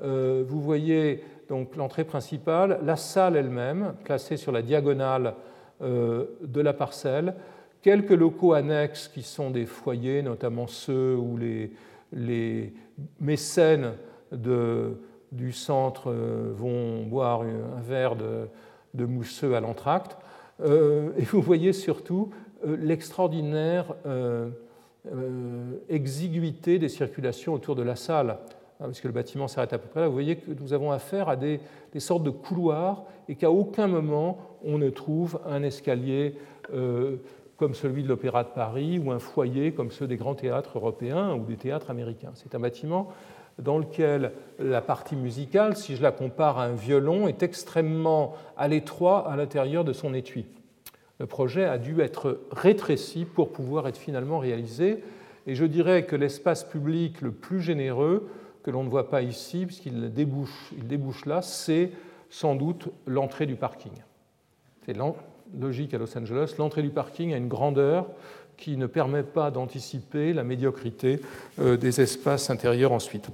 vous 0.00 0.60
voyez 0.60 1.22
donc 1.50 1.74
l'entrée 1.74 2.04
principale, 2.04 2.78
la 2.84 2.94
salle 2.94 3.36
elle-même, 3.36 3.94
placée 4.04 4.36
sur 4.36 4.52
la 4.52 4.62
diagonale 4.62 5.34
euh, 5.82 6.26
de 6.42 6.60
la 6.60 6.72
parcelle, 6.72 7.34
quelques 7.82 8.12
locaux 8.12 8.52
annexes 8.52 9.08
qui 9.08 9.22
sont 9.22 9.50
des 9.50 9.66
foyers, 9.66 10.22
notamment 10.22 10.68
ceux 10.68 11.16
où 11.16 11.36
les, 11.36 11.72
mécènes 13.18 13.94
du 14.30 15.52
centre 15.52 16.10
euh, 16.10 16.52
vont 16.54 17.02
boire 17.02 17.42
un 17.42 17.80
verre 17.80 18.14
de, 18.14 19.04
mousseux 19.04 19.56
à 19.56 19.60
l'entracte. 19.60 20.16
Euh, 20.60 21.10
et 21.18 21.22
vous 21.22 21.42
voyez 21.42 21.72
surtout 21.72 22.30
l'extraordinaire 22.64 23.96
exiguïté 25.88 26.78
des 26.78 26.88
circulations 26.88 27.55
autour 27.55 27.74
de 27.74 27.82
la 27.82 27.96
salle. 27.96 28.36
Hein, 28.80 28.86
puisque 28.86 29.05
le 29.05 29.12
bâtiment 29.12 29.46
s'arrête 29.46 29.74
à 29.74 29.78
peu 29.78 29.88
près 29.88 30.01
là, 30.01 30.07
vous 30.07 30.14
voyez 30.14 30.36
que 30.36 30.51
nous 30.59 30.72
avons 30.72 30.90
affaire 30.90 31.28
à 31.28 31.36
des, 31.36 31.61
sortes 31.98 32.22
de 32.22 32.30
couloirs 32.30 33.05
et 33.28 33.34
qu'à 33.34 33.51
aucun 33.51 33.86
moment 33.86 34.38
on 34.64 34.78
ne 34.78 34.88
trouve 34.88 35.38
un 35.46 35.62
escalier 35.62 36.34
euh, 36.72 37.16
comme 37.59 37.74
celui 37.74 38.03
de 38.03 38.09
l'Opéra 38.09 38.42
de 38.42 38.48
Paris 38.48 38.98
ou 38.98 39.11
un 39.11 39.18
foyer 39.18 39.72
comme 39.72 39.90
ceux 39.90 40.07
des 40.07 40.16
grands 40.16 40.34
théâtres 40.34 40.78
européens 40.78 41.34
ou 41.34 41.44
des 41.44 41.57
théâtres 41.57 41.90
américains. 41.90 42.30
C'est 42.34 42.55
un 42.55 42.61
bâtiment 42.61 43.09
dans 43.59 43.76
lequel 43.76 44.32
la 44.59 44.80
partie 44.80 45.16
musicale, 45.16 45.76
si 45.76 45.94
je 45.94 46.03
la 46.03 46.12
compare 46.12 46.59
à 46.59 46.64
un 46.64 46.72
violon, 46.72 47.28
est 47.28 47.42
extrêmement 47.42 48.34
à 48.57 48.66
l'étroit 48.68 49.30
à 49.30 49.36
l'intérieur 49.36 49.84
de 49.84 49.92
son 49.92 50.14
étui. 50.14 50.46
Le 51.20 51.26
projet 51.26 51.66
a 51.66 51.76
dû 51.76 52.00
être 52.00 52.40
rétréci 52.50 53.26
pour 53.26 53.52
pouvoir 53.52 53.86
être 53.86 53.98
finalement 53.98 54.38
réalisé. 54.38 55.04
Et 55.46 55.54
je 55.54 55.66
dirais 55.66 56.06
que 56.06 56.16
l'espace 56.16 56.64
public 56.64 57.20
le 57.20 57.30
plus 57.30 57.60
généreux 57.60 58.26
que 58.62 58.70
l'on 58.70 58.84
ne 58.84 58.88
voit 58.88 59.10
pas 59.10 59.20
ici, 59.20 59.66
puisqu'il 59.66 60.12
débouche, 60.14 61.26
là, 61.26 61.42
c'est 61.42 61.92
sans 62.30 62.54
doute 62.54 62.88
l'entrée 63.06 63.44
du 63.44 63.54
parking. 63.54 63.92
C'est 64.86 64.96
logique 65.58 65.92
à 65.92 65.98
Los 65.98 66.16
Angeles. 66.16 66.54
L'entrée 66.58 66.82
du 66.82 66.90
parking 66.90 67.34
a 67.34 67.36
une 67.36 67.48
grandeur 67.48 68.06
qui 68.56 68.78
ne 68.78 68.86
permet 68.86 69.22
pas 69.22 69.50
d'anticiper 69.50 70.32
la 70.32 70.42
médiocrité 70.42 71.20
euh, 71.58 71.76
des 71.76 72.00
espaces 72.00 72.48
intérieurs 72.48 72.92
ensuite, 72.92 73.28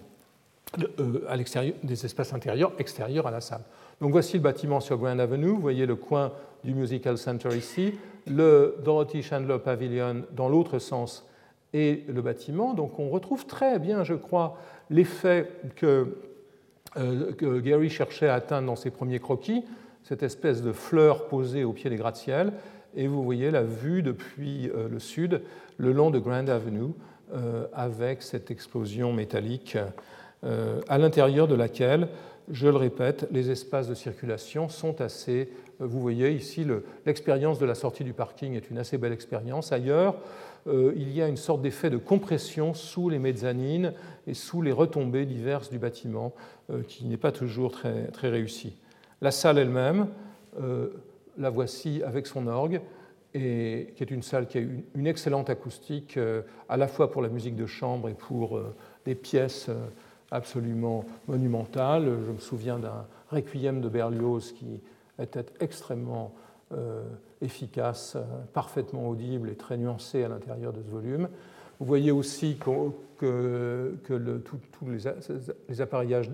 euh, 0.98 1.24
à 1.28 1.36
l'extérieur, 1.36 1.74
des 1.84 2.04
espaces 2.04 2.32
intérieurs 2.32 2.72
extérieurs 2.78 3.28
à 3.28 3.30
la 3.30 3.40
salle. 3.40 3.62
Donc 4.02 4.12
voici 4.12 4.36
le 4.36 4.42
bâtiment 4.42 4.80
sur 4.80 4.98
Grand 4.98 5.18
Avenue. 5.18 5.48
Vous 5.48 5.60
voyez 5.60 5.86
le 5.86 5.96
coin 5.96 6.32
du 6.64 6.74
Musical 6.74 7.16
Center 7.16 7.48
ici. 7.56 7.94
Le 8.26 8.76
Dorothy 8.84 9.22
Chandler 9.22 9.56
Pavilion, 9.64 10.24
dans 10.32 10.50
l'autre 10.50 10.78
sens, 10.78 11.26
et 11.72 12.04
le 12.08 12.20
bâtiment. 12.20 12.74
Donc 12.74 12.98
on 12.98 13.08
retrouve 13.08 13.46
très 13.46 13.78
bien, 13.78 14.04
je 14.04 14.14
crois, 14.14 14.58
l'effet 14.90 15.48
que, 15.76 16.16
que 16.94 17.60
Gary 17.60 17.88
cherchait 17.88 18.28
à 18.28 18.34
atteindre 18.34 18.66
dans 18.66 18.76
ses 18.76 18.90
premiers 18.90 19.18
croquis, 19.18 19.64
cette 20.02 20.22
espèce 20.22 20.62
de 20.62 20.72
fleur 20.72 21.28
posée 21.28 21.64
au 21.64 21.72
pied 21.72 21.88
des 21.88 21.96
gratte-ciel. 21.96 22.52
Et 22.96 23.06
vous 23.06 23.22
voyez 23.22 23.50
la 23.50 23.62
vue 23.62 24.02
depuis 24.02 24.70
le 24.90 24.98
sud, 24.98 25.42
le 25.78 25.92
long 25.92 26.10
de 26.10 26.18
Grand 26.18 26.48
Avenue, 26.48 26.92
avec 27.72 28.22
cette 28.22 28.50
explosion 28.50 29.12
métallique 29.12 29.78
à 30.42 30.98
l'intérieur 30.98 31.48
de 31.48 31.54
laquelle 31.54 32.08
je 32.50 32.68
le 32.68 32.76
répète, 32.76 33.26
les 33.30 33.50
espaces 33.50 33.88
de 33.88 33.94
circulation 33.94 34.68
sont 34.68 35.00
assez. 35.00 35.50
Euh, 35.80 35.86
vous 35.86 36.00
voyez 36.00 36.30
ici, 36.30 36.64
l'expérience 37.04 37.58
de 37.58 37.66
la 37.66 37.74
sortie 37.74 38.04
du 38.04 38.12
parking 38.12 38.54
est 38.54 38.70
une 38.70 38.78
assez 38.78 38.98
belle 38.98 39.12
expérience. 39.12 39.72
Ailleurs, 39.72 40.16
euh, 40.68 40.92
il 40.96 41.12
y 41.12 41.22
a 41.22 41.28
une 41.28 41.36
sorte 41.36 41.62
d'effet 41.62 41.90
de 41.90 41.96
compression 41.96 42.72
sous 42.74 43.08
les 43.08 43.18
mezzanines 43.18 43.92
et 44.26 44.34
sous 44.34 44.62
les 44.62 44.72
retombées 44.72 45.26
diverses 45.26 45.70
du 45.70 45.78
bâtiment, 45.78 46.34
euh, 46.70 46.82
qui 46.86 47.04
n'est 47.06 47.16
pas 47.16 47.32
toujours 47.32 47.72
très, 47.72 48.08
très 48.08 48.28
réussi. 48.28 48.76
La 49.20 49.30
salle 49.30 49.58
elle-même, 49.58 50.08
la 51.38 51.50
voici 51.50 52.02
avec 52.02 52.26
son 52.26 52.46
orgue, 52.46 52.80
et 53.34 53.92
qui 53.94 54.02
est 54.02 54.10
une 54.10 54.22
salle 54.22 54.46
qui 54.46 54.58
a 54.58 54.60
une, 54.60 54.82
une 54.94 55.06
excellente 55.06 55.50
acoustique, 55.50 56.18
à 56.68 56.76
la 56.76 56.86
fois 56.86 57.10
pour 57.10 57.22
la 57.22 57.28
musique 57.28 57.56
de 57.56 57.66
chambre 57.66 58.08
et 58.08 58.14
pour 58.14 58.60
des 59.06 59.14
pièces 59.14 59.70
absolument 60.30 61.04
monumentale. 61.28 62.04
Je 62.26 62.32
me 62.32 62.38
souviens 62.38 62.78
d'un 62.78 63.06
requiem 63.30 63.80
de 63.80 63.88
Berlioz 63.88 64.52
qui 64.52 64.80
était 65.20 65.46
extrêmement 65.60 66.34
euh, 66.72 67.02
efficace, 67.40 68.16
parfaitement 68.52 69.08
audible 69.08 69.50
et 69.50 69.54
très 69.54 69.76
nuancé 69.76 70.24
à 70.24 70.28
l'intérieur 70.28 70.72
de 70.72 70.82
ce 70.82 70.90
volume. 70.90 71.28
Vous 71.78 71.86
voyez 71.86 72.10
aussi 72.10 72.56
que, 72.56 73.94
tous 74.02 74.90
les, 75.68 75.80
appareillages, 75.80 76.30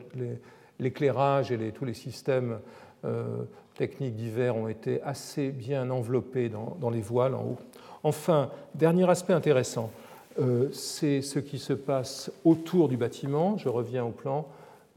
l'éclairage 0.79 1.51
et 1.51 1.73
tous 1.73 1.85
les 1.85 1.95
systèmes 1.95 2.61
euh, 3.05 3.43
techniques 3.75 4.15
divers 4.15 4.57
ont 4.57 4.69
été 4.69 5.03
assez 5.03 5.51
bien 5.51 5.91
enveloppés 5.91 6.49
dans 6.49 6.91
les 6.91 7.01
voiles 7.01 7.35
en 7.35 7.43
haut. 7.43 7.59
Enfin, 8.05 8.51
dernier 8.75 9.09
aspect 9.09 9.33
intéressant, 9.33 9.91
euh, 10.39 10.69
c'est 10.73 11.21
ce 11.21 11.39
qui 11.39 11.59
se 11.59 11.73
passe 11.73 12.31
autour 12.45 12.89
du 12.89 12.97
bâtiment. 12.97 13.57
Je 13.59 13.69
reviens 13.69 14.05
au 14.05 14.11
plan. 14.11 14.47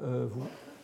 Euh, 0.02 0.28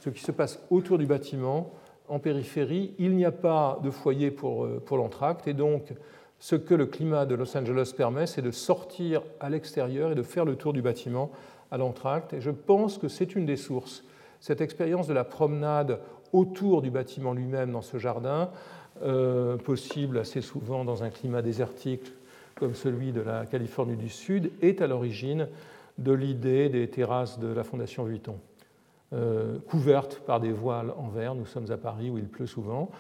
ce 0.02 0.10
qui 0.10 0.22
se 0.22 0.32
passe 0.32 0.60
autour 0.70 0.98
du 0.98 1.06
bâtiment, 1.06 1.72
en 2.10 2.20
périphérie, 2.20 2.94
il 3.00 3.16
n'y 3.16 3.26
a 3.26 3.32
pas 3.32 3.80
de 3.84 3.90
foyer 3.90 4.32
pour, 4.32 4.66
euh, 4.66 4.82
pour 4.86 4.98
l'entracte. 4.98 5.48
Et 5.48 5.54
donc, 5.54 5.94
ce 6.40 6.56
que 6.56 6.74
le 6.74 6.86
climat 6.86 7.26
de 7.26 7.36
Los 7.36 7.56
Angeles 7.56 7.94
permet, 7.96 8.28
c'est 8.28 8.42
de 8.42 8.52
sortir 8.52 9.22
à 9.40 9.50
l'extérieur 9.50 10.12
et 10.12 10.16
de 10.16 10.24
faire 10.24 10.44
le 10.44 10.56
tour 10.56 10.74
du 10.74 10.82
bâtiment 10.82 11.32
à 11.70 11.78
l'entracte. 11.78 12.34
Et 12.34 12.42
je 12.42 12.52
pense 12.52 12.98
que 12.98 13.08
c'est 13.08 13.36
une 13.36 13.46
des 13.46 13.58
sources. 13.58 14.04
Cette 14.40 14.60
expérience 14.60 15.08
de 15.08 15.14
la 15.14 15.24
promenade 15.24 16.00
autour 16.34 16.82
du 16.82 16.90
bâtiment 16.90 17.34
lui-même 17.34 17.72
dans 17.72 17.82
ce 17.82 17.98
jardin, 17.98 18.50
possible 19.64 20.20
assez 20.20 20.42
souvent 20.42 20.86
dans 20.86 21.04
un 21.04 21.10
climat 21.10 21.42
désertique 21.42 22.12
comme 22.62 22.76
celui 22.76 23.12
de 23.12 23.22
la 23.22 23.48
Californie 23.48 23.96
du 23.96 24.08
Sud, 24.08 24.52
est 24.62 24.84
à 24.84 24.88
l'origine 24.88 25.48
de 25.98 26.12
l'idée 26.12 26.70
des 26.70 26.88
terrasses 26.88 27.40
de 27.40 27.48
la 27.48 27.64
Fondation 27.64 28.04
Vuitton. 28.04 28.36
Euh, 29.14 29.58
couvertes 29.68 30.22
par 30.28 30.40
des 30.40 30.52
voiles 30.52 30.94
en 30.96 31.08
verre, 31.08 31.34
nous 31.34 31.48
sommes 31.48 31.72
à 31.72 31.78
Paris 31.78 32.12
où 32.12 32.20
il 32.20 32.28
pleut 32.28 32.46
souvent 32.46 32.92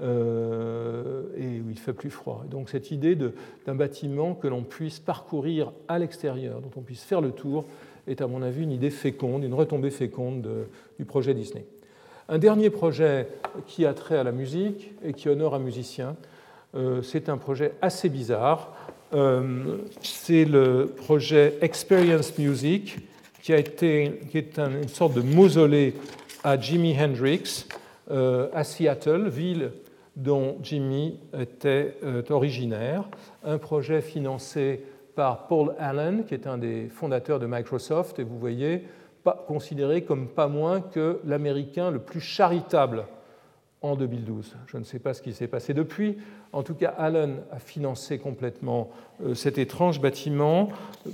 euh, 0.00 1.24
et 1.36 1.60
où 1.60 1.68
il 1.68 1.78
fait 1.78 1.92
plus 1.92 2.08
froid. 2.08 2.46
donc 2.50 2.70
cette 2.70 2.90
idée 2.90 3.14
d'un 3.14 3.74
bâtiment 3.74 4.34
que 4.34 4.48
l'on 4.48 4.62
puisse 4.62 5.00
parcourir 5.00 5.70
à 5.86 5.98
l'extérieur, 5.98 6.62
dont 6.62 6.70
on 6.76 6.80
puisse 6.80 7.04
faire 7.04 7.20
le 7.20 7.32
tour, 7.32 7.66
est 8.06 8.22
à 8.22 8.26
mon 8.26 8.40
avis 8.40 8.62
une 8.62 8.72
idée 8.72 8.88
féconde, 8.88 9.44
une 9.44 9.52
retombée 9.52 9.90
féconde 9.90 10.48
du 10.98 11.04
projet 11.04 11.34
Disney. 11.34 11.66
Un 12.30 12.38
dernier 12.38 12.70
projet 12.70 13.28
qui 13.66 13.84
a 13.84 13.92
trait 13.92 14.16
à 14.16 14.24
la 14.24 14.32
musique 14.32 14.94
et 15.04 15.12
qui 15.12 15.28
honore 15.28 15.54
un 15.54 15.58
musicien, 15.58 16.16
euh, 16.74 17.02
c'est 17.02 17.28
un 17.28 17.36
projet 17.36 17.74
assez 17.82 18.08
bizarre 18.08 18.72
c'est 20.02 20.44
le 20.44 20.92
projet 20.96 21.58
Experience 21.60 22.36
Music, 22.38 22.98
qui, 23.42 23.52
a 23.52 23.58
été, 23.58 24.20
qui 24.30 24.38
est 24.38 24.58
une 24.58 24.88
sorte 24.88 25.14
de 25.14 25.22
mausolée 25.22 25.94
à 26.44 26.58
Jimi 26.58 26.96
Hendrix, 26.98 27.66
euh, 28.10 28.48
à 28.52 28.64
Seattle, 28.64 29.28
ville 29.28 29.72
dont 30.16 30.58
Jimmy 30.62 31.18
était 31.38 31.96
euh, 32.04 32.22
originaire. 32.30 33.04
Un 33.44 33.58
projet 33.58 34.00
financé 34.00 34.84
par 35.14 35.46
Paul 35.46 35.74
Allen, 35.78 36.24
qui 36.24 36.34
est 36.34 36.46
un 36.46 36.58
des 36.58 36.88
fondateurs 36.88 37.38
de 37.38 37.46
Microsoft, 37.46 38.18
et 38.18 38.24
vous 38.24 38.38
voyez, 38.38 38.84
pas, 39.22 39.44
considéré 39.46 40.02
comme 40.02 40.28
pas 40.28 40.48
moins 40.48 40.80
que 40.80 41.20
l'américain 41.24 41.90
le 41.90 41.98
plus 41.98 42.20
charitable 42.20 43.04
en 43.82 43.96
2012. 43.96 44.56
Je 44.66 44.76
ne 44.76 44.84
sais 44.84 44.98
pas 44.98 45.14
ce 45.14 45.22
qui 45.22 45.32
s'est 45.32 45.46
passé 45.46 45.74
depuis. 45.74 46.18
En 46.52 46.62
tout 46.62 46.74
cas, 46.74 46.92
Allen 46.98 47.42
a 47.52 47.60
financé 47.60 48.18
complètement 48.18 48.90
euh, 49.24 49.34
cet 49.34 49.56
étrange 49.58 50.00
bâtiment 50.00 50.70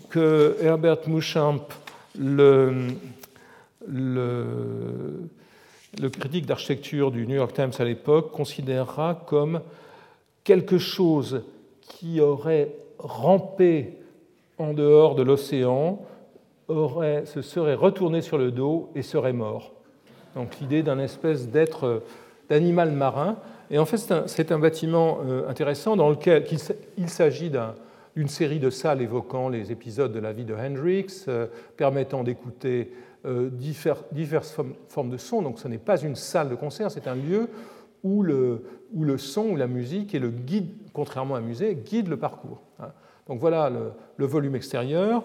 que 0.08 0.56
Herbert 0.62 1.08
Mouchamp, 1.08 1.66
le, 2.18 2.88
critique 6.18 6.46
d'architecture 6.46 7.10
du 7.10 7.26
New 7.26 7.36
York 7.36 7.52
Times 7.52 7.72
à 7.78 7.84
l'époque, 7.84 8.32
considérera 8.32 9.22
comme 9.26 9.60
quelque 10.42 10.78
chose 10.78 11.42
qui 11.82 12.20
aurait 12.20 12.72
rampé 12.98 13.98
en 14.56 14.72
dehors 14.72 15.14
de 15.14 15.22
l'océan, 15.22 16.00
se 16.68 17.42
serait 17.42 17.74
retourné 17.74 18.22
sur 18.22 18.38
le 18.38 18.50
dos 18.50 18.90
et 18.94 19.02
serait 19.02 19.34
mort. 19.34 19.72
Donc 20.34 20.58
l'idée 20.60 20.82
d'un 20.82 20.98
espèce 20.98 21.48
d'être 21.48 22.02
d'animal 22.48 22.92
marin. 22.92 23.36
Et 23.70 23.78
en 23.78 23.84
fait, 23.84 23.98
c'est 24.26 24.52
un, 24.52 24.58
bâtiment 24.58 25.18
euh, 25.26 25.48
intéressant 25.48 25.96
dans 25.96 26.10
lequel 26.10 26.44
il 26.96 27.08
s'agit 27.08 27.50
d'une 28.14 28.28
série 28.28 28.60
de 28.60 28.70
salles 28.70 29.02
évoquant 29.02 29.48
les 29.48 29.72
épisodes 29.72 30.12
de 30.12 30.20
la 30.20 30.32
vie 30.32 30.44
de 30.44 30.54
Hendrix, 30.54 31.24
euh, 31.28 31.46
permettant 31.76 32.22
d'écouter 32.22 32.92
euh, 33.24 33.50
diverses 33.50 34.56
formes 34.88 35.10
de 35.10 35.16
son. 35.16 35.42
Donc 35.42 35.58
ce 35.58 35.66
n'est 35.68 35.78
pas 35.78 36.00
une 36.00 36.14
salle 36.14 36.48
de 36.48 36.54
concert, 36.54 36.90
c'est 36.90 37.08
un 37.08 37.16
lieu 37.16 37.48
où 38.04 38.22
le, 38.22 38.62
où 38.94 39.02
le, 39.02 39.18
son 39.18 39.50
ou 39.50 39.56
la 39.56 39.66
musique 39.66 40.14
et 40.14 40.20
le 40.20 40.30
guide, 40.30 40.70
contrairement 40.92 41.34
à 41.34 41.38
un 41.38 41.42
musée, 41.42 41.74
guide 41.74 42.08
le 42.08 42.16
parcours. 42.16 42.62
Hein. 42.78 42.92
Donc 43.26 43.40
voilà 43.40 43.70
le, 43.70 44.26
volume 44.26 44.54
extérieur. 44.54 45.24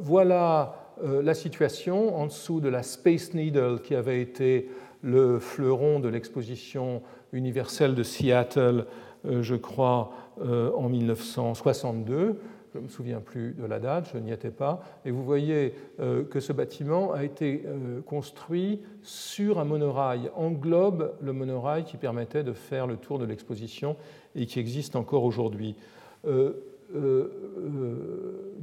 voilà 0.00 0.76
la 1.02 1.34
situation 1.34 2.16
en 2.16 2.26
dessous 2.26 2.60
de 2.60 2.70
la 2.70 2.82
Space 2.82 3.34
Needle 3.34 3.80
qui 3.82 3.94
avait 3.94 4.22
été 4.22 4.70
le 5.02 5.38
fleuron 5.38 6.00
de 6.00 6.08
l'exposition 6.08 7.02
universelle 7.34 7.94
de 7.94 8.02
Seattle, 8.02 8.86
euh, 9.26 9.42
je 9.42 9.56
crois, 9.56 10.12
euh, 10.40 10.70
en 10.72 10.88
1962. 10.88 12.38
Je 12.72 12.78
ne 12.78 12.84
me 12.84 12.88
souviens 12.88 13.20
plus 13.20 13.52
de 13.52 13.64
la 13.66 13.78
date, 13.78 14.10
je 14.12 14.18
n'y 14.18 14.32
étais 14.32 14.50
pas. 14.50 14.82
Et 15.04 15.10
vous 15.10 15.22
voyez 15.22 15.74
euh, 16.00 16.24
que 16.24 16.40
ce 16.40 16.52
bâtiment 16.52 17.12
a 17.12 17.22
été 17.22 17.64
construit 18.04 18.80
sur 19.02 19.60
un 19.60 19.64
monorail, 19.64 20.30
englobe 20.34 21.12
le 21.20 21.32
monorail 21.32 21.84
qui 21.84 21.96
permettait 21.96 22.42
de 22.42 22.52
faire 22.52 22.88
le 22.88 22.96
tour 22.96 23.20
de 23.20 23.24
l'exposition 23.24 23.96
et 24.34 24.46
qui 24.46 24.58
existe 24.58 24.96
encore 24.96 25.22
aujourd'hui. 25.22 25.76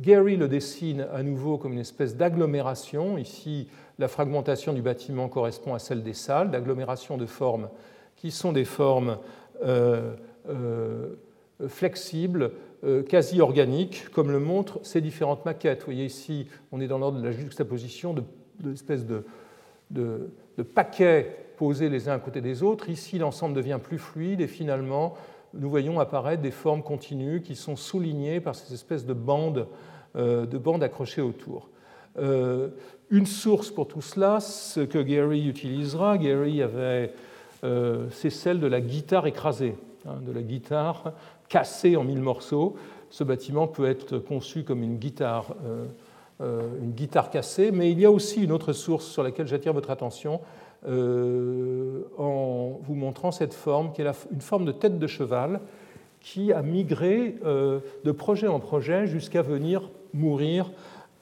Gary 0.01 0.35
le 0.35 0.47
dessine 0.49 1.07
à 1.13 1.23
nouveau 1.23 1.57
comme 1.57 1.71
une 1.71 1.79
espèce 1.79 2.17
d'agglomération. 2.17 3.17
Ici, 3.17 3.69
la 3.97 4.09
fragmentation 4.09 4.73
du 4.73 4.81
bâtiment 4.81 5.29
correspond 5.29 5.73
à 5.73 5.79
celle 5.79 6.03
des 6.03 6.13
salles, 6.13 6.51
d'agglomération 6.51 7.17
de 7.17 7.25
formes 7.25 7.69
qui 8.21 8.29
sont 8.29 8.51
des 8.51 8.65
formes 8.65 9.17
euh, 9.63 10.13
euh, 10.47 11.15
flexibles, 11.67 12.51
euh, 12.83 13.01
quasi 13.01 13.41
organiques, 13.41 14.09
comme 14.09 14.29
le 14.29 14.39
montrent 14.39 14.79
ces 14.83 15.01
différentes 15.01 15.43
maquettes. 15.43 15.79
Vous 15.79 15.85
voyez 15.85 16.05
ici, 16.05 16.45
on 16.71 16.79
est 16.79 16.87
dans 16.87 16.99
l'ordre 16.99 17.19
de 17.19 17.23
la 17.23 17.31
juxtaposition 17.31 18.13
de, 18.13 18.23
de, 19.89 20.29
de, 20.57 20.63
paquets 20.63 21.35
posés 21.57 21.89
les 21.89 22.09
uns 22.09 22.13
à 22.13 22.19
côté 22.19 22.41
des 22.41 22.61
autres. 22.61 22.89
Ici, 22.89 23.17
l'ensemble 23.17 23.55
devient 23.55 23.79
plus 23.81 23.97
fluide 23.97 24.39
et 24.39 24.47
finalement, 24.47 25.15
nous 25.55 25.69
voyons 25.69 25.99
apparaître 25.99 26.43
des 26.43 26.51
formes 26.51 26.83
continues 26.83 27.41
qui 27.41 27.55
sont 27.55 27.75
soulignées 27.75 28.39
par 28.39 28.53
ces 28.53 28.71
espèces 28.71 29.05
de 29.07 29.13
bandes, 29.13 29.67
de 30.15 30.57
bandes 30.57 30.83
accrochées 30.83 31.21
autour. 31.21 31.69
Une 32.17 33.25
source 33.25 33.69
pour 33.69 33.87
tout 33.87 34.01
cela, 34.01 34.39
ce 34.39 34.79
que 34.79 34.99
Gary 34.99 35.47
utilisera, 35.47 36.17
Gary 36.17 36.61
avait, 36.61 37.13
c'est 37.61 38.29
celle 38.29 38.59
de 38.59 38.67
la 38.67 38.81
guitare 38.81 39.27
écrasée, 39.27 39.75
hein, 40.07 40.15
de 40.25 40.31
la 40.31 40.41
guitare 40.41 41.13
cassée 41.47 41.95
en 41.95 42.03
mille 42.03 42.21
morceaux. 42.21 42.75
Ce 43.09 43.23
bâtiment 43.23 43.67
peut 43.67 43.85
être 43.85 44.17
conçu 44.17 44.63
comme 44.63 44.83
une 44.83 44.97
guitare, 44.97 45.53
euh, 45.65 45.85
euh, 46.41 46.61
une 46.81 46.91
guitare 46.91 47.29
cassée, 47.29 47.71
mais 47.71 47.91
il 47.91 47.99
y 47.99 48.05
a 48.05 48.11
aussi 48.11 48.43
une 48.43 48.51
autre 48.51 48.73
source 48.73 49.05
sur 49.05 49.21
laquelle 49.21 49.47
j'attire 49.47 49.73
votre 49.73 49.91
attention 49.91 50.39
en 50.83 52.79
vous 52.81 52.95
montrant 52.95 53.31
cette 53.31 53.53
forme, 53.53 53.91
qui 53.93 54.01
est 54.01 54.07
une 54.31 54.41
forme 54.41 54.65
de 54.65 54.71
tête 54.71 54.97
de 54.97 55.05
cheval 55.05 55.59
qui 56.21 56.51
a 56.51 56.63
migré 56.63 57.35
de 57.43 58.11
projet 58.11 58.47
en 58.47 58.59
projet 58.59 59.05
jusqu'à 59.05 59.43
venir 59.43 59.91
mourir 60.11 60.71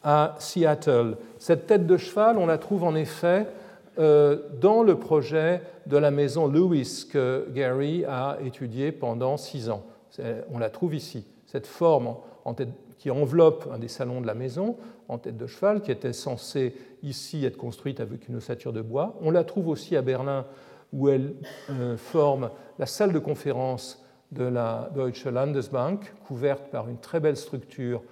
à 0.01 0.35
Seattle. 0.39 1.17
Cette 1.39 1.67
tête 1.67 1.85
de 1.85 1.97
cheval, 1.97 2.37
on 2.37 2.45
la 2.45 2.57
trouve 2.57 2.83
en 2.83 2.95
effet 2.95 3.47
euh, 3.47 3.49
dans 3.97 4.83
le 4.83 4.95
projet 4.95 5.61
de 5.85 5.97
la 5.97 6.11
maison 6.11 6.47
Lewis 6.47 7.07
que 7.11 7.47
Gary 7.53 8.05
a 8.05 8.37
étudié 8.45 8.91
pendant 8.91 9.37
six 9.37 9.69
ans. 9.69 9.83
On 10.51 10.59
la 10.59 10.69
trouve 10.69 10.95
ici, 10.95 11.25
cette 11.45 11.67
forme 11.67 12.15
qui 12.97 13.09
enveloppe 13.09 13.67
un 13.73 13.79
des 13.79 13.87
salons 13.87 14.21
de 14.21 14.27
la 14.27 14.35
maison 14.35 14.75
en 15.07 15.17
tête 15.17 15.37
de 15.37 15.47
cheval, 15.47 15.81
qui 15.81 15.91
était 15.91 16.13
censée 16.13 16.75
ici 17.01 17.45
être 17.45 17.57
construite 17.57 17.99
avec 17.99 18.27
une 18.27 18.35
ossature 18.35 18.73
de 18.73 18.81
bois. 18.81 19.17
On 19.21 19.31
la 19.31 19.43
trouve 19.43 19.69
aussi 19.69 19.95
à 19.95 20.01
Berlin, 20.01 20.45
où 20.93 21.09
elle 21.09 21.33
euh, 21.71 21.97
forme 21.97 22.51
la 22.77 22.85
salle 22.85 23.13
de 23.13 23.19
conférence 23.19 24.05
de 24.31 24.43
la 24.43 24.91
Deutsche 24.93 25.25
Landesbank, 25.25 26.13
couverte 26.27 26.69
par 26.69 26.89
une 26.89 26.99
très 26.99 27.19
belle 27.19 27.37
structure 27.37 28.03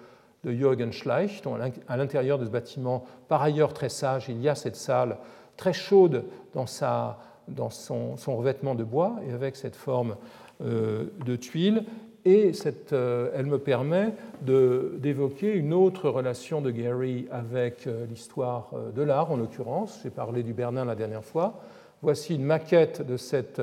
de 0.43 0.51
Jürgen 0.51 0.91
Schleich, 0.91 1.41
à 1.87 1.97
l'intérieur 1.97 2.39
de 2.39 2.45
ce 2.45 2.49
bâtiment, 2.49 3.03
par 3.27 3.41
ailleurs 3.41 3.73
très 3.73 3.89
sage, 3.89 4.29
il 4.29 4.41
y 4.41 4.49
a 4.49 4.55
cette 4.55 4.75
salle 4.75 5.17
très 5.57 5.73
chaude 5.73 6.23
dans, 6.53 6.67
sa, 6.67 7.19
dans 7.47 7.69
son, 7.69 8.15
revêtement 8.27 8.75
de 8.75 8.83
bois 8.83 9.15
et 9.27 9.33
avec 9.33 9.55
cette 9.55 9.75
forme 9.75 10.15
euh, 10.63 11.05
de 11.25 11.35
tuile. 11.35 11.83
Et 12.25 12.51
cette, 12.53 12.93
euh, 12.93 13.31
elle 13.35 13.45
me 13.45 13.57
permet 13.57 14.13
d'évoquer 14.41 15.53
une 15.53 15.73
autre 15.73 16.09
relation 16.09 16.61
de 16.61 16.71
Gary 16.71 17.27
avec 17.31 17.87
euh, 17.87 18.05
l'histoire 18.05 18.71
de 18.95 19.01
l'art, 19.01 19.31
en 19.31 19.37
l'occurrence. 19.37 19.99
J'ai 20.03 20.09
parlé 20.09 20.43
du 20.43 20.53
Bernin 20.53 20.85
la 20.85 20.95
dernière 20.95 21.23
fois. 21.23 21.61
Voici 22.01 22.35
une 22.35 22.43
maquette 22.43 23.05
de 23.05 23.17
cette, 23.17 23.59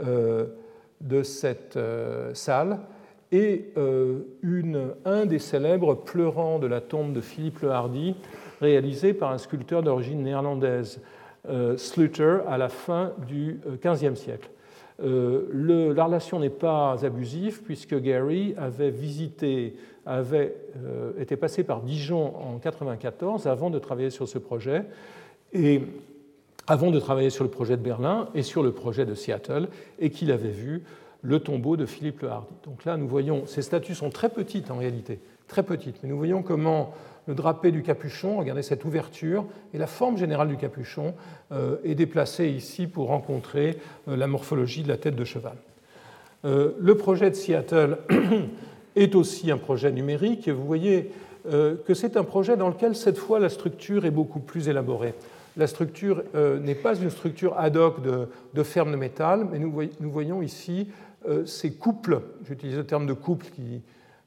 de 0.00 1.22
cette 1.22 1.78
salle 2.32 2.78
et 3.32 3.70
une, 4.42 4.94
un 5.04 5.26
des 5.26 5.38
célèbres 5.38 5.94
pleurants 5.94 6.58
de 6.58 6.66
la 6.66 6.80
tombe 6.80 7.12
de 7.12 7.20
Philippe 7.20 7.60
le 7.60 7.72
Hardy, 7.72 8.16
réalisé 8.62 9.12
par 9.12 9.30
un 9.30 9.36
sculpteur 9.36 9.82
d'origine 9.82 10.22
néerlandaise. 10.22 11.02
Euh, 11.48 11.76
Sluter 11.76 12.38
à 12.48 12.58
la 12.58 12.68
fin 12.68 13.12
du 13.28 13.60
XVe 13.84 14.04
euh, 14.04 14.14
siècle. 14.16 14.50
Euh, 15.00 15.92
la 15.94 16.04
relation 16.04 16.40
n'est 16.40 16.50
pas 16.50 17.04
abusive 17.04 17.62
puisque 17.62 17.94
Gary 18.00 18.54
avait 18.56 18.90
visité, 18.90 19.76
avait 20.06 20.56
été 21.20 21.36
passé 21.36 21.62
par 21.62 21.82
Dijon 21.82 22.34
en 22.36 22.56
1994 22.56 23.46
avant 23.46 23.70
de 23.70 23.78
travailler 23.78 24.10
sur 24.10 24.26
ce 24.26 24.38
projet 24.38 24.84
et 25.52 25.82
avant 26.66 26.90
de 26.90 26.98
travailler 26.98 27.30
sur 27.30 27.44
le 27.44 27.50
projet 27.50 27.76
de 27.76 27.82
Berlin 27.82 28.28
et 28.34 28.42
sur 28.42 28.62
le 28.62 28.72
projet 28.72 29.04
de 29.04 29.14
Seattle 29.14 29.68
et 29.98 30.10
qu'il 30.10 30.32
avait 30.32 30.48
vu 30.48 30.82
le 31.22 31.40
tombeau 31.40 31.76
de 31.76 31.86
Philippe 31.86 32.22
le 32.22 32.30
Hardy. 32.30 32.54
Donc 32.64 32.84
là, 32.84 32.96
nous 32.96 33.06
voyons, 33.06 33.46
ces 33.46 33.62
statues 33.62 33.94
sont 33.94 34.10
très 34.10 34.30
petites 34.30 34.70
en 34.70 34.78
réalité, 34.78 35.20
très 35.46 35.62
petites, 35.62 36.02
mais 36.02 36.08
nous 36.08 36.16
voyons 36.16 36.42
comment 36.42 36.94
le 37.26 37.34
drapé 37.34 37.72
du 37.72 37.82
capuchon, 37.82 38.38
regardez 38.38 38.62
cette 38.62 38.84
ouverture, 38.84 39.44
et 39.74 39.78
la 39.78 39.86
forme 39.86 40.16
générale 40.16 40.48
du 40.48 40.56
capuchon 40.56 41.14
euh, 41.52 41.76
est 41.84 41.94
déplacée 41.94 42.48
ici 42.48 42.86
pour 42.86 43.08
rencontrer 43.08 43.78
euh, 44.08 44.16
la 44.16 44.26
morphologie 44.26 44.82
de 44.82 44.88
la 44.88 44.96
tête 44.96 45.16
de 45.16 45.24
cheval. 45.24 45.56
Euh, 46.44 46.72
le 46.78 46.96
projet 46.96 47.30
de 47.30 47.34
Seattle 47.34 47.98
est 48.96 49.14
aussi 49.14 49.50
un 49.50 49.58
projet 49.58 49.90
numérique, 49.90 50.46
et 50.48 50.52
vous 50.52 50.64
voyez 50.64 51.10
que 51.48 51.94
c'est 51.94 52.16
un 52.16 52.24
projet 52.24 52.56
dans 52.56 52.68
lequel, 52.68 52.96
cette 52.96 53.18
fois, 53.18 53.38
la 53.38 53.48
structure 53.48 54.04
est 54.04 54.10
beaucoup 54.10 54.40
plus 54.40 54.68
élaborée. 54.68 55.14
La 55.56 55.68
structure 55.68 56.24
n'est 56.34 56.74
pas 56.74 56.96
une 56.96 57.08
structure 57.08 57.56
ad 57.56 57.76
hoc 57.76 58.02
de, 58.02 58.26
de 58.52 58.62
ferme 58.64 58.90
de 58.90 58.96
métal, 58.96 59.46
mais 59.52 59.60
nous, 59.60 60.10
voyons 60.10 60.42
ici 60.42 60.88
ces 61.44 61.74
couples, 61.74 62.20
j'utilise 62.48 62.76
le 62.76 62.84
terme 62.84 63.06
de 63.06 63.12
couple 63.12 63.46
qui, 63.54 63.80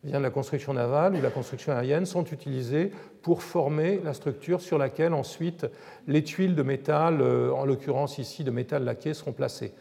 vient 0.04 0.20
de 0.20 0.24
la 0.24 0.30
construction 0.30 0.74
navale 0.74 1.16
ou 1.16 1.22
la 1.22 1.30
construction 1.30 1.74
aérienne, 1.74 2.06
sont 2.06 2.24
utilisés 2.26 2.91
pour 3.22 3.43
former 3.43 4.00
la 4.04 4.14
structure 4.14 4.62
sur 4.62 4.78
laquelle 4.78 5.14
ensuite 5.14 5.68
les 6.08 6.24
tuiles 6.24 6.56
de 6.56 6.64
métal, 6.64 7.22
euh, 7.22 7.52
en 7.52 7.66
l'occurrence 7.66 8.18
ici 8.18 8.43
de 8.43 8.52
métal 8.52 8.84
laqué, 8.84 9.14
seront 9.14 9.34
placées. 9.34 9.74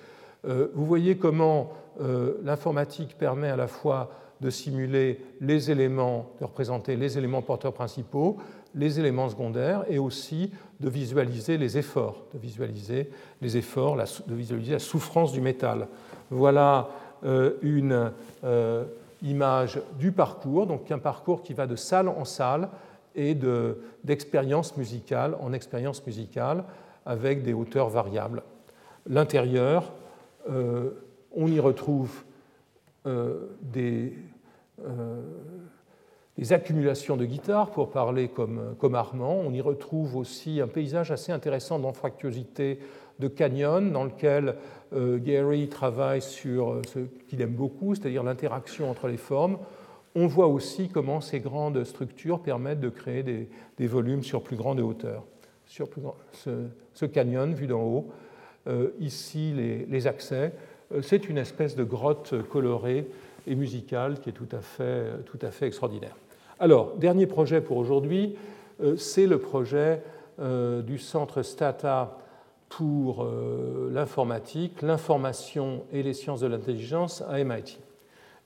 Euh, 0.47 0.69
vous 0.75 0.87
voyez 0.87 1.17
comment 1.17 1.73
euh, 2.01 2.35
l'informatique 2.45 3.17
permet 3.17 3.49
à 3.49 3.57
la 3.57 3.69
fois 3.69 4.11
de 4.41 4.51
simuler 4.51 5.21
les 5.41 5.71
éléments, 5.71 6.31
de 6.41 6.45
représenter 6.45 6.97
les 6.97 7.19
éléments 7.19 7.43
porteurs 7.43 7.73
principaux, 7.73 8.37
les 8.75 9.01
éléments 9.01 9.29
secondaires 9.29 9.85
et 9.89 9.99
aussi 9.99 10.53
de 10.79 10.89
visualiser 10.89 11.59
les 11.59 11.77
efforts, 11.77 12.25
de 12.33 12.39
visualiser 12.39 13.11
les 13.41 13.57
efforts, 13.57 13.97
de 13.97 14.35
visualiser 14.35 14.73
la 14.73 14.79
souffrance 14.79 15.33
du 15.33 15.41
métal. 15.41 15.89
Voilà 16.31 16.89
une 17.63 18.13
image 19.23 19.81
du 19.99 20.13
parcours, 20.13 20.67
donc 20.67 20.91
un 20.91 20.99
parcours 20.99 21.43
qui 21.43 21.55
va 21.55 21.67
de 21.67 21.77
salle 21.77 22.09
en 22.09 22.25
salle 22.25 22.69
et 23.15 23.37
d'expérience 24.05 24.77
musicale 24.77 25.37
en 25.41 25.53
expérience 25.53 26.07
musicale 26.07 26.65
avec 27.05 27.43
des 27.43 27.53
hauteurs 27.53 27.89
variables. 27.89 28.43
L'intérieur, 29.07 29.93
euh, 30.51 30.91
on 31.35 31.49
y 31.49 31.59
retrouve 31.59 32.25
euh, 33.07 33.57
des, 33.63 34.13
euh, 34.87 35.23
des, 36.37 36.53
accumulations 36.53 37.17
de 37.17 37.25
guitares, 37.25 37.71
pour 37.71 37.91
parler 37.91 38.29
comme, 38.29 38.75
comme 38.79 38.95
Armand. 38.95 39.41
On 39.45 39.53
y 39.53 39.61
retrouve 39.61 40.17
aussi 40.17 40.61
un 40.61 40.69
paysage 40.69 41.11
assez 41.11 41.33
intéressant 41.33 41.79
d'anfractuosité 41.79 42.81
de 43.19 43.29
canyon 43.29 43.93
dans 43.93 44.05
lequel 44.05 44.55
euh, 44.95 45.19
Gary 45.19 45.69
travaille 45.69 46.23
sur 46.23 46.73
euh, 46.73 46.83
ce 46.93 47.01
qu'il 47.29 47.41
aime 47.43 47.53
beaucoup, 47.53 47.95
c'est-à-dire 47.95 48.23
l'interaction 48.23 48.91
entre 48.91 49.09
les 49.09 49.17
formes. 49.17 49.59
On 50.15 50.27
voit 50.27 50.47
aussi 50.47 50.89
comment 50.89 51.21
ces 51.21 51.41
grandes 51.41 51.85
structures 51.85 52.41
permettent 52.41 52.81
de 52.81 52.89
créer 52.89 53.23
des, 53.23 53.87
volumes 53.87 54.23
sur 54.23 54.43
plus 54.43 54.57
grande 54.57 54.81
hauteur. 54.81 55.25
Sur 55.67 55.89
ce, 56.33 57.05
canyon 57.05 57.53
vu 57.53 57.67
d'en 57.67 57.83
haut, 57.83 58.09
euh, 58.67 58.89
ici 58.99 59.53
les, 59.89 60.07
accès, 60.07 60.53
c'est 61.03 61.29
une 61.29 61.37
espèce 61.37 61.77
de 61.77 61.85
grotte 61.85 62.35
colorée 62.49 63.07
et 63.47 63.55
musicale 63.55 64.21
qui 64.21 64.31
est 64.31 64.33
tout 64.33 64.49
à 64.51 64.61
fait, 64.61 65.23
tout 65.27 65.39
à 65.43 65.51
fait 65.51 65.67
extraordinaire. 65.67 66.17
Alors, 66.59 66.97
dernier 66.97 67.27
projet 67.27 67.61
pour 67.61 67.77
aujourd'hui, 67.77 68.37
c'est 68.97 69.27
le 69.27 69.39
projet 69.39 70.03
du 70.39 70.99
centre 70.99 71.43
Stata 71.43 72.19
pour 72.69 73.25
euh, 73.25 73.91
l'informatique, 73.93 74.83
l'information 74.83 75.85
et 75.93 76.03
les 76.03 76.13
sciences 76.13 76.41
de 76.41 76.47
l'intelligence 76.47 77.23
à 77.29 77.43
MIT. 77.43 77.79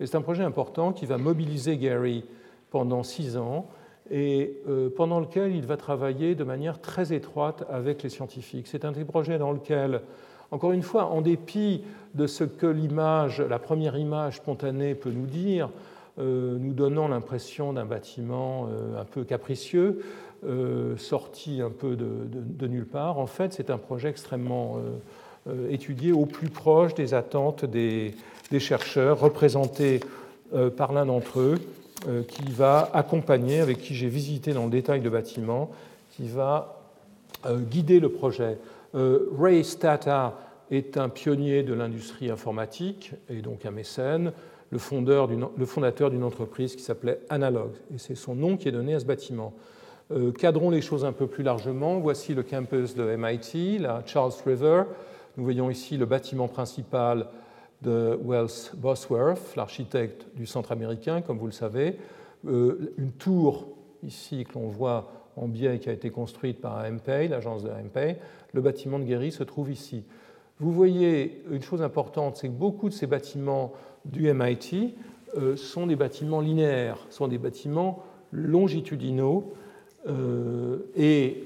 c'est 0.01 0.15
un 0.15 0.23
projet 0.23 0.45
important 0.45 0.93
qui 0.93 1.07
va 1.07 1.19
mobiliser 1.19 1.77
Gary 1.77 2.25
pendant 2.71 3.03
six 3.03 3.37
ans 3.37 3.67
et 4.11 4.61
euh, 4.69 4.91
pendant 4.95 5.21
lequel 5.21 5.55
il 5.55 5.67
va 5.67 5.77
travailler 5.77 6.35
de 6.35 6.45
manière 6.45 6.81
très 6.81 7.13
étroite 7.13 7.65
avec 7.71 8.03
les 8.03 8.09
scientifiques. 8.09 8.67
C'est 8.69 8.85
un 8.85 8.93
des 8.93 9.05
projets 9.05 9.39
dans 9.39 9.53
lequel, 9.53 10.03
encore 10.51 10.73
une 10.73 10.83
fois, 10.83 11.07
en 11.07 11.21
dépit 11.21 11.83
de 12.15 12.27
ce 12.27 12.45
que 12.45 12.67
l'image, 12.67 13.41
la 13.41 13.59
première 13.59 13.97
image 13.97 14.37
spontanée 14.37 14.95
peut 14.95 15.11
nous 15.11 15.27
dire, 15.27 15.71
euh, 16.19 16.59
nous 16.59 16.75
donnant 16.75 17.09
l'impression 17.09 17.73
d'un 17.73 17.87
bâtiment 17.87 18.69
un 18.99 19.05
peu 19.05 19.25
capricieux, 19.25 20.03
euh, 20.45 20.97
sorti 20.97 21.61
un 21.63 21.71
peu 21.71 21.95
de, 21.95 22.67
nulle 22.67 22.87
part. 22.87 23.21
En 23.21 23.29
fait, 23.29 23.53
c'est 23.53 23.71
un 23.71 23.79
projet 23.79 24.09
extrêmement 24.09 24.77
euh, 24.77 25.53
euh, 25.53 25.71
étudié 25.71 26.11
au 26.11 26.27
plus 26.27 26.49
proche 26.49 26.95
des 26.95 27.15
attentes 27.15 27.65
des, 27.65 28.13
chercheurs, 28.59 29.21
représentés 29.21 30.01
par 30.77 30.93
l'un 30.93 31.07
d'entre 31.07 31.41
eux, 31.41 31.55
qui 32.29 32.51
va 32.51 32.91
accompagner, 32.93 33.61
avec 33.61 33.79
qui 33.79 33.95
j'ai 33.95 34.09
visité 34.09 34.53
dans 34.53 34.65
le 34.65 34.71
détail 34.71 35.01
le 35.01 35.09
bâtiment, 35.09 35.71
qui 36.11 36.29
va 36.29 36.83
guider 37.47 37.99
le 37.99 38.11
projet. 38.11 38.59
Ray 38.93 39.65
Stata 39.65 40.37
est 40.71 40.99
un 40.99 41.09
pionnier 41.09 41.63
de 41.63 41.73
l'industrie 41.73 42.31
informatique 42.31 43.13
et 43.31 43.41
donc 43.41 43.65
un 43.65 43.71
mécène, 43.71 44.33
le 44.71 44.79
fondateur 44.79 45.29
d'une 46.11 46.25
entreprise 46.25 46.77
qui 46.77 46.83
s'appelait 46.83 47.21
Analog. 47.31 47.71
Et 47.95 47.97
c'est 47.97 48.15
son 48.15 48.35
nom 48.35 48.59
qui 48.59 48.69
est 48.69 48.73
donné 48.73 48.93
à 48.93 49.01
ce 49.01 49.07
bâtiment. 49.07 49.55
Euh, 50.13 50.31
cadrons 50.31 50.69
les 50.69 50.83
choses 50.83 51.07
un 51.07 51.13
peu 51.13 51.27
plus 51.27 51.43
largement. 51.43 51.99
Voici 51.99 52.35
le 52.35 52.43
campus 52.43 52.95
de 52.95 53.17
MIT, 53.17 53.79
la 53.79 54.03
Charles 54.05 54.33
River. 54.45 54.85
Nous 55.37 55.45
voyons 55.45 55.71
ici 55.71 55.97
le 55.97 56.05
bâtiment 56.05 56.49
principal 56.49 57.29
de 57.81 58.19
Wells 58.23 58.73
Bosworth, 58.75 59.57
l'architecte 59.57 60.27
du 60.37 60.45
centre 60.45 60.71
américain, 60.73 61.23
comme 61.23 61.39
vous 61.39 61.47
le 61.47 61.53
savez. 61.53 61.97
Euh, 62.47 62.93
une 62.99 63.13
tour 63.13 63.69
ici 64.03 64.45
que 64.45 64.55
l'on 64.55 64.69
voit 64.69 65.11
en 65.37 65.49
biais 65.49 65.79
qui 65.79 65.89
a 65.89 65.93
été 65.93 66.11
construite 66.11 66.61
par 66.61 66.77
AMPay, 66.79 67.29
l'agence 67.29 67.63
de 67.63 67.71
AMPay. 67.71 68.19
Le 68.53 68.61
bâtiment 68.61 68.99
de 68.99 69.05
Guéry 69.05 69.33
se 69.33 69.45
trouve 69.45 69.71
ici. 69.71 70.05
Vous 70.61 70.73
voyez 70.73 71.43
une 71.51 71.63
chose 71.63 71.81
importante, 71.81 72.37
c'est 72.37 72.49
que 72.49 72.53
beaucoup 72.53 72.91
de 72.91 72.95
ces 72.95 73.07
bâtiments 73.07 73.73
du 74.05 74.31
MIT 74.31 74.95
euh, 75.39 75.57
sont 75.57 75.87
des 75.87 75.97
bâtiments 75.97 76.43
linéaires, 76.43 76.99
sont 77.09 77.29
des 77.29 77.39
bâtiments 77.39 78.05
longitudinaux 78.31 79.55
et 80.07 81.45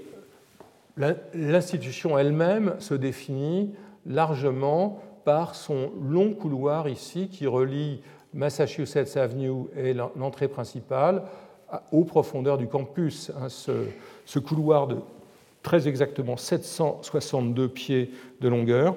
l'institution 1.35 2.19
elle-même 2.19 2.75
se 2.79 2.95
définit 2.95 3.75
largement 4.07 5.03
par 5.25 5.55
son 5.55 5.91
long 6.01 6.33
couloir 6.33 6.89
ici 6.89 7.29
qui 7.29 7.47
relie 7.47 8.01
Massachusetts 8.33 9.17
Avenue 9.17 9.65
et 9.77 9.95
l'entrée 9.95 10.49
principale 10.49 11.23
aux 11.91 12.05
profondeurs 12.05 12.59
du 12.59 12.69
campus. 12.69 13.33
Hein, 13.41 13.49
ce, 13.49 14.39
couloir 14.39 14.87
de 14.87 14.97
très 15.63 15.89
exactement 15.89 16.37
762 16.37 17.69
pieds 17.69 18.13
de 18.41 18.49
longueur, 18.49 18.95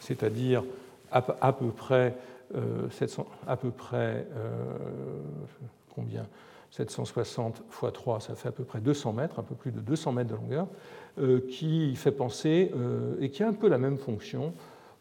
c'est-à-dire 0.00 0.64
à, 1.10 1.52
peu 1.52 1.68
près, 1.68 2.14
700, 2.90 3.26
à 3.46 3.56
peu 3.56 3.70
près 3.70 4.26
combien? 5.94 6.26
760 6.70 7.62
x 7.68 7.92
3, 7.92 8.20
ça 8.20 8.34
fait 8.34 8.48
à 8.48 8.52
peu 8.52 8.64
près 8.64 8.80
200 8.80 9.12
mètres, 9.12 9.38
un 9.38 9.42
peu 9.42 9.54
plus 9.54 9.72
de 9.72 9.80
200 9.80 10.12
mètres 10.12 10.30
de 10.30 10.36
longueur, 10.36 10.66
euh, 11.18 11.40
qui 11.50 11.94
fait 11.96 12.12
penser 12.12 12.70
euh, 12.76 13.14
et 13.20 13.30
qui 13.30 13.42
a 13.42 13.48
un 13.48 13.52
peu 13.52 13.68
la 13.68 13.78
même 13.78 13.98
fonction. 13.98 14.52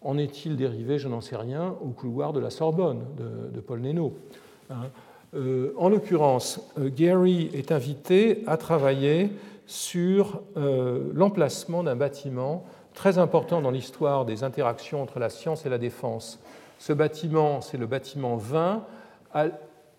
En 0.02 0.18
est-il 0.18 0.56
dérivé, 0.56 0.98
je 0.98 1.08
n'en 1.08 1.22
sais 1.22 1.36
rien, 1.36 1.76
au 1.82 1.90
couloir 1.90 2.34
de 2.34 2.40
la 2.40 2.50
Sorbonne 2.50 3.06
de, 3.54 3.60
Paul 3.60 3.82
Nénaud 3.82 4.14
hein. 4.70 4.88
euh, 5.36 5.74
En 5.78 5.90
l'occurrence, 5.90 6.62
Gary 6.78 7.52
est 7.54 7.72
invité 7.72 8.44
à 8.48 8.58
travailler 8.58 9.30
sur 9.68 10.42
l'emplacement 10.56 11.84
d'un 11.84 11.96
bâtiment 11.96 12.66
très 12.96 13.20
important 13.20 13.62
dans 13.62 13.70
l'histoire 13.70 14.26
des 14.26 14.44
interactions 14.44 15.04
entre 15.04 15.20
la 15.20 15.30
science 15.30 15.68
et 15.68 15.70
la 15.70 15.78
défense. 15.78 16.40
Ce 16.80 16.92
bâtiment, 16.92 17.62
c'est 17.62 17.78
le 17.78 17.86
bâtiment 17.86 18.36
20, 18.36 18.84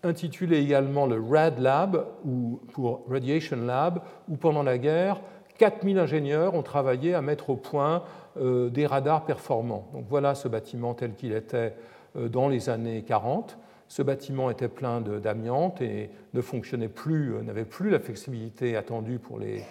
intitulé 0.03 0.59
également 0.59 1.05
le 1.05 1.21
RAD 1.21 1.59
Lab, 1.59 2.05
ou 2.25 2.59
pour 2.73 3.05
Radiation 3.09 3.57
Lab, 3.57 4.01
où 4.29 4.37
pendant 4.37 4.63
la 4.63 4.77
guerre, 4.77 5.21
4000 5.57 5.99
ingénieurs 5.99 6.55
ont 6.55 6.63
travaillé 6.63 7.13
à 7.13 7.21
mettre 7.21 7.51
au 7.51 7.55
point 7.55 8.03
euh, 8.37 8.69
des 8.69 8.87
radars 8.87 9.25
performants. 9.25 9.87
Donc 9.93 10.05
voilà 10.09 10.33
ce 10.33 10.47
bâtiment 10.47 10.93
tel 10.93 11.13
qu'il 11.13 11.33
était 11.33 11.75
euh, 12.15 12.29
dans 12.29 12.49
les 12.49 12.69
années 12.69 13.03
40. 13.03 13.57
Ce 13.87 14.01
bâtiment 14.01 14.49
était 14.49 14.69
plein 14.69 15.01
d'amiante 15.01 15.81
et 15.81 16.09
ne 16.33 16.41
fonctionnait 16.41 16.87
plus, 16.87 17.35
euh, 17.35 17.41
n'avait 17.43 17.65
plus 17.65 17.89
la 17.89 17.99
flexibilité 17.99 18.75
attendue 18.75 19.19
pour 19.19 19.37
les, 19.37 19.63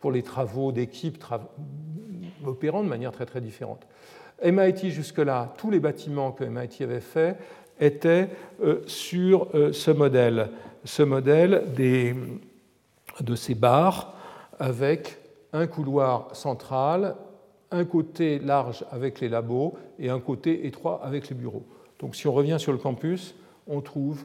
pour 0.00 0.10
les 0.10 0.22
travaux 0.22 0.72
d'équipes 0.72 1.22
opérant 2.44 2.82
de 2.82 2.88
manière 2.88 3.12
très 3.12 3.26
très 3.26 3.40
différente. 3.40 3.86
MIT 4.44 4.90
jusque-là, 4.90 5.54
tous 5.56 5.70
les 5.70 5.80
bâtiments 5.80 6.32
que 6.32 6.44
MIT 6.44 6.82
avait 6.82 7.00
faits 7.00 7.38
était 7.80 8.28
euh, 8.62 8.80
sur 8.86 9.48
euh, 9.54 9.72
ce 9.72 9.90
modèle, 9.90 10.50
ce 10.84 11.02
modèle 11.02 11.64
des, 11.74 12.14
de 13.20 13.34
ces 13.34 13.54
barres 13.54 14.14
avec 14.58 15.18
un 15.52 15.66
couloir 15.66 16.34
central, 16.34 17.16
un 17.70 17.84
côté 17.84 18.38
large 18.38 18.84
avec 18.90 19.20
les 19.20 19.28
labos 19.28 19.74
et 19.98 20.10
un 20.10 20.20
côté 20.20 20.66
étroit 20.66 21.00
avec 21.02 21.28
les 21.28 21.34
bureaux. 21.34 21.66
Donc 21.98 22.14
si 22.14 22.26
on 22.26 22.32
revient 22.32 22.58
sur 22.58 22.72
le 22.72 22.78
campus, 22.78 23.34
on 23.66 23.80
trouve 23.80 24.24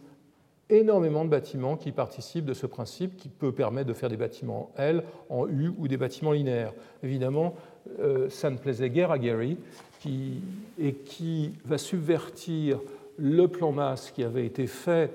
énormément 0.70 1.26
de 1.26 1.30
bâtiments 1.30 1.76
qui 1.76 1.92
participent 1.92 2.46
de 2.46 2.54
ce 2.54 2.66
principe 2.66 3.18
qui 3.18 3.28
peut 3.28 3.52
permettre 3.52 3.88
de 3.88 3.94
faire 3.94 4.10
des 4.10 4.18
bâtiments 4.18 4.72
L 4.78 5.04
en 5.30 5.48
U 5.48 5.72
ou 5.78 5.88
des 5.88 5.98
bâtiments 5.98 6.32
linéaires. 6.32 6.74
Évidemment, 7.04 7.56
euh, 8.00 8.30
ça 8.30 8.50
ne 8.50 8.58
plaisait 8.58 8.90
guère 8.90 9.12
à 9.12 9.20
Gary 9.20 9.58
qui, 10.00 10.42
et 10.80 10.94
qui 10.94 11.54
va 11.66 11.78
subvertir 11.78 12.80
le 13.18 13.48
plan 13.48 13.72
masse 13.72 14.12
qui 14.12 14.24
avait 14.24 14.46
été 14.46 14.68
fait 14.68 15.12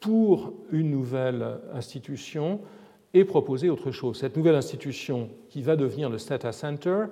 pour 0.00 0.54
une 0.72 0.90
nouvelle 0.90 1.60
institution 1.72 2.60
et 3.12 3.24
proposer 3.24 3.70
autre 3.70 3.90
chose. 3.90 4.18
Cette 4.18 4.36
nouvelle 4.36 4.54
institution, 4.54 5.28
qui 5.48 5.62
va 5.62 5.76
devenir 5.76 6.08
le 6.08 6.18
Stata 6.18 6.52
Center, 6.52 7.04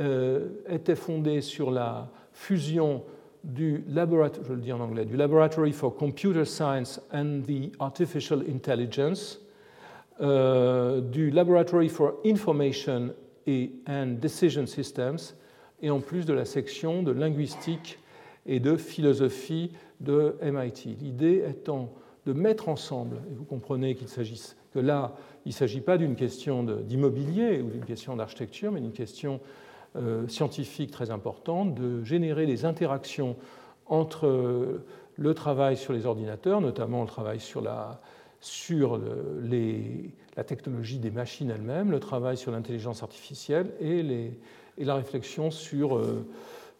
euh, 0.00 0.48
était 0.68 0.96
fondée 0.96 1.40
sur 1.40 1.70
la 1.70 2.10
fusion 2.32 3.02
du 3.44 3.84
je 3.88 4.52
le 4.52 4.60
dis 4.60 4.72
en 4.72 4.80
anglais, 4.80 5.04
du 5.04 5.16
Laboratory 5.16 5.72
for 5.72 5.94
Computer 5.94 6.44
Science 6.44 7.00
and 7.12 7.42
the 7.46 7.72
Artificial 7.78 8.42
Intelligence, 8.48 9.40
euh, 10.20 11.00
du 11.00 11.30
Laboratory 11.30 11.88
for 11.88 12.14
Information 12.26 13.14
and 13.86 14.18
Decision 14.20 14.66
Systems, 14.66 15.34
et 15.80 15.90
en 15.90 16.00
plus 16.00 16.26
de 16.26 16.34
la 16.34 16.44
section 16.44 17.02
de 17.02 17.12
linguistique 17.12 17.98
et 18.48 18.58
de 18.58 18.76
philosophie 18.76 19.70
de 20.00 20.34
MIT. 20.42 20.96
L'idée 21.00 21.44
étant 21.48 21.92
de 22.26 22.32
mettre 22.32 22.68
ensemble, 22.68 23.18
et 23.30 23.34
vous 23.34 23.44
comprenez 23.44 23.94
qu'il 23.94 24.08
s'agisse 24.08 24.56
que 24.74 24.78
là, 24.80 25.14
il 25.44 25.50
ne 25.50 25.54
s'agit 25.54 25.80
pas 25.80 25.96
d'une 25.96 26.16
question 26.16 26.64
d'immobilier 26.64 27.62
ou 27.62 27.70
d'une 27.70 27.84
question 27.84 28.16
d'architecture, 28.16 28.72
mais 28.72 28.80
d'une 28.80 28.92
question 28.92 29.40
euh, 29.96 30.26
scientifique 30.28 30.90
très 30.90 31.10
importante, 31.10 31.74
de 31.74 32.02
générer 32.04 32.46
des 32.46 32.64
interactions 32.64 33.36
entre 33.86 34.80
le 35.16 35.34
travail 35.34 35.76
sur 35.76 35.92
les 35.92 36.06
ordinateurs, 36.06 36.60
notamment 36.60 37.02
le 37.02 37.08
travail 37.08 37.40
sur 37.40 37.60
la, 37.60 38.00
sur 38.40 39.00
la 40.36 40.44
technologie 40.44 40.98
des 40.98 41.10
machines 41.10 41.50
elles-mêmes, 41.50 41.90
le 41.90 42.00
travail 42.00 42.36
sur 42.36 42.52
l'intelligence 42.52 43.02
artificielle 43.02 43.72
et, 43.80 44.02
les, 44.02 44.38
et, 44.78 44.84
la 44.84 44.94
réflexion 44.94 45.50
sur 45.50 45.96
euh, 45.96 46.26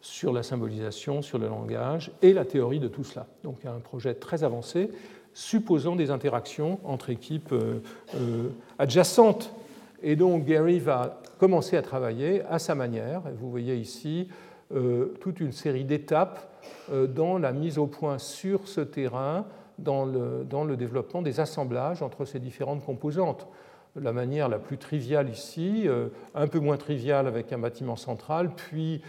sur 0.01 0.31
la 0.31 0.43
symbolisation, 0.43 1.21
sur 1.21 1.37
le 1.37 1.47
langage 1.47 2.11
et 2.21 2.33
la 2.33 2.45
théorie 2.45 2.79
de 2.79 2.87
tout 2.87 3.03
cela. 3.03 3.27
Donc 3.43 3.57
il 3.61 3.65
y 3.65 3.69
a 3.69 3.73
un 3.73 3.79
projet 3.79 4.13
très 4.13 4.43
avancé 4.43 4.89
supposant 5.33 5.95
des 5.95 6.11
interactions 6.11 6.79
entre 6.83 7.09
équipes 7.09 7.51
euh, 7.51 7.79
euh, 8.15 8.49
adjacentes. 8.77 9.53
Et 10.01 10.15
donc 10.15 10.45
Gary 10.45 10.79
va 10.79 11.21
commencer 11.39 11.77
à 11.77 11.81
travailler 11.81 12.43
à 12.49 12.59
sa 12.59 12.75
manière. 12.75 13.21
vous 13.37 13.49
voyez 13.49 13.75
ici 13.75 14.27
euh, 14.73 15.13
toute 15.19 15.39
une 15.39 15.51
série 15.51 15.83
d'étapes 15.83 16.45
dans 16.91 17.37
la 17.37 17.51
mise 17.51 17.77
au 17.77 17.87
point 17.87 18.17
sur 18.17 18.67
ce 18.67 18.81
terrain, 18.81 19.45
dans 19.77 20.05
le, 20.05 20.75
développement 20.75 21.21
des 21.21 21.39
assemblages 21.39 22.01
entre 22.01 22.25
ces 22.25 22.39
différentes 22.39 22.83
composantes 22.83 23.47
la 23.95 24.11
manière 24.13 24.49
la 24.49 24.59
plus 24.59 24.77
triviale 24.77 25.29
ici, 25.29 25.87
un 26.35 26.47
peu 26.47 26.59
moins 26.59 26.77
triviale 26.77 27.27
avec 27.27 27.51
un 27.53 27.57
bâtiment 27.57 27.95
central, 27.95 28.51
puis 28.55 29.01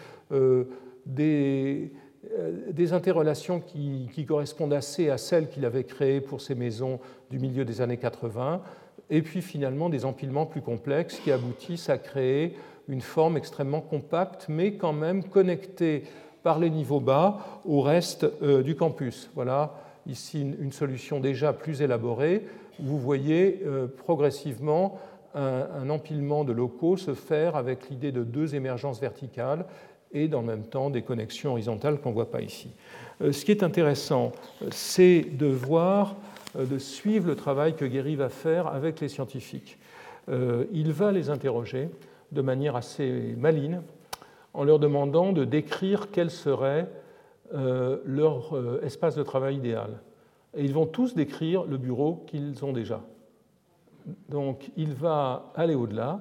des, 1.06 1.92
euh, 2.38 2.70
des, 2.70 2.92
interrelations 2.92 3.60
qui, 3.60 4.26
correspondent 4.28 4.74
assez 4.74 5.08
à 5.08 5.16
celles 5.16 5.48
qu'il 5.48 5.64
avait 5.64 5.84
créées 5.84 6.20
pour 6.20 6.42
ces 6.42 6.54
maisons 6.54 7.00
du 7.30 7.38
milieu 7.38 7.64
des 7.64 7.80
années 7.80 7.96
80, 7.96 8.60
et 9.08 9.22
puis 9.22 9.40
finalement 9.40 9.88
des 9.88 10.04
empilements 10.04 10.44
plus 10.44 10.60
complexes 10.60 11.18
qui 11.18 11.32
aboutissent 11.32 11.88
à 11.88 11.96
créer 11.96 12.56
une 12.88 13.00
forme 13.00 13.38
extrêmement 13.38 13.80
compacte, 13.80 14.46
mais 14.50 14.74
quand 14.74 14.92
même 14.92 15.24
connectée 15.24 16.02
par 16.42 16.58
les 16.58 16.68
niveaux 16.68 17.00
bas 17.00 17.38
au 17.64 17.80
reste 17.80 18.26
euh, 18.42 18.62
du 18.62 18.76
campus. 18.76 19.30
Voilà 19.34 19.72
ici 20.06 20.42
une, 20.42 20.72
solution 20.72 21.20
déjà 21.20 21.54
plus 21.54 21.80
élaborée. 21.80 22.44
Vous 22.78 22.98
voyez 22.98 23.62
progressivement 23.98 24.98
un, 25.34 25.90
empilement 25.90 26.44
de 26.44 26.52
locaux 26.52 26.96
se 26.96 27.14
faire 27.14 27.54
avec 27.54 27.90
l'idée 27.90 28.10
de 28.10 28.24
deux 28.24 28.54
émergences 28.54 29.00
verticales 29.00 29.66
et 30.12 30.28
dans 30.28 30.40
le 30.40 30.46
même 30.46 30.64
temps 30.64 30.90
des 30.90 31.02
connexions 31.02 31.52
horizontales 31.52 32.00
qu'on 32.00 32.10
ne 32.10 32.14
voit 32.14 32.30
pas 32.30 32.40
ici. 32.40 32.70
Euh, 33.22 33.32
ce 33.32 33.44
qui 33.44 33.50
est 33.50 33.62
intéressant, 33.62 34.32
c'est 34.70 35.22
de 35.32 35.46
voir, 35.46 36.16
euh, 36.56 36.66
de 36.66 36.78
suivre 36.78 37.26
le 37.26 37.36
travail 37.36 37.74
que 37.74 37.84
Guéry 37.84 38.16
va 38.16 38.28
faire 38.28 38.66
avec 38.66 39.00
les 39.00 39.08
scientifiques. 39.08 39.78
Euh, 40.28 40.64
il 40.72 40.92
va 40.92 41.12
les 41.12 41.30
interroger 41.30 41.88
de 42.32 42.42
manière 42.42 42.76
assez 42.76 43.34
maligne 43.36 43.80
en 44.54 44.64
leur 44.64 44.78
demandant 44.78 45.32
de 45.32 45.44
décrire 45.44 46.08
quel 46.10 46.30
serait 46.30 46.88
leur 47.52 48.56
espace 48.84 49.16
de 49.16 49.24
travail 49.24 49.56
idéal. 49.56 50.00
Et 50.56 50.64
ils 50.64 50.72
vont 50.72 50.86
tous 50.86 51.16
décrire 51.16 51.64
le 51.64 51.78
bureau 51.78 52.24
qu'ils 52.28 52.64
ont 52.64 52.72
déjà. 52.72 53.02
Donc 54.28 54.70
il 54.76 54.94
va 54.94 55.50
aller 55.56 55.74
au-delà 55.74 56.20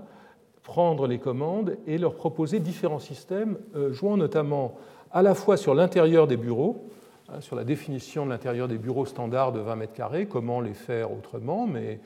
prendre 0.69 1.07
les 1.07 1.17
commandes 1.17 1.77
et 1.87 1.97
leur 1.97 2.13
proposer 2.13 2.59
différents 2.59 2.99
systèmes, 2.99 3.57
euh, 3.75 3.91
jouant 3.91 4.17
notamment 4.17 4.77
à 5.11 5.23
la 5.23 5.33
fois 5.33 5.57
sur 5.57 5.73
l'intérieur 5.73 6.27
des 6.27 6.37
bureaux, 6.37 6.87
hein, 7.27 7.41
sur 7.41 7.55
la 7.55 7.63
définition 7.63 8.23
de 8.23 8.29
l'intérieur 8.29 8.67
des 8.67 8.77
bureaux 8.77 9.07
standards 9.07 9.51
de 9.51 9.59
20 9.59 9.75
mètres 9.77 9.93
carrés, 9.93 10.27
comment 10.27 10.61
les 10.61 10.75
faire 10.75 11.11
autrement, 11.11 11.65
mais 11.65 11.99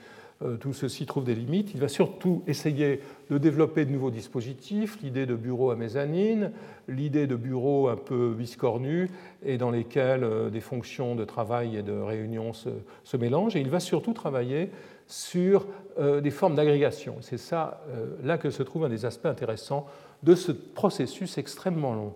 euh, 0.43 0.55
tout 0.55 0.72
ceci 0.72 1.05
trouve 1.05 1.26
des 1.26 1.36
limites. 1.36 1.72
Il 1.74 1.82
va 1.82 1.89
surtout 1.89 2.41
essayer 2.47 3.01
de 3.30 3.38
développer 3.38 3.84
de 3.84 3.91
nouveaux 3.91 4.11
dispositifs, 4.11 4.97
l'idée 5.03 5.26
de 5.26 5.36
bureaux 5.36 5.72
à 5.72 5.76
mezzanine, 5.76 6.53
l'idée 6.88 7.28
de 7.28 7.36
bureaux 7.36 7.89
un 7.89 7.97
peu 7.97 8.34
biscornus 8.34 9.09
et 9.45 9.57
dans 9.57 9.72
lesquels 9.72 10.24
euh, 10.24 10.49
des 10.49 10.61
fonctions 10.61 11.16
de 11.16 11.26
travail 11.26 11.76
et 11.76 11.84
de 11.84 11.91
réunion 11.91 12.53
se, 12.53 12.70
se 13.03 13.18
mélangent. 13.18 13.57
Et 13.57 13.59
il 13.59 13.70
va 13.70 13.82
surtout 13.82 14.14
travailler 14.14 14.70
sur 15.08 15.66
euh, 15.99 16.22
des 16.22 16.32
formes 16.32 16.56
d'agrégation. 16.56 17.18
C'est 17.22 17.38
ça, 17.38 17.82
euh, 17.89 18.16
là 18.24 18.38
que 18.38 18.49
se 18.49 18.64
trouve 18.64 18.86
un 18.86 18.89
des 18.89 19.06
aspects 19.06 19.26
intéressants 19.26 19.86
de 20.24 20.36
ce 20.36 20.51
processus 20.51 21.38
extrêmement 21.38 21.93
long. 21.93 22.14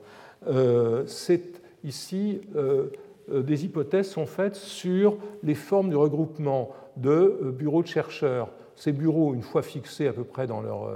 Euh, 0.47 1.03
c'est 1.07 1.61
ici, 1.83 2.41
des 3.31 3.65
hypothèses 3.65 4.09
sont 4.09 4.25
faites 4.25 4.55
sur 4.55 5.17
les 5.43 5.53
formes 5.55 5.89
de 5.89 5.95
regroupement 5.95 6.71
de 6.97 7.53
bureaux 7.57 7.83
de 7.83 7.87
chercheurs. 7.87 8.49
Ces 8.75 8.91
bureaux, 8.91 9.33
une 9.33 9.43
fois 9.43 9.61
fixés 9.61 10.07
à 10.07 10.13
peu 10.13 10.23
près 10.23 10.47
dans 10.47 10.61
leurs 10.61 10.89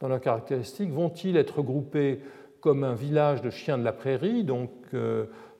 dans 0.00 0.08
leur 0.08 0.20
caractéristiques, 0.20 0.90
vont-ils 0.90 1.36
être 1.36 1.60
groupés 1.60 2.20
comme 2.60 2.84
un 2.84 2.94
village 2.94 3.42
de 3.42 3.50
chiens 3.50 3.78
de 3.78 3.84
la 3.84 3.92
prairie, 3.92 4.44
donc 4.44 4.70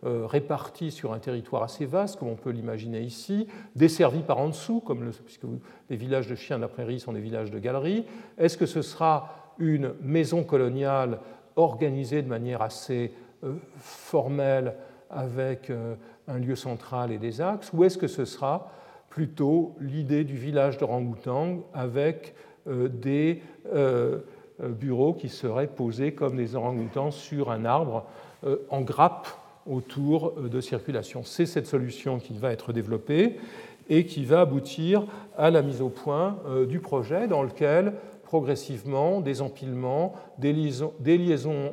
réparti 0.05 0.90
sur 0.90 1.12
un 1.12 1.18
territoire 1.20 1.62
assez 1.62 1.86
vaste, 1.86 2.18
comme 2.18 2.28
on 2.28 2.34
peut 2.34 2.50
l'imaginer 2.50 3.00
ici, 3.00 3.46
desservi 3.76 4.22
par 4.22 4.38
en 4.38 4.48
dessous, 4.48 4.80
comme 4.80 5.11
puisque 5.24 5.44
les 5.90 5.96
villages 5.96 6.26
de 6.26 6.34
chiens 6.34 6.57
de 6.57 6.62
la 6.62 6.68
prairie 6.68 6.98
sont 6.98 7.12
des 7.12 7.20
villages 7.20 7.53
de 7.53 7.59
galeries. 7.61 8.05
Est-ce 8.36 8.59
que 8.59 8.66
ce 8.66 8.82
sera 8.82 9.55
une 9.59 9.92
maison 10.03 10.42
coloniale 10.42 11.20
organisée 11.55 12.22
de 12.22 12.28
manière 12.28 12.62
assez 12.62 13.12
formelle 13.76 14.74
avec 15.09 15.70
un 16.28 16.38
lieu 16.38 16.57
central 16.57 17.12
et 17.12 17.18
des 17.18 17.40
axes, 17.40 17.72
ou 17.72 17.84
est-ce 17.84 17.98
que 17.98 18.07
ce 18.07 18.24
sera 18.24 18.72
plutôt 19.12 19.74
l'idée 19.78 20.24
du 20.24 20.36
village 20.36 20.78
de 20.78 20.84
Rangoutang 20.84 21.64
avec 21.74 22.34
euh, 22.66 22.88
des 22.88 23.42
euh, 23.74 24.20
bureaux 24.61 25.12
qui 25.12 25.28
seraient 25.28 25.66
posés 25.66 26.14
comme 26.14 26.36
des 26.36 26.57
orang-outans 26.57 27.11
sur 27.11 27.50
un 27.50 27.64
arbre 27.64 28.07
euh, 28.44 28.57
en 28.70 28.80
grappe 28.80 29.28
autour 29.66 30.32
de 30.32 30.60
circulation. 30.60 31.22
C'est 31.24 31.46
cette 31.46 31.66
solution 31.66 32.18
qui 32.18 32.34
va 32.34 32.52
être 32.52 32.72
développée 32.72 33.38
et 33.88 34.06
qui 34.06 34.24
va 34.24 34.40
aboutir 34.40 35.04
à 35.36 35.50
la 35.50 35.62
mise 35.62 35.82
au 35.82 35.88
point 35.88 36.38
du 36.68 36.78
projet 36.78 37.26
dans 37.28 37.42
lequel 37.42 37.94
progressivement 38.22 39.20
des 39.20 39.42
empilements, 39.42 40.14
des 40.38 40.52
liaisons, 40.52 40.92
liaisons 41.04 41.72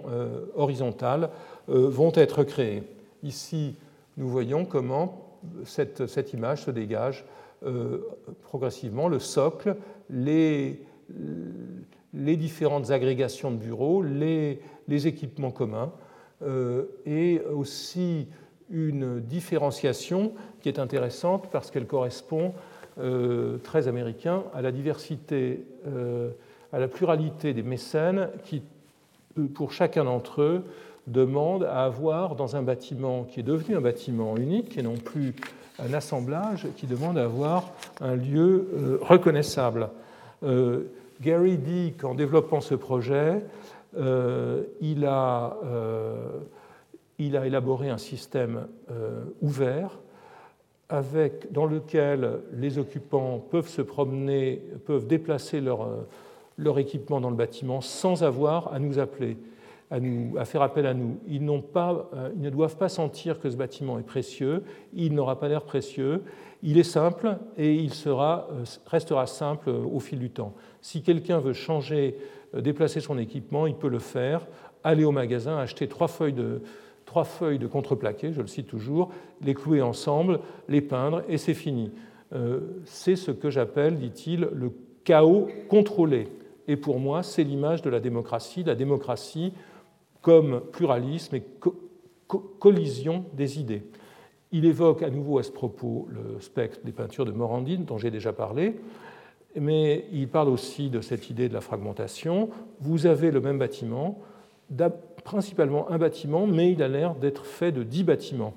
horizontales 0.55 1.29
vont 1.67 2.11
être 2.15 2.43
créées. 2.43 2.83
Ici, 3.23 3.75
nous 4.17 4.27
voyons 4.27 4.65
comment 4.65 5.29
cette, 5.65 6.33
image 6.33 6.63
se 6.63 6.71
dégage 6.71 7.25
euh, 7.65 7.99
progressivement, 8.43 9.07
le 9.07 9.19
socle, 9.19 9.75
les, 10.09 10.81
différentes 12.13 12.91
agrégations 12.91 13.51
de 13.51 13.57
bureaux, 13.57 14.01
les, 14.03 14.59
équipements 14.89 15.51
communs, 15.51 15.91
euh, 15.91 16.08
et 17.05 17.41
aussi 17.53 18.27
une 18.69 19.19
différenciation 19.19 20.31
qui 20.61 20.69
est 20.69 20.79
intéressante 20.79 21.49
parce 21.51 21.71
qu'elle 21.71 21.87
correspond 21.87 22.53
euh, 22.99 23.57
très 23.57 23.87
américain 23.87 24.43
à 24.53 24.61
la 24.61 24.71
diversité, 24.71 25.65
à 26.71 26.79
la 26.79 26.87
pluralité 26.87 27.53
des 27.53 27.63
mécènes 27.63 28.29
qui, 28.45 28.61
pour 29.53 29.71
chacun 29.71 30.05
d'entre 30.05 30.41
eux, 30.41 30.63
demande 31.07 31.63
à 31.63 31.83
avoir 31.85 32.35
dans 32.35 32.55
un 32.55 32.61
bâtiment 32.61 33.23
qui 33.23 33.39
est 33.39 33.43
devenu 33.43 33.75
un 33.75 33.81
bâtiment 33.81 34.37
unique 34.37 34.77
et 34.77 34.83
non 34.83 34.95
plus 34.95 35.33
un 35.79 35.93
assemblage, 35.93 36.67
qui 36.75 36.87
demande 36.87 37.17
à 37.17 37.23
avoir 37.23 37.71
un 38.01 38.15
lieu 38.15 38.67
euh, 38.73 38.97
reconnaissable. 39.01 39.89
Euh, 40.43 40.83
Gary 41.21 41.57
dit 41.57 41.93
qu'en 41.99 42.15
développant 42.15 42.61
ce 42.61 42.75
projet, 42.75 43.13
euh, 43.33 43.39
il, 43.97 45.05
a, 45.05 45.57
il, 47.17 47.37
a, 47.37 47.45
élaboré 47.45 47.89
un 47.89 47.97
système 47.97 48.67
ouvert 49.41 49.99
avec, 50.89 51.51
dans 51.51 51.65
lequel 51.65 52.41
les 52.53 52.77
occupants 52.77 53.39
peuvent 53.51 53.67
se 53.67 53.81
promener, 53.81 54.61
peuvent 54.85 55.07
déplacer 55.07 55.61
leur, 55.61 55.87
leur 56.57 56.79
équipement 56.79 57.21
dans 57.21 57.29
le 57.29 57.35
bâtiment 57.35 57.81
sans 57.81 58.23
avoir 58.23 58.73
à 58.73 58.79
nous 58.79 58.99
appeler 58.99 59.37
à, 59.91 59.99
nous, 59.99 60.37
à 60.37 60.45
faire 60.45 60.61
appel 60.61 60.85
à 60.85 60.93
nous. 60.93 61.19
Ils, 61.27 61.45
pas, 61.73 62.09
euh, 62.13 62.29
ils 62.35 62.41
ne 62.41 62.49
doivent 62.49 62.77
pas 62.77 62.89
sentir 62.89 63.39
que 63.39 63.49
ce 63.49 63.55
bâtiment 63.55 63.99
est 63.99 64.03
précieux, 64.03 64.63
il 64.93 65.13
n'aura 65.13 65.39
pas 65.39 65.47
l'air 65.47 65.63
précieux, 65.63 66.23
il 66.61 66.77
est 66.77 66.83
simple 66.83 67.37
et 67.57 67.73
il 67.75 67.93
sera, 67.93 68.47
euh, 68.51 68.65
restera 68.85 69.25
simple 69.25 69.69
au 69.69 69.99
fil 69.99 70.19
du 70.19 70.29
temps. 70.29 70.53
Si 70.81 71.01
quelqu'un 71.01 71.39
veut 71.39 71.53
changer, 71.53 72.17
euh, 72.17 72.23
déplacer 72.53 72.99
son 72.99 73.17
équipement, 73.17 73.67
il 73.67 73.75
peut 73.75 73.89
le 73.89 73.99
faire, 73.99 74.47
aller 74.83 75.03
au 75.03 75.11
magasin, 75.11 75.57
acheter 75.57 75.87
trois 75.87 76.07
feuilles 76.07 76.33
de, 76.33 76.61
trois 77.05 77.23
feuilles 77.23 77.59
de 77.59 77.67
contreplaqué, 77.67 78.33
je 78.33 78.41
le 78.41 78.47
cite 78.47 78.67
toujours, 78.67 79.11
les 79.41 79.53
clouer 79.53 79.81
ensemble, 79.81 80.39
les 80.67 80.81
peindre, 80.81 81.23
et 81.27 81.37
c'est 81.37 81.53
fini. 81.53 81.91
c'est 82.85 83.15
ce 83.15 83.31
que 83.31 83.49
j'appelle, 83.49 83.97
dit-il, 83.97 84.49
le 84.53 84.71
chaos 85.03 85.47
contrôlé. 85.69 86.27
Et 86.67 86.77
pour 86.77 86.99
moi, 86.99 87.23
c'est 87.23 87.43
l'image 87.43 87.81
de 87.81 87.89
la 87.89 87.99
démocratie. 87.99 88.63
La 88.63 88.75
démocratie, 88.75 89.53
comme 90.21 90.61
pluralisme 90.71 91.35
et 91.35 91.43
collision 92.59 93.25
des 93.33 93.59
idées. 93.59 93.81
Il 94.51 94.65
évoque 94.65 95.01
à 95.01 95.09
nouveau 95.09 95.39
à 95.39 95.43
ce 95.43 95.51
propos 95.51 96.07
le 96.11 96.39
spectre 96.39 96.79
des 96.83 96.91
peintures 96.91 97.25
de 97.25 97.31
Morandine, 97.31 97.85
dont 97.85 97.97
j'ai 97.97 98.11
déjà 98.11 98.33
parlé, 98.33 98.75
mais 99.55 100.05
il 100.11 100.27
parle 100.27 100.49
aussi 100.49 100.89
de 100.89 101.01
cette 101.01 101.29
idée 101.29 101.49
de 101.49 101.53
la 101.53 101.61
fragmentation. 101.61 102.49
Vous 102.81 103.05
avez 103.05 103.31
le 103.31 103.41
même 103.41 103.57
bâtiment, 103.57 104.19
principalement 105.23 105.89
un 105.89 105.97
bâtiment, 105.97 106.47
mais 106.47 106.71
il 106.71 106.83
a 106.83 106.87
l'air 106.87 107.15
d'être 107.15 107.45
fait 107.45 107.71
de 107.71 107.83
dix 107.83 108.03
bâtiments. 108.03 108.53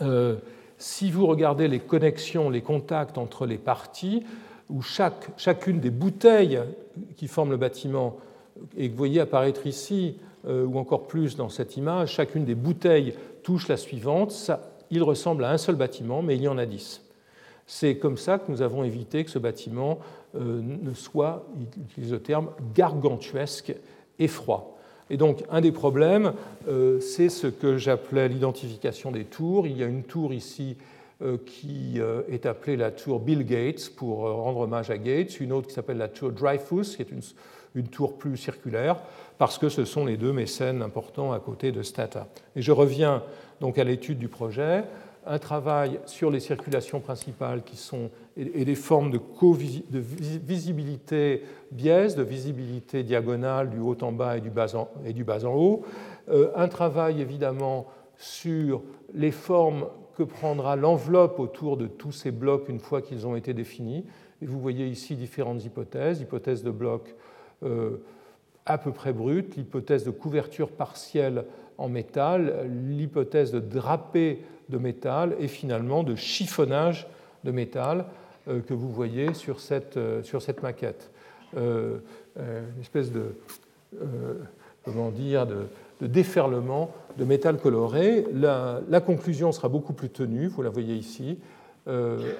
Euh, 0.00 0.36
si 0.78 1.10
vous 1.10 1.26
regardez 1.26 1.68
les 1.68 1.78
connexions, 1.78 2.50
les 2.50 2.62
contacts 2.62 3.18
entre 3.18 3.46
les 3.46 3.58
parties, 3.58 4.24
où 4.68 4.82
chacune 4.82 5.80
des 5.80 5.90
bouteilles 5.90 6.60
qui 7.16 7.28
forment 7.28 7.50
le 7.50 7.56
bâtiment, 7.56 8.16
et 8.76 8.88
que 8.88 8.92
vous 8.92 8.98
voyez 8.98 9.20
apparaître 9.20 9.66
ici, 9.66 10.16
euh, 10.46 10.64
ou 10.64 10.78
encore 10.78 11.06
plus 11.06 11.36
dans 11.36 11.48
cette 11.48 11.76
image, 11.76 12.12
chacune 12.12 12.44
des 12.44 12.54
bouteilles 12.54 13.14
touche 13.42 13.68
la 13.68 13.76
suivante. 13.76 14.50
Il 14.90 15.02
ressemble 15.02 15.44
à 15.44 15.50
un 15.50 15.58
seul 15.58 15.76
bâtiment, 15.76 16.22
mais 16.22 16.36
il 16.36 16.42
y 16.42 16.48
en 16.48 16.58
a 16.58 16.66
dix. 16.66 17.02
C'est 17.66 17.96
comme 17.96 18.16
ça 18.16 18.38
que 18.38 18.50
nous 18.50 18.62
avons 18.62 18.84
évité 18.84 19.24
que 19.24 19.30
ce 19.30 19.38
bâtiment 19.38 19.98
euh, 20.34 20.60
ne 20.62 20.92
soit, 20.94 21.46
il 21.56 21.82
utilise 21.82 22.12
le 22.12 22.20
terme, 22.20 22.50
gargantuesque 22.74 23.74
et 24.18 24.28
froid. 24.28 24.78
Et 25.10 25.16
donc, 25.16 25.44
un 25.50 25.60
des 25.60 25.72
problèmes, 25.72 26.32
euh, 26.68 27.00
c'est 27.00 27.28
ce 27.28 27.46
que 27.46 27.76
j'appelais 27.76 28.28
l'identification 28.28 29.10
des 29.10 29.24
tours. 29.24 29.66
Il 29.66 29.76
y 29.76 29.82
a 29.82 29.86
une 29.86 30.04
tour 30.04 30.32
ici 30.32 30.76
qui 31.46 32.00
est 32.28 32.46
appelée 32.46 32.76
la 32.76 32.90
tour 32.90 33.20
Bill 33.20 33.44
Gates 33.44 33.90
pour 33.94 34.22
rendre 34.22 34.58
hommage 34.58 34.90
à 34.90 34.98
Gates, 34.98 35.38
une 35.38 35.52
autre 35.52 35.68
qui 35.68 35.72
s'appelle 35.72 35.98
la 35.98 36.08
tour 36.08 36.32
Dreyfus, 36.32 36.96
qui 36.96 37.02
est 37.02 37.12
une, 37.12 37.20
une 37.76 37.86
tour 37.86 38.18
plus 38.18 38.36
circulaire 38.36 38.96
parce 39.42 39.58
que 39.58 39.68
ce 39.68 39.84
sont 39.84 40.04
les 40.04 40.16
deux 40.16 40.32
mécènes 40.32 40.82
importants 40.82 41.32
à 41.32 41.40
côté 41.40 41.72
de 41.72 41.82
Stata. 41.82 42.28
Et 42.54 42.62
je 42.62 42.70
reviens 42.70 43.24
donc 43.60 43.76
à 43.76 43.82
l'étude 43.82 44.18
du 44.18 44.28
projet, 44.28 44.84
un 45.26 45.38
travail 45.38 46.00
sur 46.06 46.30
les 46.30 46.40
circulations 46.40 47.00
principales 47.00 47.62
qui 47.62 47.76
sont, 47.76 48.10
et 48.36 48.64
des 48.64 48.74
formes 48.74 49.10
de, 49.10 49.20
visibilité 49.98 51.42
biaise, 51.70 52.16
de 52.16 52.22
visibilité 52.22 53.02
diagonale 53.02 53.70
du 53.70 53.78
haut 53.78 53.96
en 54.02 54.12
bas 54.12 54.36
et 54.36 54.40
du 54.40 54.50
bas 54.50 54.74
en, 54.74 54.88
et 55.04 55.12
du 55.12 55.24
bas 55.24 55.44
en 55.44 55.54
haut, 55.54 55.84
euh, 56.28 56.50
un 56.56 56.68
travail 56.68 57.20
évidemment 57.20 57.86
sur 58.16 58.82
les 59.14 59.30
formes 59.30 59.86
que 60.16 60.22
prendra 60.22 60.76
l'enveloppe 60.76 61.38
autour 61.38 61.76
de 61.76 61.86
tous 61.86 62.12
ces 62.12 62.30
blocs 62.30 62.68
une 62.68 62.80
fois 62.80 63.00
qu'ils 63.00 63.26
ont 63.26 63.36
été 63.36 63.54
définis. 63.54 64.04
Et 64.40 64.46
vous 64.46 64.60
voyez 64.60 64.86
ici 64.86 65.14
différentes 65.14 65.64
hypothèses, 65.64 66.20
hypothèse 66.20 66.62
de 66.62 66.70
blocs 66.70 67.14
euh, 67.62 68.02
à 68.66 68.78
peu 68.78 68.92
près 68.92 69.12
brute, 69.12 69.56
l'hypothèse 69.56 70.04
de 70.04 70.10
couverture 70.10 70.70
partielle 70.70 71.44
en 71.78 71.88
métal, 71.88 72.68
l'hypothèse 72.88 73.50
de 73.52 73.60
drapé 73.60 74.44
de 74.72 74.78
métal 74.78 75.36
et 75.38 75.46
finalement 75.46 76.02
de 76.02 76.16
chiffonnage 76.16 77.06
de 77.44 77.52
métal 77.52 78.06
euh, 78.48 78.60
que 78.60 78.74
vous 78.74 78.90
voyez 78.90 79.34
sur 79.34 79.60
cette, 79.60 79.96
euh, 79.96 80.22
maquette. 80.62 81.10
Euh, 81.56 81.98
une 82.36 82.80
espèce 82.80 83.12
de, 83.12 83.34
comment 84.84 85.10
dire, 85.10 85.46
de, 85.46 85.66
déferlement 86.00 86.90
de 87.18 87.24
métal 87.24 87.58
coloré. 87.58 88.24
La, 88.32 88.80
la, 88.88 89.00
conclusion 89.02 89.52
sera 89.52 89.68
beaucoup 89.68 89.92
plus 89.92 90.08
tenue, 90.08 90.46
vous 90.46 90.62
la 90.62 90.70
voyez 90.70 90.94
ici, 90.94 91.38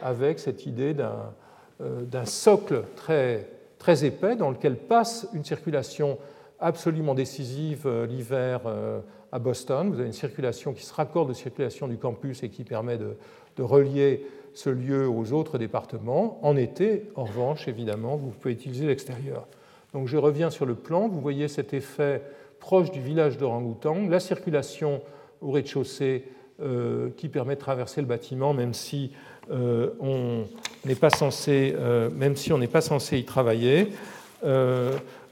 avec 0.01 0.39
cette 0.39 0.65
idée 0.65 0.95
d'un 0.95 2.25
socle 2.25 2.85
très 2.97 3.51
très 3.79 4.05
épais 4.07 4.35
dans 4.35 4.51
lequel 4.51 4.77
passe 4.77 5.29
une 5.35 5.45
circulation 5.45 6.17
absolument 6.63 7.15
décisive 7.15 7.83
euh, 7.87 8.07
l'hiver 8.07 8.61
euh, 8.67 9.01
à 9.33 9.39
Boston. 9.39 9.91
Vous 9.91 9.99
avez 9.99 10.07
une 10.07 10.15
circulation 10.15 10.73
qui 10.73 10.85
se 10.85 10.95
raccorde 10.95 11.29
de 11.29 11.35
circulation 11.35 11.89
du 11.89 11.99
campus 11.99 12.43
et 12.43 12.49
qui 12.49 12.65
permet 12.65 12.97
de, 12.97 13.17
relier 13.59 14.25
ce 14.55 14.71
lieu 14.71 15.09
aux 15.09 15.33
autres 15.33 15.59
départements. 15.59 16.39
En 16.43 16.57
été, 16.57 17.11
en 17.17 17.25
revanche, 17.25 17.69
évidemment, 17.69 18.17
vous 18.17 18.31
pouvez 18.31 18.55
utiliser 18.55 18.87
l'extérieur. 18.87 19.47
Donc 19.93 20.09
je 20.09 20.17
reviens 20.17 20.51
sur 20.51 20.65
le 20.65 20.75
plan. 20.75 21.09
Vous 21.09 21.21
voyez 21.21 21.49
cet 21.49 21.75
effet 21.75 22.23
proche 22.61 22.91
du 22.91 23.01
village 23.01 23.37
d'Orang-Outang, 23.37 24.09
la 24.09 24.21
circulation 24.21 25.03
au 25.43 25.51
rez-de-chaussée 25.51 26.25
euh, 26.63 27.11
qui 27.17 27.29
permet 27.29 27.57
de 27.57 27.61
traverser 27.61 28.01
le 28.01 28.07
bâtiment, 28.07 28.55
même 28.55 28.73
si 28.73 29.13
on 29.51 30.45
n'est 30.85 30.95
pas 30.95 31.11
censé, 31.11 31.75
même 32.15 32.37
si 32.37 32.53
on 32.53 32.59
n'est 32.59 32.69
pas 32.69 32.81
censé 32.81 33.19
y 33.19 33.25
travailler. 33.25 33.89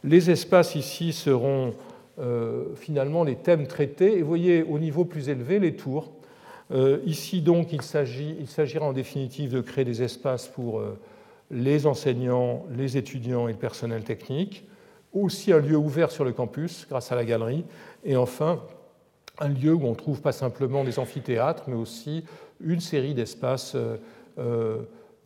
Euh, 0.04 0.08
les 0.08 0.30
espaces 0.30 0.74
ici 0.74 1.12
seront 1.12 1.74
finalement 2.76 3.24
les 3.24 3.36
thèmes 3.36 3.66
traités. 3.66 4.18
Et 4.18 4.22
vous 4.22 4.28
voyez 4.28 4.62
au 4.62 4.78
niveau 4.78 5.06
plus 5.06 5.30
élevé 5.30 5.58
les 5.58 5.74
tours. 5.74 6.12
ici 7.06 7.40
donc, 7.40 7.72
il, 7.72 7.80
s'agira 7.82 8.84
en 8.84 8.92
définitive 8.92 9.52
de 9.52 9.62
créer 9.62 9.86
des 9.86 10.02
espaces 10.02 10.46
pour 10.46 10.82
les 11.50 11.86
enseignants, 11.86 12.66
les 12.76 12.98
étudiants 12.98 13.48
et 13.48 13.52
le 13.52 13.58
personnel 13.58 14.04
technique. 14.04 14.66
aussi 15.14 15.50
un 15.50 15.60
lieu 15.60 15.78
ouvert 15.78 16.10
sur 16.10 16.26
le 16.26 16.32
campus 16.32 16.86
grâce 16.90 17.10
à 17.10 17.16
la 17.16 17.24
galerie, 17.24 17.64
et 18.04 18.16
enfin 18.16 18.60
un 19.40 19.48
lieu 19.48 19.72
où 19.72 19.86
on 19.86 19.94
trouve 19.94 20.20
pas 20.20 20.32
simplement 20.32 20.84
des 20.84 20.98
amphithéâtres, 20.98 21.64
mais 21.66 21.74
aussi 21.74 22.24
une 22.60 22.80
série 22.80 23.14
d'espaces 23.14 23.74
euh, 23.74 23.96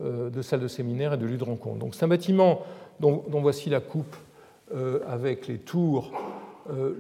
euh, 0.01 0.31
de 0.31 0.43
salles 0.43 0.61
de 0.61 0.69
séminaire 0.69 1.13
et 1.13 1.17
de 1.17 1.27
lieux 1.27 1.37
de 1.37 1.45
rencontre. 1.45 1.79
Donc 1.79 1.95
c'est 1.95 2.05
un 2.05 2.09
bâtiment 2.09 2.63
dont, 3.01 3.23
voici 3.29 3.71
la 3.71 3.81
coupe 3.81 4.17
euh, 4.17 4.19
avec 5.07 5.47
les 5.47 5.59
tours, 5.59 6.11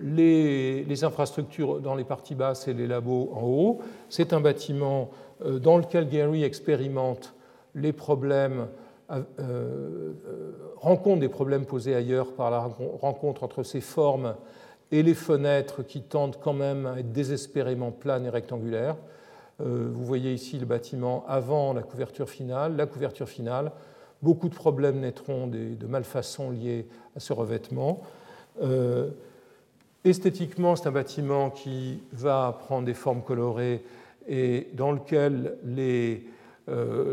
les, 0.02 0.84
les, 0.84 1.04
infrastructures 1.04 1.80
dans 1.80 1.94
les 1.94 2.04
parties 2.04 2.34
basses 2.34 2.68
et 2.68 2.74
les 2.74 2.86
labos 2.86 3.30
en 3.34 3.42
haut. 3.42 3.78
C'est 4.08 4.32
un 4.32 4.40
bâtiment 4.40 5.10
dans 5.42 5.78
lequel 5.78 6.08
Gary 6.08 6.44
expérimente 6.44 7.34
les 7.74 7.92
problèmes 7.92 8.66
euh, 9.10 9.22
euh, 9.38 10.12
rencontre 10.76 11.20
des 11.20 11.28
problèmes 11.28 11.66
posés 11.66 11.94
ailleurs 11.94 12.32
par 12.32 12.50
la 12.50 12.60
rencontre 12.60 13.42
entre 13.42 13.62
ces 13.62 13.82
formes 13.82 14.34
et 14.92 15.02
les 15.02 15.14
fenêtres 15.14 15.82
qui 15.82 16.00
tendent 16.00 16.38
quand 16.42 16.54
même 16.54 16.86
à 16.86 16.98
être 17.00 17.12
désespérément 17.12 17.90
planes 17.90 18.24
et 18.24 18.30
rectangulaires. 18.30 18.96
Euh, 19.60 19.90
vous 19.92 20.04
voyez 20.04 20.32
ici 20.32 20.58
le 20.58 20.64
bâtiment 20.64 21.24
avant 21.28 21.74
la 21.74 21.82
couverture 21.82 22.30
finale. 22.30 22.76
La 22.76 22.86
couverture 22.86 23.28
finale, 23.28 23.72
beaucoup 24.24 24.48
de 24.48 24.54
problèmes 24.54 25.00
naîtront 25.00 25.46
de 25.46 25.86
malfaçons 25.86 26.50
liées 26.50 26.86
à 27.14 27.20
ce 27.20 27.32
revêtement. 27.32 28.02
esthétiquement, 30.04 30.74
c'est 30.74 30.88
un 30.88 30.92
bâtiment 30.92 31.50
qui 31.50 32.02
va 32.12 32.58
prendre 32.58 32.86
des 32.86 32.94
formes 32.94 33.22
colorées 33.22 33.84
et 34.26 34.68
dans 34.72 34.90
lequel 34.90 35.56
les, 35.64 36.26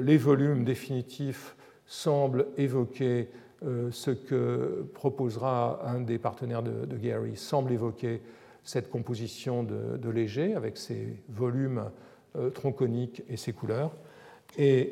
les 0.01 0.17
volumes 0.17 0.63
définitifs 0.63 1.55
semble 1.85 2.47
évoquer 2.57 3.27
euh, 3.63 3.91
ce 3.91 4.09
que 4.09 4.87
proposera 4.95 5.87
un 5.87 5.99
des 6.01 6.17
partenaires 6.17 6.63
de, 6.63 6.97
Gary, 6.97 7.35
semble 7.35 7.71
évoquer 7.71 8.19
cette 8.63 8.89
composition 8.89 9.63
de, 9.63 10.09
léger 10.09 10.55
avec 10.55 10.77
ses 10.77 11.15
volumes 11.29 11.83
euh, 12.37 12.49
tronconiques 12.49 13.21
et 13.29 13.37
ses 13.37 13.53
couleurs. 13.53 13.91
Euh, 14.59 14.85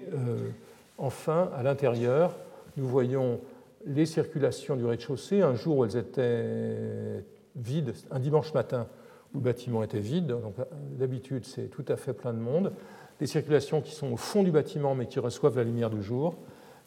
enfin, 0.99 1.49
à 1.55 1.63
l'intérieur, 1.63 2.35
nous 2.77 2.87
voyons 2.87 3.39
les 3.85 4.05
circulations 4.05 4.75
du 4.75 4.85
rez-de-chaussée, 4.85 5.41
un 5.41 5.55
jour 5.55 5.77
où 5.77 5.85
elles 5.85 5.97
étaient 5.97 7.23
vides, 7.55 7.93
un 8.11 8.19
dimanche 8.19 8.53
matin 8.53 8.87
où 9.33 9.37
le 9.37 9.43
bâtiment 9.43 9.83
était 9.83 9.99
vide, 9.99 10.27
donc 10.27 10.55
d'habitude 10.97 11.45
c'est 11.45 11.69
tout 11.69 11.85
à 11.87 11.95
fait 11.95 12.13
plein 12.13 12.33
de 12.33 12.39
monde, 12.39 12.73
des 13.19 13.27
circulations 13.27 13.81
qui 13.81 13.91
sont 13.91 14.11
au 14.11 14.17
fond 14.17 14.43
du 14.43 14.51
bâtiment 14.51 14.95
mais 14.95 15.05
qui 15.05 15.19
reçoivent 15.19 15.57
la 15.57 15.63
lumière 15.63 15.89
du 15.89 16.01
jour, 16.01 16.35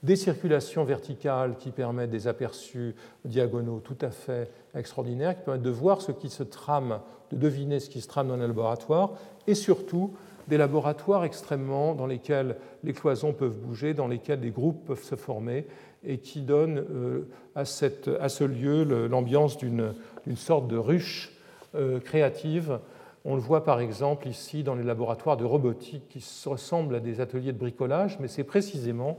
des 0.02 0.16
circulations 0.16 0.84
verticales 0.84 1.56
qui 1.56 1.70
permettent 1.70 2.10
des 2.10 2.26
aperçus 2.26 2.94
diagonaux 3.24 3.80
tout 3.80 3.98
à 4.00 4.10
fait 4.10 4.50
extraordinaires, 4.74 5.36
qui 5.36 5.44
permettent 5.44 5.62
de 5.62 5.70
voir 5.70 6.02
ce 6.02 6.10
qui 6.10 6.28
se 6.28 6.42
trame, 6.42 7.00
de 7.30 7.36
deviner 7.36 7.78
ce 7.78 7.88
qui 7.88 8.00
se 8.00 8.08
trame 8.08 8.28
dans 8.28 8.36
les 8.36 8.48
laboratoires, 8.48 9.12
et 9.46 9.54
surtout 9.54 10.12
des 10.48 10.56
laboratoires 10.56 11.24
extrêmement 11.24 11.94
dans 11.94 12.06
lesquels 12.06 12.56
les 12.84 12.92
cloisons 12.92 13.32
peuvent 13.32 13.56
bouger, 13.56 13.94
dans 13.94 14.08
lesquels 14.08 14.40
des 14.40 14.50
groupes 14.50 14.84
peuvent 14.86 15.02
se 15.02 15.14
former, 15.14 15.66
et 16.04 16.18
qui 16.18 16.40
donnent 16.40 16.84
euh, 16.90 17.28
à, 17.54 17.64
ce 17.64 18.44
lieu 18.44 18.84
l'ambiance 19.08 19.56
d'une 19.58 19.94
sorte 20.36 20.68
de 20.68 20.76
ruche 20.76 21.32
euh, 21.74 22.00
créative. 22.00 22.78
On 23.24 23.36
le 23.36 23.40
voit 23.40 23.64
par 23.64 23.80
exemple 23.80 24.26
ici 24.26 24.64
dans 24.64 24.74
les 24.74 24.82
laboratoires 24.82 25.36
de 25.36 25.44
robotique 25.44 26.08
qui 26.08 26.24
ressemblent 26.46 26.96
à 26.96 27.00
des 27.00 27.20
ateliers 27.20 27.52
de 27.52 27.58
bricolage, 27.58 28.18
mais 28.18 28.28
c'est 28.28 28.44
précisément 28.44 29.18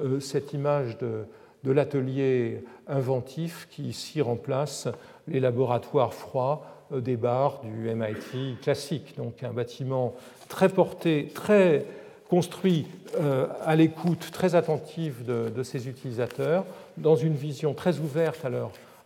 euh, 0.00 0.18
cette 0.20 0.52
image 0.52 0.98
de, 0.98 1.24
l'atelier 1.64 2.64
inventif 2.86 3.68
qui 3.70 3.84
ici 3.84 4.22
remplace 4.22 4.88
les 5.26 5.38
laboratoires 5.38 6.14
froids 6.14 6.64
des 6.90 7.16
bars 7.16 7.60
du 7.62 7.94
MIT 7.94 8.60
classique. 8.62 9.14
Donc 9.16 9.42
un 9.42 9.52
bâtiment 9.52 10.14
très 10.48 10.68
porté, 10.68 11.30
très 11.34 11.84
construit 12.28 12.86
euh, 13.18 13.46
à 13.64 13.76
l'écoute, 13.76 14.30
très 14.32 14.54
attentive 14.54 15.24
de, 15.24 15.62
ses 15.62 15.88
utilisateurs, 15.88 16.64
dans 16.96 17.16
une 17.16 17.34
vision 17.34 17.74
très 17.74 17.98
ouverte 17.98 18.44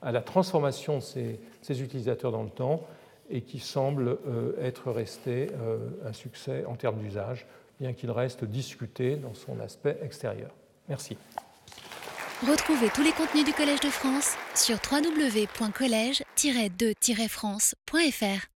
à 0.02 0.12
la 0.12 0.20
transformation 0.20 0.98
de 0.98 1.02
ces, 1.02 1.82
utilisateurs 1.82 2.32
dans 2.32 2.42
le 2.42 2.50
temps 2.50 2.82
et 3.30 3.40
qui 3.40 3.60
semble 3.60 4.18
être 4.60 4.90
resté 4.90 5.48
un 6.04 6.12
succès 6.12 6.64
en 6.66 6.74
termes 6.74 6.98
d'usage, 6.98 7.46
bien 7.80 7.92
qu'il 7.92 8.10
reste 8.10 8.44
discuté 8.44 9.16
dans 9.16 9.34
son 9.34 9.60
aspect 9.60 9.96
extérieur. 10.02 10.50
Merci. 10.88 11.16
Retrouvez 12.46 12.88
tous 12.92 13.02
les 13.02 13.12
contenus 13.12 13.44
du 13.44 13.52
Collège 13.52 13.80
de 13.80 13.88
France 13.88 14.34
sur 14.56 14.80
www.colège-2-france.fr. 16.36 18.51